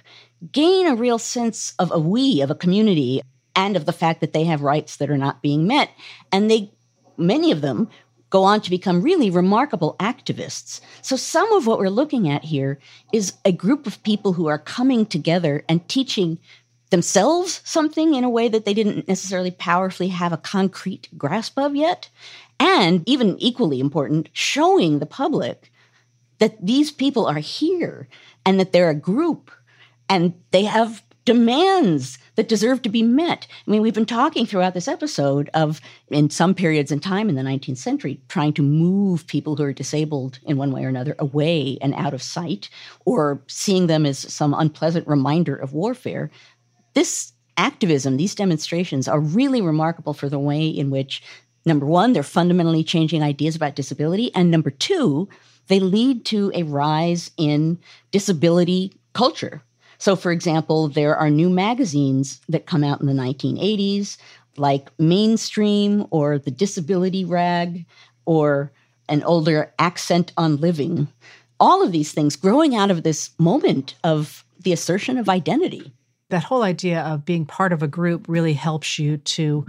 gain 0.52 0.88
a 0.88 0.96
real 0.96 1.18
sense 1.18 1.74
of 1.80 1.92
a 1.92 2.00
we, 2.00 2.42
of 2.42 2.52
a 2.52 2.56
community, 2.56 3.22
and 3.56 3.76
of 3.76 3.86
the 3.86 3.94
fact 3.94 4.22
that 4.22 4.34
they 4.34 4.44
have 4.44 4.62
rights 4.62 4.98
that 4.98 5.10
are 5.10 5.18
not 5.18 5.42
being 5.42 5.66
met. 5.68 5.90
And 6.32 6.50
they 6.50 6.72
many 7.18 7.52
of 7.52 7.62
them 7.62 7.90
go 8.34 8.44
on 8.44 8.60
to 8.60 8.72
become 8.72 9.04
really 9.04 9.30
remarkable 9.30 9.96
activists. 10.00 10.82
So, 11.04 11.16
some 11.16 11.54
of 11.54 11.68
what 11.68 11.78
we're 11.78 12.00
looking 12.02 12.28
at 12.28 12.44
here 12.44 12.80
is 13.14 13.34
a 13.46 13.52
group 13.52 13.86
of 13.86 14.02
people 14.02 14.34
who 14.34 14.48
are 14.48 14.58
coming 14.58 15.06
together 15.06 15.64
and 15.70 15.88
teaching 15.88 16.40
themselves 16.90 17.62
something 17.64 18.16
in 18.16 18.24
a 18.24 18.30
way 18.30 18.48
that 18.48 18.66
they 18.66 18.74
didn't 18.74 19.08
necessarily 19.08 19.52
powerfully 19.52 20.08
have 20.08 20.34
a 20.34 20.38
concrete 20.38 21.10
grasp 21.16 21.60
of 21.60 21.76
yet. 21.76 22.10
And 22.60 23.04
even 23.08 23.38
equally 23.38 23.80
important, 23.80 24.30
showing 24.34 24.98
the 24.98 25.06
public 25.06 25.72
that 26.40 26.58
these 26.60 26.90
people 26.90 27.28
are 27.28 27.38
here 27.38 28.08
and 28.48 28.60
that 28.60 28.72
they're 28.72 28.90
a 28.90 28.96
group 28.96 29.52
and 30.10 30.34
they 30.50 30.64
have 30.64 31.03
demands 31.26 32.18
that 32.36 32.50
deserve 32.50 32.82
to 32.82 32.90
be 32.90 33.04
met. 33.04 33.48
I 33.66 33.72
mean, 33.72 33.82
we've 33.82 33.94
been 33.94 34.06
talking 34.06 34.46
throughout 34.46 34.74
this 34.74 34.88
episode 34.88 35.50
of, 35.54 35.80
in 36.10 36.30
some 36.30 36.54
periods 36.54 36.92
in 36.92 37.00
time 37.00 37.30
in 37.30 37.36
the 37.36 37.42
19th 37.42 37.78
century, 37.78 38.20
trying 38.28 38.54
to 38.54 38.62
move 38.62 39.28
people 39.28 39.56
who 39.56 39.64
are 39.64 39.74
disabled 39.74 40.40
in 40.44 40.58
one 40.58 40.72
way 40.72 40.84
or 40.84 40.90
another 40.90 41.16
away 41.20 41.78
and 41.82 41.94
out 41.94 42.14
of 42.14 42.22
sight, 42.22 42.70
or 43.06 43.42
seeing 43.48 43.88
them 43.88 44.06
as 44.06 44.20
some 44.20 44.54
unpleasant 44.54 45.08
reminder 45.08 45.56
of 45.56 45.74
warfare. 45.74 46.30
This 46.94 47.32
activism, 47.56 48.18
these 48.18 48.36
demonstrations 48.36 49.08
are 49.08 49.20
really 49.20 49.62
remarkable 49.62 50.14
for 50.14 50.28
the 50.28 50.40
way 50.40 50.68
in 50.68 50.90
which, 50.90 51.24
number 51.66 51.86
one, 51.86 52.14
they're 52.14 52.24
fundamentally 52.24 52.84
changing 52.84 53.24
ideas 53.24 53.56
about 53.56 53.76
disability, 53.76 54.34
and 54.36 54.52
number 54.52 54.72
two, 54.72 55.30
they 55.68 55.80
lead 55.80 56.26
to 56.26 56.52
a 56.54 56.64
rise 56.64 57.32
in 57.38 57.80
disability 58.12 58.92
culture 59.14 59.62
so, 59.98 60.16
for 60.16 60.32
example, 60.32 60.88
there 60.90 61.16
are 61.16 61.30
new 61.30 61.50
magazines 61.50 62.42
that 62.50 62.66
come 62.66 62.84
out 62.84 63.00
in 63.02 63.08
the 63.08 63.14
1980s, 63.14 64.18
like 64.58 64.90
Mainstream 65.00 66.06
or 66.12 66.38
The 66.38 66.52
Disability 66.52 67.26
Rag 67.26 67.86
or 68.26 68.72
an 69.10 69.24
older 69.24 69.74
Accent 69.80 70.32
on 70.38 70.58
Living. 70.58 71.08
All 71.60 71.84
of 71.84 71.92
these 71.92 72.12
things 72.12 72.36
growing 72.36 72.76
out 72.76 72.92
of 72.92 73.04
this 73.04 73.32
moment 73.38 73.96
of 74.04 74.44
the 74.60 74.74
assertion 74.74 75.18
of 75.18 75.30
identity. 75.30 75.92
that 76.30 76.44
whole 76.44 76.64
idea 76.64 77.02
of 77.02 77.26
being 77.26 77.46
part 77.46 77.72
of 77.72 77.84
a 77.84 77.88
group 77.88 78.26
really 78.28 78.54
helps 78.54 78.98
you 78.98 79.18
to 79.18 79.66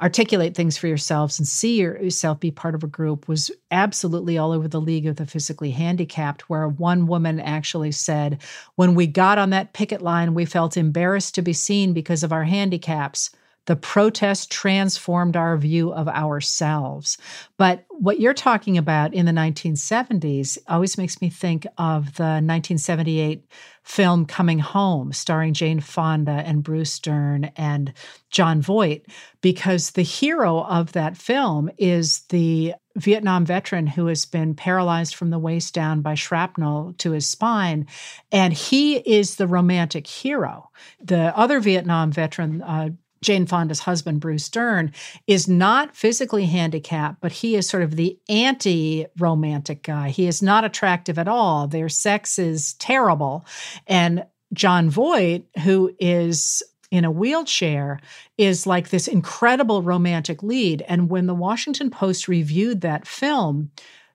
articulate 0.00 0.54
things 0.54 0.76
for 0.76 0.86
yourselves 0.86 1.38
and 1.38 1.46
see 1.46 1.80
yourself 1.80 2.40
be 2.40 2.50
part 2.50 2.74
of 2.74 2.82
a 2.82 2.88
group 2.88 3.28
was 3.28 3.50
absolutely 3.70 4.36
all 4.36 4.52
over 4.52 4.68
the 4.68 4.80
League 4.80 5.06
of 5.06 5.16
the 5.16 5.26
Physically 5.26 5.70
Handicapped, 5.70 6.48
where 6.50 6.68
one 6.68 7.06
woman 7.06 7.40
actually 7.40 7.92
said, 7.92 8.42
When 8.74 8.94
we 8.94 9.06
got 9.06 9.38
on 9.38 9.50
that 9.50 9.72
picket 9.72 10.02
line, 10.02 10.34
we 10.34 10.44
felt 10.44 10.76
embarrassed 10.76 11.34
to 11.36 11.42
be 11.42 11.52
seen 11.52 11.92
because 11.92 12.22
of 12.22 12.32
our 12.32 12.44
handicaps. 12.44 13.30
The 13.66 13.76
protest 13.76 14.50
transformed 14.50 15.36
our 15.36 15.56
view 15.56 15.92
of 15.92 16.06
ourselves. 16.06 17.16
But 17.56 17.86
what 17.88 18.20
you're 18.20 18.34
talking 18.34 18.76
about 18.76 19.14
in 19.14 19.24
the 19.24 19.32
1970s 19.32 20.58
always 20.68 20.98
makes 20.98 21.22
me 21.22 21.30
think 21.30 21.66
of 21.78 22.16
the 22.16 22.42
1978 22.44 23.46
film 23.84 24.26
Coming 24.26 24.58
Home, 24.58 25.12
starring 25.12 25.54
Jane 25.54 25.80
Fonda 25.80 26.42
and 26.44 26.62
Bruce 26.62 26.98
Dern 26.98 27.44
and 27.56 27.92
Jon 28.30 28.60
Voight, 28.60 29.06
because 29.40 29.90
the 29.90 30.02
hero 30.02 30.64
of 30.64 30.92
that 30.92 31.16
film 31.16 31.70
is 31.78 32.20
the 32.30 32.74
Vietnam 32.96 33.44
veteran 33.44 33.86
who 33.86 34.06
has 34.06 34.24
been 34.24 34.54
paralyzed 34.54 35.14
from 35.14 35.30
the 35.30 35.38
waist 35.38 35.74
down 35.74 36.00
by 36.00 36.14
shrapnel 36.14 36.94
to 36.98 37.10
his 37.10 37.28
spine. 37.28 37.86
And 38.32 38.52
he 38.52 38.96
is 38.96 39.36
the 39.36 39.46
romantic 39.46 40.06
hero. 40.06 40.70
The 41.00 41.36
other 41.36 41.60
Vietnam 41.60 42.12
veteran, 42.12 42.62
uh, 42.62 42.90
Jane 43.24 43.46
Fonda's 43.46 43.80
husband, 43.80 44.20
Bruce 44.20 44.48
Dern, 44.48 44.92
is 45.26 45.48
not 45.48 45.96
physically 45.96 46.46
handicapped, 46.46 47.20
but 47.20 47.32
he 47.32 47.56
is 47.56 47.68
sort 47.68 47.82
of 47.82 47.96
the 47.96 48.18
anti 48.28 49.06
romantic 49.18 49.82
guy. 49.82 50.10
He 50.10 50.26
is 50.26 50.42
not 50.42 50.64
attractive 50.64 51.18
at 51.18 51.26
all. 51.26 51.66
Their 51.66 51.88
sex 51.88 52.38
is 52.38 52.74
terrible. 52.74 53.44
And 53.86 54.24
Jon 54.52 54.90
Voight, 54.90 55.44
who 55.64 55.94
is 55.98 56.62
in 56.90 57.04
a 57.04 57.10
wheelchair, 57.10 57.98
is 58.38 58.66
like 58.66 58.90
this 58.90 59.08
incredible 59.08 59.82
romantic 59.82 60.42
lead. 60.42 60.82
And 60.86 61.10
when 61.10 61.26
the 61.26 61.34
Washington 61.34 61.90
Post 61.90 62.28
reviewed 62.28 62.82
that 62.82 63.06
film, 63.06 63.70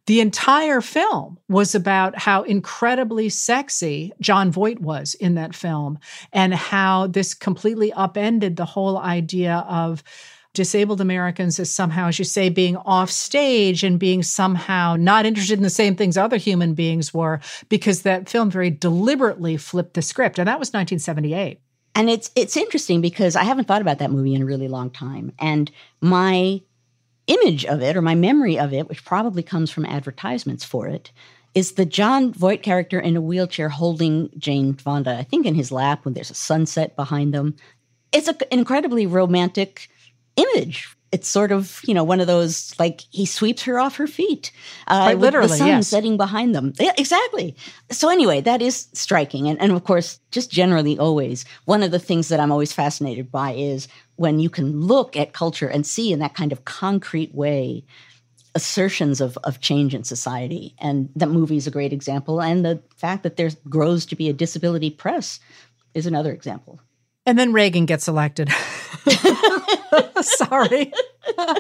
the 0.10 0.22
entire 0.22 0.82
film 0.82 1.38
was 1.50 1.76
about 1.76 2.18
how 2.18 2.42
incredibly 2.42 3.30
sexy 3.30 4.12
Jon 4.20 4.50
Voight 4.52 4.82
was 4.82 5.14
in 5.14 5.36
that 5.36 5.54
film 5.54 6.00
and 6.34 6.52
how 6.52 7.06
this 7.06 7.36
completely 7.36 7.94
upended 7.94 8.56
the 8.56 8.66
whole 8.66 8.98
idea 8.98 9.64
of 9.70 10.04
disabled 10.56 11.00
Americans 11.00 11.60
as 11.60 11.70
somehow, 11.70 12.08
as 12.08 12.18
you 12.18 12.26
say, 12.26 12.50
being 12.50 12.76
off 12.78 13.12
stage 13.12 13.84
and 13.84 14.00
being 14.00 14.24
somehow 14.24 14.96
not 14.96 15.28
interested 15.28 15.60
in 15.60 15.64
the 15.64 15.70
same 15.70 15.96
things 15.96 16.18
other 16.18 16.38
human 16.38 16.74
beings 16.74 17.14
were, 17.14 17.40
because 17.70 18.02
that 18.02 18.28
film 18.28 18.50
very 18.50 18.72
deliberately 18.72 19.58
flipped 19.58 19.94
the 19.94 20.02
script. 20.02 20.40
And 20.40 20.48
that 20.48 20.58
was 20.58 20.70
1978. 20.70 21.62
And 21.94 22.10
it's 22.10 22.32
it's 22.36 22.58
interesting 22.58 23.00
because 23.00 23.36
I 23.36 23.44
haven't 23.44 23.66
thought 23.66 23.82
about 23.82 24.00
that 24.00 24.10
movie 24.10 24.34
in 24.34 24.42
a 24.42 24.46
really 24.46 24.70
long 24.70 24.90
time. 24.90 25.34
And 25.38 25.70
my 26.02 26.62
image 27.30 27.64
of 27.66 27.82
it 27.82 27.96
or 27.96 28.02
my 28.02 28.16
memory 28.16 28.60
of 28.60 28.74
it, 28.74 28.90
which 28.90 29.06
probably 29.06 29.44
comes 29.44 29.72
from 29.72 29.86
advertisements 29.86 30.66
for 30.66 30.88
it, 30.88 31.12
is 31.56 31.74
the 31.74 31.86
Jon 31.86 32.34
Voight 32.34 32.62
character 32.64 33.00
in 33.00 33.16
a 33.16 33.22
wheelchair 33.22 33.70
holding 33.70 34.30
Jane 34.38 34.74
Fonda, 34.74 35.18
I 35.18 35.24
think 35.24 35.46
in 35.46 35.56
his 35.56 35.72
lap 35.72 36.06
when 36.06 36.14
there's 36.14 36.32
a 36.32 36.36
sunset 36.36 36.96
behind 36.96 37.34
them. 37.34 37.56
It's 38.12 38.28
a, 38.28 38.36
an 38.52 38.60
incredibly 38.60 39.06
romantic 39.06 39.90
image. 40.36 40.96
It's 41.12 41.28
sort 41.28 41.52
of, 41.52 41.82
you 41.86 41.96
know, 41.96 42.04
one 42.04 42.20
of 42.20 42.28
those 42.28 42.76
like 42.78 43.02
he 43.10 43.26
sweeps 43.26 43.64
her 43.64 43.80
off 43.80 43.96
her 43.96 44.06
feet. 44.06 44.52
Uh, 44.86 45.06
Quite 45.06 45.18
literally, 45.18 45.48
the 45.48 45.58
sun 45.58 45.68
yes. 45.68 45.88
setting 45.88 46.18
behind 46.18 46.54
them. 46.54 46.74
Yeah, 46.80 46.92
exactly. 47.00 47.56
So 47.90 48.10
anyway, 48.10 48.42
that 48.42 48.62
is 48.62 48.88
striking. 48.94 49.48
And, 49.48 49.60
and 49.60 49.72
of 49.72 49.84
course, 49.84 50.20
just 50.30 50.52
generally 50.52 51.00
always, 51.00 51.46
one 51.66 51.82
of 51.82 51.90
the 51.90 51.98
things 51.98 52.28
that 52.28 52.40
I'm 52.40 52.52
always 52.52 52.74
fascinated 52.74 53.32
by 53.32 53.54
is 53.54 53.88
when 54.20 54.38
you 54.38 54.50
can 54.50 54.82
look 54.82 55.16
at 55.16 55.32
culture 55.32 55.70
and 55.70 55.88
see 55.88 56.12
in 56.12 56.20
that 56.20 56.34
kind 56.36 56.52
of 56.52 56.66
concrete 56.66 57.34
way 57.34 57.86
assertions 58.54 59.22
of, 59.22 59.38
of 59.46 59.62
change 59.62 59.96
in 59.96 60.04
society. 60.04 60.76
And 60.78 61.08
that 61.16 61.30
movie 61.30 61.56
is 61.56 61.68
a 61.68 61.72
great 61.72 61.94
example. 61.94 62.42
And 62.42 62.66
the 62.66 62.84
fact 62.98 63.24
that 63.24 63.38
there 63.38 63.50
grows 63.70 64.06
to 64.08 64.18
be 64.18 64.28
a 64.28 64.34
disability 64.34 64.90
press 64.90 65.40
is 65.94 66.06
another 66.06 66.34
example. 66.34 66.82
And 67.26 67.40
then 67.40 67.54
Reagan 67.54 67.86
gets 67.86 68.10
elected. 68.10 68.52
Sorry. 70.22 70.92
um, 71.38 71.56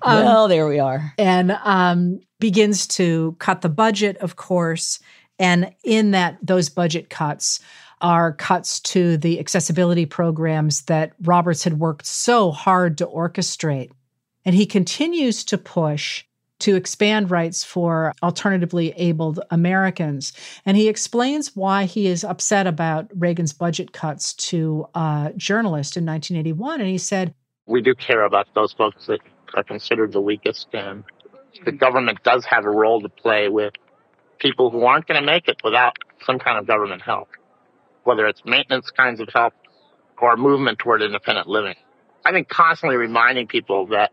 well, 0.02 0.48
there 0.48 0.66
we 0.66 0.78
are. 0.78 1.12
And 1.18 1.52
um, 1.62 2.20
begins 2.38 2.86
to 2.86 3.36
cut 3.38 3.60
the 3.60 3.68
budget, 3.68 4.16
of 4.18 4.36
course. 4.36 4.98
And 5.38 5.74
in 5.84 6.12
that, 6.12 6.38
those 6.40 6.70
budget 6.70 7.10
cuts, 7.10 7.60
are 8.00 8.32
cuts 8.32 8.80
to 8.80 9.16
the 9.16 9.38
accessibility 9.38 10.06
programs 10.06 10.82
that 10.82 11.12
Roberts 11.22 11.64
had 11.64 11.78
worked 11.78 12.06
so 12.06 12.50
hard 12.50 12.98
to 12.98 13.06
orchestrate. 13.06 13.90
And 14.44 14.54
he 14.54 14.66
continues 14.66 15.44
to 15.44 15.58
push 15.58 16.24
to 16.60 16.76
expand 16.76 17.30
rights 17.30 17.64
for 17.64 18.12
alternatively 18.22 18.92
abled 18.96 19.40
Americans. 19.50 20.32
And 20.64 20.76
he 20.76 20.88
explains 20.88 21.56
why 21.56 21.84
he 21.84 22.06
is 22.06 22.22
upset 22.22 22.66
about 22.66 23.10
Reagan's 23.14 23.52
budget 23.52 23.92
cuts 23.92 24.34
to 24.34 24.86
uh, 24.94 25.30
journalists 25.36 25.96
in 25.96 26.04
1981. 26.04 26.80
And 26.80 26.88
he 26.88 26.98
said, 26.98 27.34
We 27.66 27.80
do 27.80 27.94
care 27.94 28.24
about 28.24 28.46
those 28.54 28.72
folks 28.72 29.06
that 29.06 29.20
are 29.54 29.64
considered 29.64 30.12
the 30.12 30.20
weakest, 30.20 30.68
and 30.72 31.02
the 31.64 31.72
government 31.72 32.22
does 32.22 32.44
have 32.44 32.64
a 32.64 32.70
role 32.70 33.00
to 33.00 33.08
play 33.08 33.48
with 33.48 33.72
people 34.38 34.70
who 34.70 34.84
aren't 34.84 35.06
going 35.06 35.20
to 35.20 35.26
make 35.26 35.48
it 35.48 35.60
without 35.64 35.96
some 36.24 36.38
kind 36.38 36.58
of 36.58 36.66
government 36.66 37.02
help 37.02 37.28
whether 38.10 38.26
it's 38.26 38.44
maintenance 38.44 38.90
kinds 38.90 39.20
of 39.20 39.28
help 39.32 39.54
or 40.20 40.36
movement 40.36 40.80
toward 40.80 41.00
independent 41.00 41.46
living. 41.46 41.76
I 42.24 42.32
think 42.32 42.48
constantly 42.48 42.96
reminding 42.96 43.46
people 43.46 43.86
that 43.86 44.10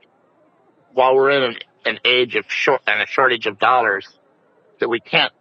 while 0.93 1.16
we're 1.16 1.32
in 1.32 1.41
an, 1.41 1.56
an 1.84 2.00
age 2.06 2.36
of 2.36 2.45
short 2.48 2.82
and 2.86 3.02
a 3.02 3.08
shortage 3.08 3.48
of 3.48 3.58
dollars, 3.58 4.08
that 4.80 4.88
we 4.88 5.00
can't 5.00 5.34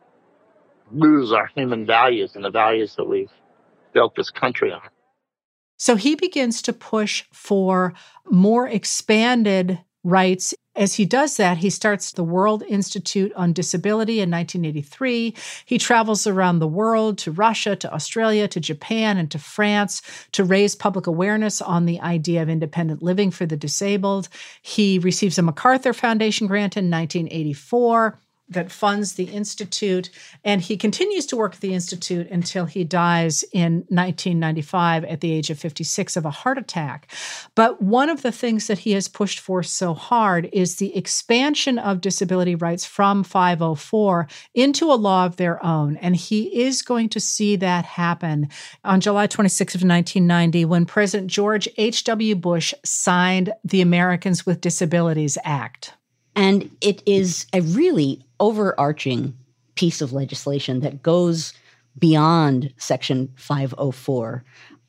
lose 0.91 1.33
our 1.33 1.51
human 1.55 1.85
values 1.85 2.35
and 2.35 2.43
the 2.43 2.51
values 2.51 2.95
that 2.97 3.07
we've 3.07 3.31
built 3.93 4.17
this 4.17 4.31
country 4.31 4.73
on. 4.73 4.89
So 5.77 5.97
he 5.97 6.15
begins 6.15 6.63
to 6.63 6.73
push 6.73 7.25
for 7.35 7.93
more 8.31 8.67
expanded 8.67 9.81
rights 10.03 10.55
as 10.77 10.95
he 10.95 11.07
does 11.07 11.39
that, 11.39 11.59
he 11.59 11.71
starts 11.71 12.13
the 12.13 12.25
World 12.25 12.63
Institute 12.69 13.33
on 13.35 13.53
Disability 13.53 14.21
in 14.21 14.31
1983. 14.31 15.35
He 15.65 15.79
travels 15.79 16.27
around 16.27 16.59
the 16.59 16.69
world 16.69 17.19
to 17.19 17.33
Russia, 17.33 17.75
to 17.77 17.93
Australia, 17.93 18.47
to 18.49 18.61
Japan, 18.61 19.17
and 19.17 19.31
to 19.31 19.39
France 19.39 20.03
to 20.33 20.45
raise 20.45 20.75
public 20.75 21.07
awareness 21.07 21.63
on 21.63 21.87
the 21.87 22.01
idea 22.01 22.43
of 22.43 22.49
independent 22.49 23.03
living 23.03 23.31
for 23.31 23.47
the 23.47 23.57
disabled. 23.57 24.29
He 24.61 24.99
receives 24.99 25.39
a 25.39 25.43
MacArthur 25.43 25.93
Foundation 25.93 26.47
grant 26.47 26.77
in 26.77 26.91
1984 26.91 28.21
that 28.49 28.71
funds 28.71 29.15
the 29.15 29.25
Institute. 29.25 30.11
And 30.45 30.61
he 30.61 30.77
continues 30.77 31.27
to 31.27 31.37
work 31.37 31.55
at 31.55 31.61
the 31.61 31.75
Institute 31.75 32.31
until 32.31 32.67
he 32.67 32.85
dies 32.85 33.43
in 33.53 33.85
1995 33.89 35.05
at 35.05 35.21
the 35.21 35.33
age 35.33 35.51
of 35.51 35.59
56 35.59 36.17
of 36.17 36.25
a 36.25 36.31
heart 36.31 36.59
attack. 36.59 37.13
But 37.55 37.83
one 37.83 38.09
of 38.09 38.23
the 38.23 38.33
things 38.33 38.69
that 38.69 38.79
he 38.79 38.93
has 38.93 39.09
pushed 39.09 39.41
for 39.41 39.63
so 39.63 39.95
hard 39.95 40.49
is 40.53 40.77
the 40.77 40.97
expansion 40.97 41.79
of 41.79 42.01
disability 42.01 42.55
rights 42.55 42.85
from 42.85 43.25
504 43.25 44.29
into 44.55 44.93
a 44.93 44.95
law 44.95 45.27
of 45.27 45.37
their 45.37 45.65
own. 45.65 45.97
And 45.97 46.15
he 46.15 46.63
is 46.63 46.83
going 46.83 47.09
to 47.11 47.21
see 47.21 47.57
that 47.57 47.85
happen 47.85 48.49
on 48.85 49.01
July 49.01 49.27
26 49.27 49.75
of 49.75 49.81
1990 49.81 50.65
when 50.67 50.87
President 50.87 51.31
George 51.31 51.69
H.W. 51.77 52.37
Bush 52.37 52.73
signed 52.85 53.53
the 53.65 53.81
Americans 53.81 54.47
with 54.47 54.61
Disabilities 54.61 55.37
Act. 55.45 55.96
And 56.37 56.71
it 56.81 57.03
is 57.07 57.47
a 57.53 57.63
really 57.63 58.25
overarching 58.39 59.35
piece 59.75 60.01
of 60.01 60.13
legislation 60.13 60.81
that 60.81 61.03
goes 61.03 61.55
beyond 61.99 62.73
Section 62.77 63.33
504. 63.37 64.45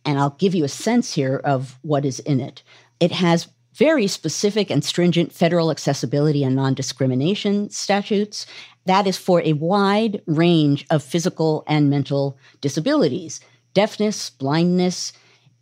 And 0.05 0.19
I'll 0.19 0.31
give 0.31 0.53
you 0.53 0.65
a 0.65 0.69
sense 0.69 1.13
here 1.13 1.37
of 1.37 1.79
what 1.81 2.05
is 2.05 2.19
in 2.19 2.41
it. 2.41 2.63
It 2.99 3.13
has 3.13 3.47
very 3.73 4.07
specific 4.07 4.69
and 4.69 4.83
stringent 4.83 5.31
federal 5.31 5.71
accessibility 5.71 6.43
and 6.43 6.55
non 6.55 6.73
discrimination 6.73 7.69
statutes. 7.69 8.45
That 8.85 9.07
is 9.07 9.17
for 9.17 9.41
a 9.41 9.53
wide 9.53 10.21
range 10.25 10.85
of 10.89 11.03
physical 11.03 11.63
and 11.67 11.89
mental 11.89 12.37
disabilities 12.59 13.39
deafness, 13.73 14.31
blindness, 14.31 15.13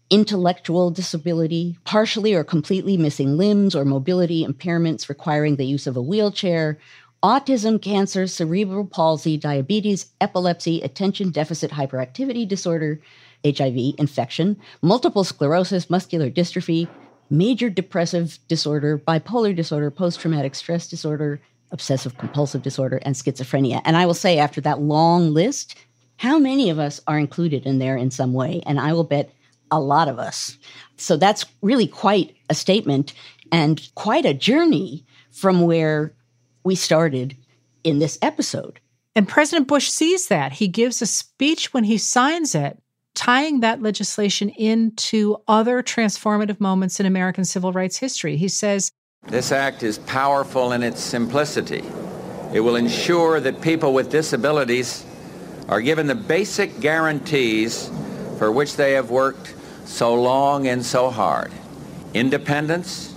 intellectual 0.10 0.92
disability, 0.92 1.78
partially 1.84 2.34
or 2.34 2.44
completely 2.44 2.98
missing 2.98 3.38
limbs 3.38 3.76
or 3.76 3.86
mobility 3.86 4.46
impairments 4.46 5.10
requiring 5.10 5.56
the 5.56 5.66
use 5.66 5.88
of 5.88 5.98
a 5.98 6.02
wheelchair, 6.02 6.78
autism, 7.24 7.82
cancer, 7.82 8.28
cerebral 8.28 8.86
palsy, 8.86 9.36
diabetes, 9.36 10.08
epilepsy, 10.22 10.82
attention 10.82 11.32
deficit 11.32 11.72
hyperactivity 11.72 12.48
disorder, 12.48 13.02
HIV, 13.44 13.96
infection, 13.98 14.58
multiple 14.82 15.24
sclerosis, 15.24 15.90
muscular 15.90 16.30
dystrophy, 16.30 16.88
major 17.30 17.70
depressive 17.70 18.38
disorder, 18.48 19.00
bipolar 19.00 19.56
disorder, 19.56 19.90
post 19.90 20.20
traumatic 20.20 20.54
stress 20.54 20.88
disorder, 20.88 21.42
obsessive 21.72 22.18
compulsive 22.18 22.62
disorder, 22.62 22.98
and 22.98 23.16
schizophrenia. 23.16 23.82
And 23.86 23.98
I 23.98 24.06
will 24.06 24.14
say, 24.14 24.38
after 24.38 24.62
that 24.62 24.82
long 24.82 25.34
list, 25.34 25.76
How 26.18 26.40
many 26.40 26.70
of 26.70 26.80
us 26.80 27.02
are 27.08 27.20
included 27.20 27.66
in 27.66 27.80
there 27.80 27.98
in 27.98 28.12
some 28.12 28.34
way? 28.34 28.62
And 28.66 28.80
I 28.80 28.94
will 28.94 29.04
bet 29.04 29.34
a 29.76 29.80
lot 29.80 30.08
of 30.08 30.20
us. 30.20 30.58
So 30.98 31.18
that's 31.18 31.46
really 31.62 31.88
quite 31.88 32.36
a 32.50 32.56
statement 32.56 33.14
and 33.52 33.88
quite 33.96 34.26
a 34.26 34.34
journey 34.34 35.06
from 35.32 35.62
where 35.62 36.14
we 36.64 36.76
started 36.76 37.36
in 37.84 38.00
this 38.00 38.18
episode. 38.22 38.80
And 39.16 39.28
President 39.28 39.68
Bush 39.68 39.90
sees 39.90 40.28
that. 40.28 40.54
He 40.54 40.68
gives 40.68 41.02
a 41.02 41.06
speech 41.06 41.74
when 41.74 41.84
he 41.84 41.98
signs 41.98 42.56
it, 42.56 42.78
tying 43.14 43.60
that 43.60 43.82
legislation 43.82 44.50
into 44.50 45.38
other 45.48 45.84
transformative 45.84 46.60
moments 46.60 47.00
in 47.00 47.06
American 47.06 47.46
civil 47.46 47.72
rights 47.72 47.98
history. 47.98 48.38
He 48.38 48.48
says, 48.48 48.92
This 49.28 49.52
act 49.52 49.84
is 49.84 50.00
powerful 50.00 50.72
in 50.72 50.84
its 50.84 51.02
simplicity. 51.02 51.84
It 52.54 52.62
will 52.62 52.76
ensure 52.76 53.40
that 53.42 53.62
people 53.62 53.94
with 53.94 54.10
disabilities 54.10 55.06
are 55.68 55.82
given 55.82 56.08
the 56.08 56.16
basic 56.16 56.80
guarantees 56.80 57.90
for 58.38 58.52
which 58.52 58.76
they 58.76 58.94
have 58.94 59.10
worked 59.10 59.56
so 59.86 60.14
long 60.14 60.68
and 60.68 60.86
so 60.86 61.10
hard 61.10 61.52
independence, 62.14 63.14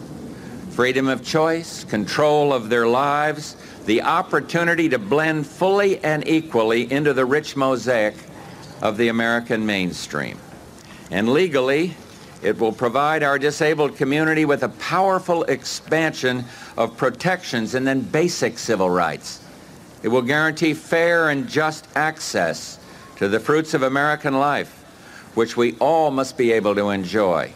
freedom 0.70 1.08
of 1.08 1.24
choice, 1.24 1.84
control 1.84 2.52
of 2.52 2.68
their 2.68 2.86
lives, 2.86 3.56
the 3.86 4.02
opportunity 4.02 4.88
to 4.88 4.98
blend 4.98 5.46
fully 5.46 6.02
and 6.04 6.26
equally 6.26 6.90
into 6.92 7.14
the 7.14 7.24
rich 7.24 7.54
mosaic 7.54 8.14
of 8.82 8.96
the 8.96 9.06
American 9.06 9.64
mainstream. 9.64 10.36
And 11.12 11.28
legally, 11.28 11.94
it 12.42 12.58
will 12.58 12.72
provide 12.72 13.22
our 13.22 13.38
disabled 13.38 13.96
community 13.96 14.44
with 14.44 14.64
a 14.64 14.68
powerful 14.68 15.44
expansion 15.44 16.44
of 16.76 16.96
protections 16.96 17.74
and 17.74 17.86
then 17.86 18.00
basic 18.00 18.58
civil 18.58 18.90
rights. 18.90 19.40
It 20.02 20.08
will 20.08 20.22
guarantee 20.22 20.74
fair 20.74 21.30
and 21.30 21.48
just 21.48 21.86
access 21.96 22.80
to 23.16 23.28
the 23.28 23.40
fruits 23.40 23.74
of 23.74 23.82
American 23.82 24.34
life 24.34 24.77
which 25.38 25.56
we 25.56 25.76
all 25.78 26.10
must 26.10 26.36
be 26.36 26.50
able 26.50 26.74
to 26.74 26.90
enjoy. 26.90 27.48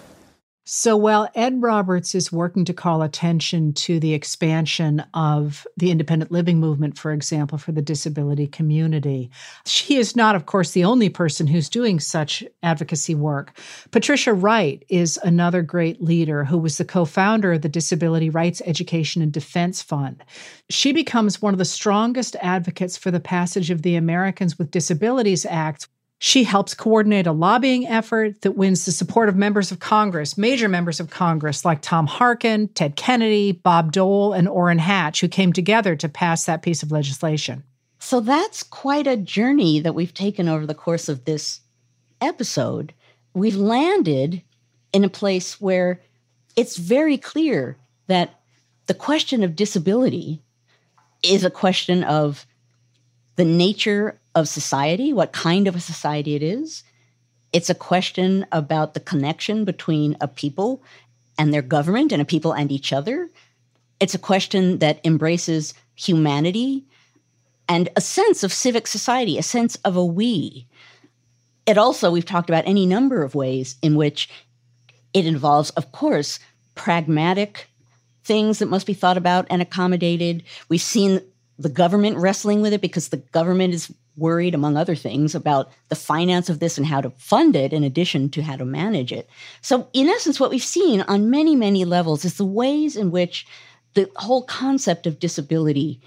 So 0.65 0.97
while 0.97 1.29
Ed 1.35 1.61
Roberts 1.61 2.15
is 2.15 2.31
working 2.31 2.65
to 2.67 2.73
call 2.73 3.03
attention 3.03 3.73
to 3.73 3.99
the 3.99 4.15
expansion 4.15 5.03
of 5.15 5.67
the 5.77 5.91
independent 5.91 6.31
living 6.31 6.61
movement, 6.61 6.97
for 6.97 7.11
example, 7.11 7.59
for 7.59 7.73
the 7.73 7.83
disability 7.83 8.47
community, 8.47 9.29
she 9.67 9.97
is 9.97 10.15
not, 10.15 10.37
of 10.37 10.47
course, 10.47 10.71
the 10.71 10.85
only 10.85 11.09
person 11.09 11.49
who's 11.49 11.69
doing 11.69 11.99
such 11.99 12.45
advocacy 12.63 13.17
work. 13.17 13.59
Patrisha 13.91 14.41
Wright 14.41 14.85
is 14.89 15.19
another 15.25 15.63
great 15.63 16.01
leader 16.01 16.45
who 16.45 16.59
was 16.59 16.79
the 16.79 16.85
co 16.85 17.05
founder 17.05 17.55
of 17.55 17.63
the 17.63 17.69
Disability 17.69 18.31
Rights 18.31 18.63
Education 18.65 19.23
and 19.23 19.33
Defense 19.33 19.83
Fund. 19.83 20.23
She 20.71 20.93
becomes 20.93 21.43
one 21.43 21.53
of 21.53 21.59
the 21.59 21.65
strongest 21.65 22.37
advocates 22.41 22.97
for 22.97 23.11
the 23.11 23.19
passage 23.19 23.71
of 23.71 23.83
the 23.83 23.97
Americans 23.97 24.57
with 24.57 24.71
Disabilities 24.71 25.45
Act, 25.45 25.89
she 26.25 26.45
helps 26.45 26.73
coordinate 26.73 27.27
a 27.27 27.33
lobbying 27.33 27.85
effort 27.85 28.43
that 28.43 28.53
wins 28.53 28.85
the 28.85 28.93
support 28.93 29.29
of 29.29 29.35
members 29.35 29.73
of 29.73 29.81
Congress, 29.81 30.39
major 30.39 30.69
members 30.69 31.01
of 31.01 31.11
Congress 31.11 31.65
like 31.65 31.83
Tom 31.83 32.07
Harkin, 32.07 32.69
Ted 32.69 32.95
Kennedy, 32.95 33.51
Bob 33.51 33.91
Dole, 33.91 34.33
and 34.33 34.47
Orrin 34.47 34.79
Hatch, 34.79 35.21
who 35.21 35.27
came 35.27 35.53
together 35.53 35.97
to 35.97 36.09
pass 36.09 36.45
that 36.45 36.63
piece 36.63 36.85
of 36.85 36.93
legislation. 36.93 37.65
So 37.99 38.21
that's 38.21 38.63
quite 38.63 39.09
a 39.09 39.17
journey 39.17 39.81
that 39.81 39.97
we've 39.97 40.15
taken 40.15 40.49
over 40.49 40.65
the 40.65 40.77
course 40.77 41.09
of 41.09 41.25
this 41.25 41.61
episode. 42.21 42.95
We've 43.35 43.57
landed 43.57 44.43
in 44.93 45.03
a 45.03 45.09
place 45.09 45.61
where 45.61 46.01
it's 46.55 46.77
very 46.77 47.19
clear 47.19 47.77
that 48.07 48.39
the 48.87 48.95
question 48.95 49.43
of 49.43 49.57
disability 49.57 50.41
is 51.25 51.45
a 51.45 51.51
question 51.51 52.05
of 52.05 52.47
the 53.35 53.45
nature 53.45 54.21
of 54.35 54.49
society, 54.49 55.13
what 55.13 55.33
kind 55.33 55.69
of 55.69 55.77
a 55.77 55.81
society 55.81 56.35
it 56.35 56.43
is. 56.43 56.83
It's 57.53 57.71
a 57.71 57.75
question 57.75 58.47
about 58.51 58.95
the 58.95 59.01
connection 59.01 59.65
between 59.65 60.17
a 60.21 60.29
people 60.29 60.83
and 61.39 61.53
their 61.53 61.63
government 61.63 62.13
and 62.13 62.23
a 62.23 62.27
people 62.27 62.53
and 62.53 62.73
each 62.73 62.93
other. 62.93 63.31
It's 64.01 64.15
a 64.15 64.19
question 64.19 64.79
that 64.79 65.01
embraces 65.05 65.75
humanity 65.95 66.85
and 67.69 67.89
a 67.95 68.01
sense 68.01 68.43
of 68.43 68.53
civic 68.53 68.87
society, 68.87 69.39
a 69.39 69.43
sense 69.43 69.77
of 69.85 69.97
a 69.97 70.05
we. 70.05 70.67
It 71.67 71.79
also, 71.79 72.11
we've 72.11 72.25
talked 72.25 72.51
about 72.51 72.67
any 72.67 72.87
number 72.87 73.23
of 73.23 73.35
ways 73.35 73.77
in 73.83 73.97
which 73.97 74.29
it 75.15 75.27
involves, 75.27 75.71
of 75.71 75.93
course, 75.93 76.39
pragmatic 76.75 77.69
things 78.25 78.59
that 78.59 78.69
must 78.69 78.87
be 78.87 78.95
thought 78.95 79.17
about 79.17 79.47
and 79.51 79.61
accommodated. 79.61 80.43
We've 80.69 80.81
seen 80.81 81.21
the 81.59 81.69
government 81.69 82.17
wrestling 82.17 82.63
with 82.63 82.73
it 82.73 82.81
because 82.81 83.09
the 83.09 83.19
government 83.19 83.75
is 83.75 83.93
worried, 84.17 84.55
among 84.55 84.77
other 84.77 84.95
things, 84.95 85.35
about 85.35 85.71
the 85.89 85.95
finance 85.95 86.49
of 86.49 86.59
this 86.59 86.77
and 86.77 86.87
how 86.87 87.01
to 87.01 87.11
fund 87.11 87.57
it 87.57 87.73
in 87.73 87.85
addition 87.85 88.29
to 88.31 88.43
how 88.43 88.57
to 88.57 88.65
manage 88.65 89.13
it. 89.13 89.29
So, 89.61 89.89
in 89.93 90.09
essence, 90.09 90.39
what 90.39 90.51
we've 90.51 90.63
seen 90.63 91.03
on 91.03 91.31
many, 91.31 91.57
many 91.57 91.85
levels 91.85 92.25
is 92.25 92.37
the 92.37 92.45
ways 92.45 92.97
in 92.97 93.11
which 93.11 93.47
the 93.95 94.11
whole 94.17 94.45
concept 94.45 95.07
of 95.07 95.19
disability 95.19 96.01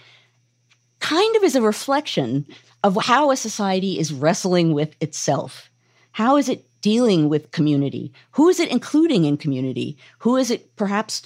kind 0.99 1.36
of 1.36 1.43
is 1.43 1.56
a 1.56 1.62
reflection 1.62 2.45
of 2.84 2.97
how 3.03 3.32
a 3.32 3.36
society 3.36 3.99
is 3.99 4.14
wrestling 4.14 4.74
with 4.74 4.95
itself. 5.01 5.70
How 6.12 6.38
is 6.38 6.49
it 6.49 6.66
dealing 6.82 7.30
with 7.30 7.51
community? 7.51 8.14
Who 8.32 8.47
is 8.47 8.60
it 8.60 8.70
including 8.70 9.26
in 9.26 9.38
community? 9.38 9.97
Who 10.20 10.38
is 10.38 10.51
it 10.51 10.76
perhaps 10.76 11.24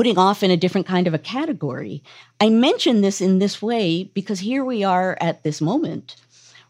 putting 0.00 0.16
off 0.16 0.42
in 0.42 0.50
a 0.50 0.56
different 0.56 0.86
kind 0.86 1.06
of 1.06 1.12
a 1.12 1.18
category. 1.18 2.02
I 2.40 2.48
mention 2.48 3.02
this 3.02 3.20
in 3.20 3.38
this 3.38 3.60
way 3.60 4.04
because 4.14 4.40
here 4.40 4.64
we 4.64 4.82
are 4.82 5.18
at 5.20 5.42
this 5.42 5.60
moment 5.60 6.16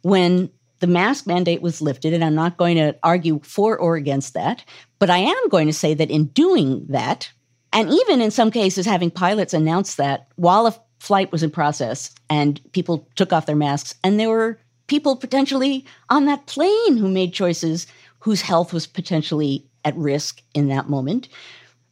when 0.02 0.50
the 0.80 0.88
mask 0.88 1.28
mandate 1.28 1.62
was 1.62 1.80
lifted, 1.80 2.12
and 2.12 2.24
I'm 2.24 2.34
not 2.34 2.56
going 2.56 2.76
to 2.76 2.96
argue 3.04 3.38
for 3.44 3.78
or 3.78 3.94
against 3.94 4.34
that, 4.34 4.64
but 4.98 5.10
I 5.10 5.18
am 5.18 5.48
going 5.48 5.68
to 5.68 5.72
say 5.72 5.94
that 5.94 6.10
in 6.10 6.24
doing 6.24 6.84
that, 6.88 7.30
and 7.72 7.88
even 7.88 8.20
in 8.20 8.32
some 8.32 8.50
cases 8.50 8.84
having 8.84 9.12
pilots 9.12 9.54
announce 9.54 9.94
that 9.94 10.26
while 10.34 10.66
a 10.66 10.74
flight 10.98 11.30
was 11.30 11.44
in 11.44 11.52
process 11.52 12.12
and 12.28 12.60
people 12.72 13.08
took 13.14 13.32
off 13.32 13.46
their 13.46 13.54
masks, 13.54 13.94
and 14.02 14.18
there 14.18 14.28
were 14.28 14.58
people 14.88 15.14
potentially 15.14 15.84
on 16.08 16.24
that 16.24 16.46
plane 16.46 16.96
who 16.96 17.08
made 17.08 17.32
choices 17.32 17.86
whose 18.18 18.40
health 18.40 18.72
was 18.72 18.88
potentially 18.88 19.64
at 19.84 19.96
risk 19.96 20.42
in 20.52 20.66
that 20.66 20.88
moment 20.88 21.28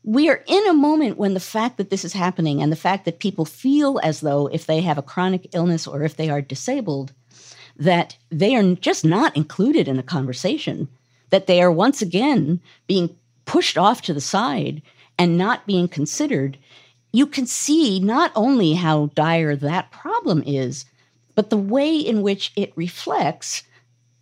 we 0.04 0.28
are 0.30 0.42
in 0.46 0.66
a 0.68 0.74
moment 0.74 1.18
when 1.18 1.34
the 1.34 1.40
fact 1.40 1.76
that 1.76 1.90
this 1.90 2.04
is 2.04 2.12
happening 2.12 2.62
and 2.62 2.70
the 2.72 2.76
fact 2.76 3.04
that 3.04 3.18
people 3.18 3.44
feel 3.44 4.00
as 4.02 4.20
though 4.20 4.46
if 4.48 4.66
they 4.66 4.80
have 4.80 4.98
a 4.98 5.02
chronic 5.02 5.48
illness 5.54 5.86
or 5.86 6.02
if 6.02 6.16
they 6.16 6.30
are 6.30 6.40
disabled, 6.40 7.12
that 7.76 8.16
they 8.30 8.56
are 8.56 8.74
just 8.74 9.04
not 9.04 9.36
included 9.36 9.88
in 9.88 9.96
the 9.96 10.02
conversation, 10.02 10.88
that 11.30 11.46
they 11.46 11.60
are 11.60 11.70
once 11.70 12.00
again 12.00 12.60
being 12.86 13.14
pushed 13.44 13.78
off 13.78 14.02
to 14.02 14.14
the 14.14 14.20
side 14.20 14.82
and 15.18 15.36
not 15.36 15.66
being 15.66 15.88
considered, 15.88 16.58
you 17.12 17.26
can 17.26 17.46
see 17.46 17.98
not 17.98 18.30
only 18.36 18.74
how 18.74 19.06
dire 19.14 19.56
that 19.56 19.90
problem 19.90 20.42
is, 20.46 20.84
but 21.34 21.50
the 21.50 21.56
way 21.56 21.96
in 21.96 22.22
which 22.22 22.52
it 22.56 22.72
reflects 22.76 23.62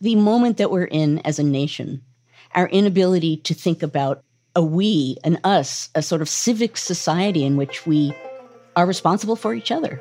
the 0.01 0.14
moment 0.14 0.57
that 0.57 0.70
we're 0.70 0.85
in 0.85 1.18
as 1.20 1.39
a 1.39 1.43
nation, 1.43 2.03
our 2.55 2.68
inability 2.68 3.39
to 3.39 3.55
think 3.55 3.83
about 3.83 4.22
a 4.57 4.63
we, 4.63 5.19
an 5.23 5.39
us, 5.45 5.91
a 5.95 6.03
sort 6.03 6.23
of 6.23 6.29
civic 6.29 6.79
society 6.79 7.45
in 7.45 7.57
which 7.57 7.87
we 7.87 8.17
are 8.75 8.87
responsible 8.87 9.37
for 9.37 9.55
each 9.55 9.71
other. 9.71 10.01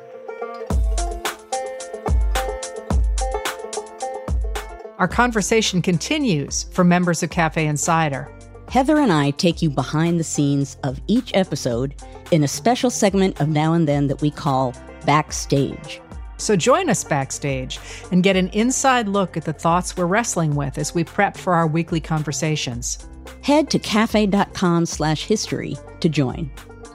Our 4.98 5.08
conversation 5.08 5.82
continues 5.82 6.64
for 6.72 6.82
members 6.82 7.22
of 7.22 7.28
Cafe 7.28 7.66
Insider. 7.66 8.32
Heather 8.68 8.98
and 8.98 9.12
I 9.12 9.30
take 9.32 9.60
you 9.60 9.68
behind 9.68 10.18
the 10.18 10.24
scenes 10.24 10.78
of 10.82 11.00
each 11.06 11.30
episode 11.34 11.94
in 12.30 12.42
a 12.42 12.48
special 12.48 12.88
segment 12.88 13.38
of 13.40 13.48
Now 13.48 13.74
and 13.74 13.86
Then 13.86 14.08
that 14.08 14.22
we 14.22 14.30
call 14.30 14.74
Backstage. 15.04 16.00
So 16.38 16.56
join 16.56 16.88
us 16.88 17.04
backstage 17.04 17.78
and 18.10 18.22
get 18.22 18.36
an 18.36 18.48
inside 18.48 19.06
look 19.06 19.36
at 19.36 19.44
the 19.44 19.52
thoughts 19.52 19.96
we're 19.96 20.06
wrestling 20.06 20.54
with 20.54 20.78
as 20.78 20.94
we 20.94 21.04
prep 21.04 21.36
for 21.36 21.54
our 21.54 21.66
weekly 21.66 22.00
conversations. 22.00 23.06
Head 23.42 23.70
to 23.70 23.78
cafe.com 23.78 24.86
slash 24.86 25.24
history 25.24 25.76
to 26.00 26.08
join. 26.08 26.50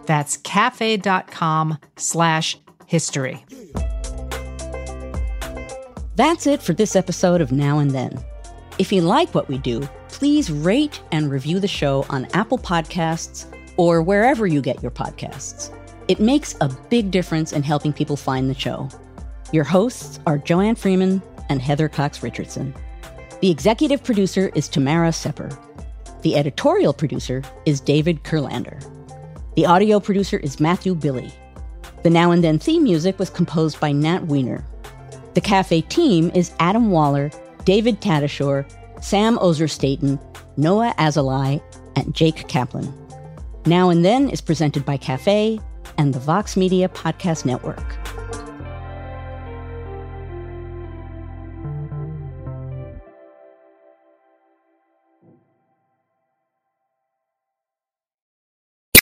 That's 0.05 0.37
cafe.com 0.37 1.77
slash 1.97 2.57
history. 2.85 3.45
That's 6.15 6.45
it 6.45 6.61
for 6.61 6.73
this 6.73 6.95
episode 6.95 7.41
of 7.41 7.51
Now 7.51 7.79
and 7.79 7.91
Then. 7.91 8.19
If 8.77 8.91
you 8.91 9.01
like 9.01 9.33
what 9.33 9.47
we 9.47 9.57
do, 9.57 9.87
please 10.09 10.51
rate 10.51 11.01
and 11.11 11.31
review 11.31 11.59
the 11.59 11.67
show 11.67 12.05
on 12.09 12.27
Apple 12.33 12.57
Podcasts 12.57 13.45
or 13.77 14.01
wherever 14.01 14.45
you 14.45 14.61
get 14.61 14.81
your 14.81 14.91
podcasts. 14.91 15.73
It 16.07 16.19
makes 16.19 16.55
a 16.61 16.69
big 16.89 17.11
difference 17.11 17.53
in 17.53 17.63
helping 17.63 17.93
people 17.93 18.17
find 18.17 18.49
the 18.49 18.59
show. 18.59 18.89
Your 19.51 19.63
hosts 19.63 20.19
are 20.25 20.37
Joanne 20.37 20.75
Freeman 20.75 21.21
and 21.49 21.61
Heather 21.61 21.87
Cox 21.89 22.21
Richardson. 22.21 22.73
The 23.41 23.49
executive 23.49 24.03
producer 24.03 24.51
is 24.53 24.67
Tamara 24.67 25.11
Sepper. 25.11 25.49
The 26.21 26.35
editorial 26.35 26.93
producer 26.93 27.41
is 27.65 27.79
David 27.79 28.23
Kurlander. 28.23 28.79
The 29.55 29.65
audio 29.65 29.99
producer 29.99 30.37
is 30.37 30.59
Matthew 30.59 30.93
Billy. 30.93 31.33
The 32.03 32.11
Now 32.11 32.29
and 32.29 32.43
Then 32.43 32.59
theme 32.59 32.83
music 32.83 33.17
was 33.17 33.31
composed 33.31 33.79
by 33.79 33.91
Nat 33.91 34.27
Weiner. 34.27 34.63
The 35.33 35.41
Cafe 35.41 35.81
team 35.81 36.31
is 36.35 36.51
Adam 36.59 36.91
Waller, 36.91 37.31
David 37.65 38.01
Tatasciore, 38.01 38.71
Sam 39.03 39.39
Ozer 39.39 39.67
Noah 40.57 40.93
Azalai, 40.99 41.59
and 41.95 42.13
Jake 42.13 42.47
Kaplan. 42.47 42.93
Now 43.65 43.89
and 43.89 44.05
Then 44.05 44.29
is 44.29 44.41
presented 44.41 44.85
by 44.85 44.97
Cafe 44.97 45.59
and 45.97 46.13
the 46.13 46.19
Vox 46.19 46.55
Media 46.55 46.87
Podcast 46.87 47.45
Network. 47.45 47.97